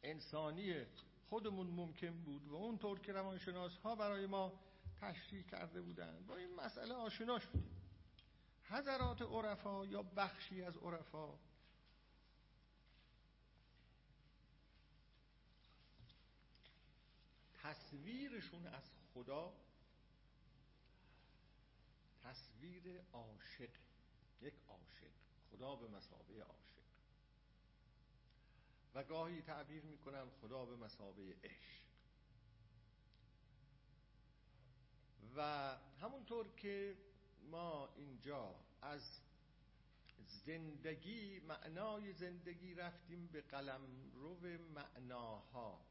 انسانی 0.03 0.86
خودمون 1.30 1.68
ممکن 1.68 2.24
بود 2.24 2.48
و 2.48 2.56
اونطور 2.56 2.99
که 2.99 3.11
روانشناس 3.11 3.78
ها 3.78 3.95
برای 3.95 4.26
ما 4.26 4.60
تشریح 5.03 5.43
کرده 5.43 5.81
بودند 5.81 6.27
با 6.27 6.35
این 6.35 6.55
مسئله 6.55 6.93
آشنا 6.93 7.39
شدیم 7.39 7.81
حضرات 8.63 9.21
عرفا 9.21 9.85
یا 9.85 10.03
بخشی 10.03 10.63
از 10.63 10.77
عرفا؟ 10.77 11.39
تصویرشون 17.53 18.67
از 18.67 18.84
خدا 19.13 19.53
تصویر 22.23 23.01
عاشق 23.13 23.69
یک 24.41 24.53
عاشق 24.67 25.11
خدا 25.51 25.75
به 25.75 25.88
مسابه 25.88 26.43
عاشق. 26.43 26.84
و 28.95 29.03
گاهی 29.03 29.41
تعبیر 29.41 29.84
می‌کنن 29.84 30.30
خدا 30.41 30.65
به 30.65 30.75
مسابه 30.75 31.35
عشق. 31.43 31.82
و 35.35 35.41
همونطور 36.01 36.47
که 36.57 36.97
ما 37.51 37.89
اینجا 37.95 38.55
از 38.81 39.19
زندگی 40.45 41.39
معنای 41.39 42.14
زندگی 42.14 42.73
رفتیم 42.73 43.27
به 43.27 43.41
قلم 43.41 43.81
رو 44.14 44.38
معناها. 44.76 45.85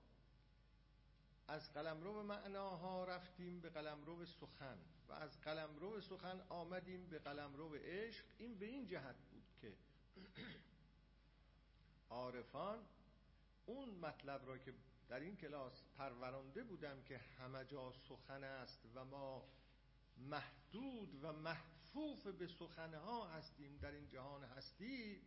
از 1.49 1.73
قلمرو 1.73 2.23
معناها 2.23 3.05
رفتیم 3.05 3.61
به 3.61 3.71
قلمرو 3.71 4.27
سخن 4.27 4.79
و 5.09 5.13
از 5.13 5.41
قلمرو 5.41 6.01
سخن 6.01 6.41
آمدیم 6.49 7.07
به 7.07 7.19
قلمرو 7.19 7.75
عشق. 7.75 8.25
این 8.39 8.59
به 8.59 8.67
این 8.67 8.87
جهت 8.87 9.17
بود 9.31 9.45
که 9.61 9.73
عارفان 12.11 12.79
اون 13.67 13.89
مطلب 13.89 14.47
را 14.47 14.59
که 14.59 14.75
در 15.13 15.21
این 15.21 15.37
کلاس 15.37 15.83
پرورانده 15.99 16.65
بودم 16.65 17.03
که 17.03 17.19
همه 17.19 17.65
جا 17.65 17.93
سخن 18.09 18.45
است 18.45 18.81
و 18.95 19.05
ما 19.05 19.49
محدود 20.17 21.25
و 21.25 21.33
محفوف 21.33 22.27
به 22.27 22.47
سخنها 22.47 23.29
هستیم 23.29 23.79
در 23.79 23.91
این 23.91 24.09
جهان 24.09 24.45
هستی. 24.45 25.23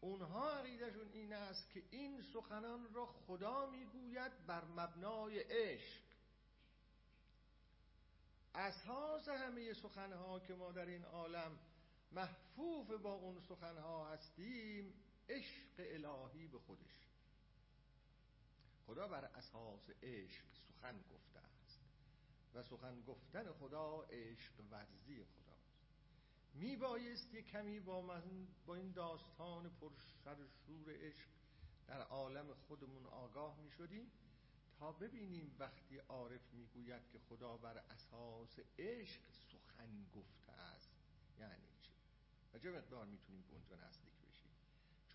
اونها 0.00 0.50
عقیدشون 0.50 1.08
این 1.12 1.32
است 1.32 1.70
که 1.70 1.82
این 1.90 2.22
سخنان 2.22 2.94
را 2.94 3.06
خدا 3.06 3.70
می‌گوید 3.70 4.46
بر 4.46 4.64
مبنای 4.64 5.38
عشق. 5.38 6.02
اساس 8.54 9.28
همه 9.28 9.74
سخنها 9.74 10.40
که 10.40 10.54
ما 10.54 10.72
در 10.72 10.86
این 10.86 11.04
عالم 11.04 11.58
محفوف 12.12 12.90
با 12.90 13.12
اون 13.12 13.40
سخنها 13.40 14.12
هستیم 14.12 14.94
عشق 15.28 15.74
الهی 15.78 16.48
به 16.48 16.58
خودش. 16.58 17.07
خدا 18.88 19.08
بر 19.08 19.24
اساس 19.24 19.90
عشق 20.02 20.44
سخن 20.68 21.02
گفته 21.10 21.40
است. 21.40 21.80
و 22.54 22.62
سخن 22.62 23.02
گفتن 23.02 23.52
خدا 23.52 24.02
عشق 24.02 24.52
ورزی 24.70 25.24
خدا 25.24 25.56
می 26.54 26.76
بایست 26.76 27.34
یه 27.34 27.42
کمی 27.42 27.80
با, 27.80 28.02
من 28.02 28.48
با 28.66 28.74
این 28.74 28.92
داستان 28.92 29.70
پرشرشور 29.80 30.94
عشق 30.94 31.28
در 31.86 32.02
عالم 32.02 32.54
خودمون 32.54 33.06
آگاه 33.06 33.60
می 33.60 33.70
شدیم 33.70 34.10
تا 34.78 34.92
ببینیم 34.92 35.56
وقتی 35.58 35.98
عارف 35.98 36.52
می‌گوید 36.52 37.02
که 37.12 37.18
خدا 37.18 37.56
بر 37.56 37.78
اساس 37.78 38.58
عشق 38.78 39.22
سخن 39.32 40.06
گفته 40.14 40.52
است. 40.52 40.90
یعنی 41.38 41.68
چی؟ 41.82 41.92
و 42.54 42.58
چه 42.58 42.70
مقدار 42.70 43.06
می‌تونیم 43.06 43.42
به 43.42 43.54
اونجا 43.54 43.76
نزدیک 43.76 44.17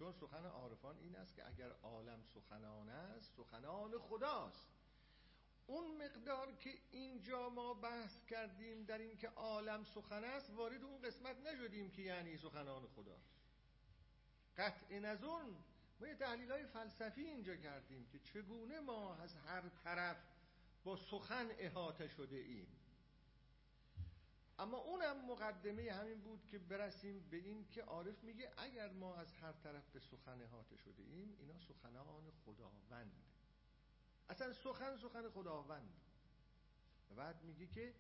چون 0.04 0.12
سخن 0.12 0.46
عارفان 0.46 0.98
این 0.98 1.16
است 1.16 1.36
که 1.36 1.48
اگر 1.48 1.72
عالم 1.84 2.24
سخنان 2.24 2.90
است 2.90 3.32
سخنان 3.38 4.00
خداست. 4.00 4.68
اون 5.68 6.06
مقدار 6.06 6.52
که 6.52 6.70
اینجا 6.92 7.50
ما 7.50 7.74
بحث 7.74 8.26
کردیم 8.26 8.84
در 8.84 8.98
اینکه 8.98 9.28
عالم 9.28 9.84
سخن 9.84 10.24
است 10.24 10.50
وارد 10.50 10.84
اون 10.84 11.02
قسمت 11.02 11.38
نشدیم 11.38 11.92
که 11.92 12.02
یعنی 12.02 12.38
سخنان 12.38 12.88
خداست 12.88 13.34
قطع 14.58 15.00
نظر 15.00 15.44
ما 16.00 16.08
یه 16.08 16.16
تحلیل 16.16 16.52
های 16.52 16.66
فلسفی 16.66 17.22
اینجا 17.22 17.56
کردیم 17.56 18.08
که 18.12 18.20
چگونه 18.20 18.80
ما 18.80 19.16
از 19.16 19.36
هر 19.36 19.70
طرف 19.84 20.18
با 20.84 20.98
سخن 20.98 21.50
احاطه 21.58 22.08
شده 22.08 22.36
ایم. 22.36 22.68
اما 24.64 24.78
اونم 24.78 25.26
مقدمه 25.32 25.92
همین 25.92 26.22
بود 26.22 26.46
که 26.46 26.60
برسیم 26.60 27.30
به 27.30 27.38
این 27.38 27.68
که 27.68 27.84
عارف 27.84 28.24
میگه 28.24 28.52
اگر 28.58 28.92
ما 28.92 29.16
از 29.16 29.34
هر 29.34 29.52
طرف 29.52 29.90
به 29.90 30.00
سخن 30.00 30.42
احاطه 30.42 30.78
شده 30.78 31.04
ایم 31.04 31.36
اینا 31.40 31.60
سخنان 31.60 32.32
خداوند. 32.46 33.24
اصلا 34.30 34.54
سخن 34.54 34.98
سخن 34.98 35.30
خداوند. 35.30 35.94
و 37.12 37.16
بعد 37.16 37.44
میگه 37.44 37.68
که 37.68 37.94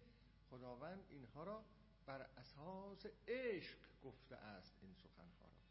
خداوند 0.49 1.05
اینها 1.09 1.43
را 1.43 1.65
بر 2.05 2.21
اساس 2.37 3.05
عشق 3.27 3.77
گفته 4.03 4.35
است 4.35 4.77
این 4.81 4.93
سخنها 4.93 5.45
را. 5.45 5.61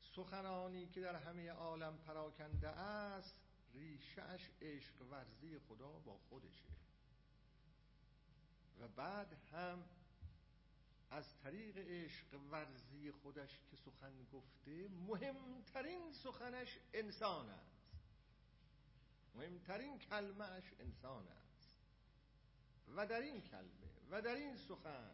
سخنانی 0.00 0.86
که 0.86 1.00
در 1.00 1.14
همه 1.16 1.50
عالم 1.50 1.98
پراکنده 1.98 2.68
است 2.68 3.40
ریشهش 3.74 4.50
عشق 4.62 5.02
ورزی 5.10 5.58
خدا 5.58 5.92
با 5.92 6.18
خودشه. 6.18 6.68
و 8.80 8.88
بعد 8.88 9.36
هم 9.52 9.84
از 11.10 11.38
طریق 11.38 11.78
عشق 11.78 12.26
ورزی 12.50 13.10
خودش 13.10 13.60
که 13.70 13.76
سخن 13.76 14.26
گفته 14.32 14.88
مهمترین 14.88 16.12
سخنش 16.12 16.78
انسان 16.94 17.50
است. 17.50 17.76
مهمترین 19.34 19.98
کلمهش 19.98 20.74
انسان 20.80 21.28
است. 21.28 21.70
و 22.96 23.06
در 23.06 23.20
این 23.20 23.40
کلمه 23.40 23.86
و 24.10 24.22
در 24.22 24.34
این 24.34 24.56
سخن 24.56 25.10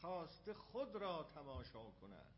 خواست 0.00 0.52
خود 0.52 0.96
را 0.96 1.30
تماشا 1.34 1.90
کند. 1.90 2.34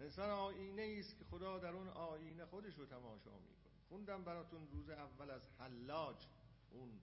انسان 0.00 0.30
آینه 0.30 0.96
است 0.98 1.18
که 1.18 1.24
خدا 1.24 1.58
در 1.58 1.70
اون 1.70 1.88
آینه 1.88 2.46
خودش 2.46 2.74
رو 2.74 2.86
تماشا 2.86 3.38
می‌کنه. 3.38 3.72
خوندم 3.88 4.24
براتون 4.24 4.68
روز 4.68 4.90
اول 4.90 5.30
از 5.30 5.42
حلاج 5.58 6.26
اون 6.70 7.00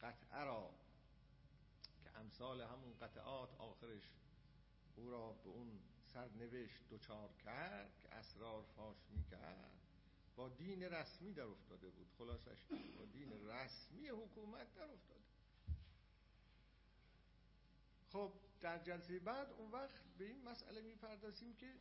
قطعه 0.00 0.44
را. 0.44 0.70
امثال 2.16 2.60
همون 2.60 2.94
قطعات 3.00 3.54
آخرش 3.60 4.12
او 4.96 5.10
را 5.10 5.32
به 5.32 5.50
اون 5.50 5.80
سرنوشت 6.12 6.88
دچار 6.90 7.32
کرد 7.32 7.98
که 8.00 8.14
اسرار 8.14 8.62
فاش 8.62 8.96
می‌کرد. 9.10 9.70
با 10.36 10.48
دین 10.48 10.82
رسمی 10.82 11.32
در 11.32 11.42
افتاده 11.42 11.90
بود. 11.90 12.06
خلاصش 12.18 12.64
با 12.98 13.04
دین 13.04 13.48
رسمی 13.48 14.08
حکومت 14.08 14.74
در 14.74 14.90
افتاده. 14.90 15.20
خب 18.12 18.32
در 18.60 18.78
جلسه 18.78 19.18
بعد 19.18 19.50
اون 19.50 19.70
وقت 19.70 20.02
به 20.18 20.24
این 20.24 20.42
مسئله 20.42 20.80
می‌پردازیم 20.80 21.54
که 21.54 21.72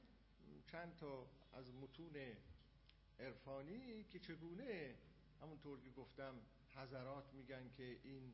چند 0.72 0.96
تا 0.96 1.28
از 1.54 1.74
متون 1.74 2.16
عرفانی 3.20 4.04
که 4.04 4.20
چگونه 4.20 4.96
همونطور 5.42 5.82
که 5.82 5.90
گفتم 5.90 6.42
حضرات 6.76 7.34
میگن 7.34 7.70
که 7.70 8.00
این 8.04 8.34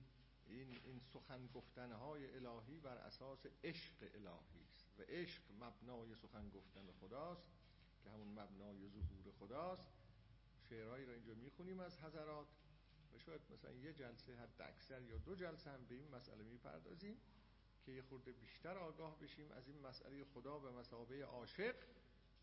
این 0.51 0.79
این 0.83 0.99
سخن 0.99 1.47
گفتنهای 1.47 2.35
الهی 2.35 2.79
بر 2.79 2.97
اساس 2.97 3.45
عشق 3.63 3.95
الهی 4.01 4.63
است. 4.71 4.99
و 4.99 5.01
عشق 5.01 5.41
مبنای 5.59 6.15
سخن 6.15 6.49
گفتن 6.49 6.91
خداست 6.99 7.51
که 8.03 8.09
همون 8.09 8.27
مبنای 8.27 8.89
ظهور 8.89 9.31
خداست. 9.39 9.87
شعرهایی 10.69 11.05
را 11.05 11.13
اینجا 11.13 11.33
می‌خونیم 11.33 11.79
از 11.79 11.97
حضرات. 11.99 12.47
و 13.13 13.19
شاید 13.19 13.41
مثلا 13.53 13.71
یه 13.71 13.93
جلسه 13.93 14.35
حد 14.35 14.61
اکثر 14.61 15.01
یا 15.01 15.17
دو 15.17 15.35
جلسه 15.35 15.69
هم 15.69 15.85
به 15.85 15.95
این 15.95 16.07
مسئله 16.07 16.43
می‌پردازیم 16.43 17.17
که 17.85 17.91
یه 17.91 18.01
خورده 18.01 18.31
بیشتر 18.31 18.77
آگاه 18.77 19.19
بشیم 19.19 19.51
از 19.51 19.67
این 19.67 19.79
مسئله 19.79 20.23
خدا 20.23 20.59
به 20.59 20.71
مسابه 20.71 21.25
عاشق. 21.25 21.75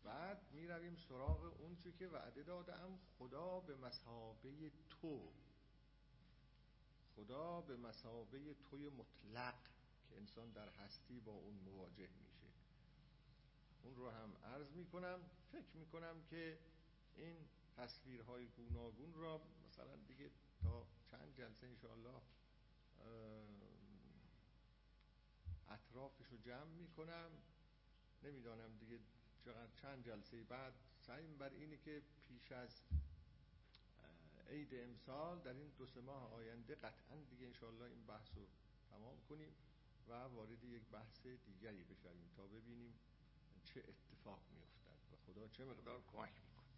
بعد 0.03 0.41
می‌رویم 0.51 0.95
سراغ 0.95 1.61
اون 1.61 1.75
چی 1.75 1.91
که 1.91 2.07
وعده 2.07 2.43
دادم 2.43 2.99
خدا 3.17 3.59
به 3.59 3.75
مسابه 3.75 4.71
تو. 4.89 5.33
خدا 7.19 7.61
به 7.61 7.75
مسابه 7.75 8.53
توی 8.53 8.89
مطلق 8.89 9.55
که 10.09 10.17
انسان 10.17 10.51
در 10.51 10.69
هستی 10.69 11.19
با 11.19 11.31
اون 11.31 11.53
مواجه 11.53 12.09
میشه. 12.23 12.47
اون 13.83 13.95
رو 13.95 14.09
هم 14.09 14.35
عرض 14.43 14.71
می‌کنم 14.71 15.19
فکر 15.51 15.77
می‌کنم 15.77 16.23
که 16.29 16.59
این 17.15 17.35
تصویرهای 17.77 18.47
گوناگون 18.47 19.13
را 19.13 19.41
مثلا 19.67 19.95
دیگه 19.95 20.31
تا 20.61 20.87
چند 21.11 21.35
جلسه 21.37 21.67
انشاءالله 21.67 22.21
اطرافش 25.69 26.25
رو 26.25 26.37
جمع 26.37 26.71
می‌کنم. 26.71 27.31
نمی‌دانم 28.23 28.77
دیگه 28.77 28.99
چقدر 29.45 29.71
چند 29.81 30.05
جلسه 30.05 30.43
بعد. 30.43 30.73
سعیم 30.97 31.37
بر 31.37 31.49
اینه 31.49 31.77
که 31.77 32.01
پیش 32.27 32.51
از 32.51 32.81
عید 34.49 34.73
امسال 34.73 35.39
در 35.39 35.53
این 35.53 35.71
دو 35.77 35.85
سه 35.85 36.01
ماه 36.01 36.33
آینده 36.33 36.75
قطعا 36.75 37.15
دیگه 37.29 37.47
انشاءالله 37.47 37.85
این 37.85 38.05
بحث 38.05 38.27
رو 38.35 38.47
تمام 38.89 39.17
کنیم 39.29 39.51
و 40.09 40.13
وارد 40.13 40.63
یک 40.63 40.81
بحث 40.91 41.27
دیگری 41.45 41.83
بشویم 41.83 42.29
تا 42.37 42.47
ببینیم 42.47 42.93
چه 43.63 43.79
اتفاق 43.79 44.39
میافتد 44.51 45.13
و 45.13 45.15
خدا 45.25 45.47
چه 45.47 45.65
مقدار 45.65 46.01
کمک 46.13 46.33
می‌کنه 46.43 46.69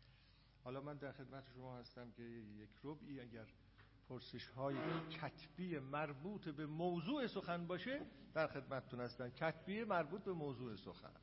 حالا 0.64 0.81
من 0.81 0.98
در 0.98 1.11
خدمت 1.11 1.43
شما 1.53 1.77
هستم 1.77 2.11
که 2.11 2.23
یک 2.23 2.69
ربعی 2.84 3.19
اگر 3.19 3.48
پرسش 4.10 4.48
های 4.48 4.76
کتبی 5.10 5.80
مربوط 5.80 6.49
به 6.49 6.65
موضوع 6.65 7.27
سخن 7.27 7.68
باشه 7.68 8.02
در 8.34 8.48
خدمتتون 8.48 8.99
هستم. 8.99 9.30
کتبی 9.30 9.84
مربوط 9.84 10.23
به 10.23 10.34
موضوع 10.34 10.76
سخن. 10.76 11.14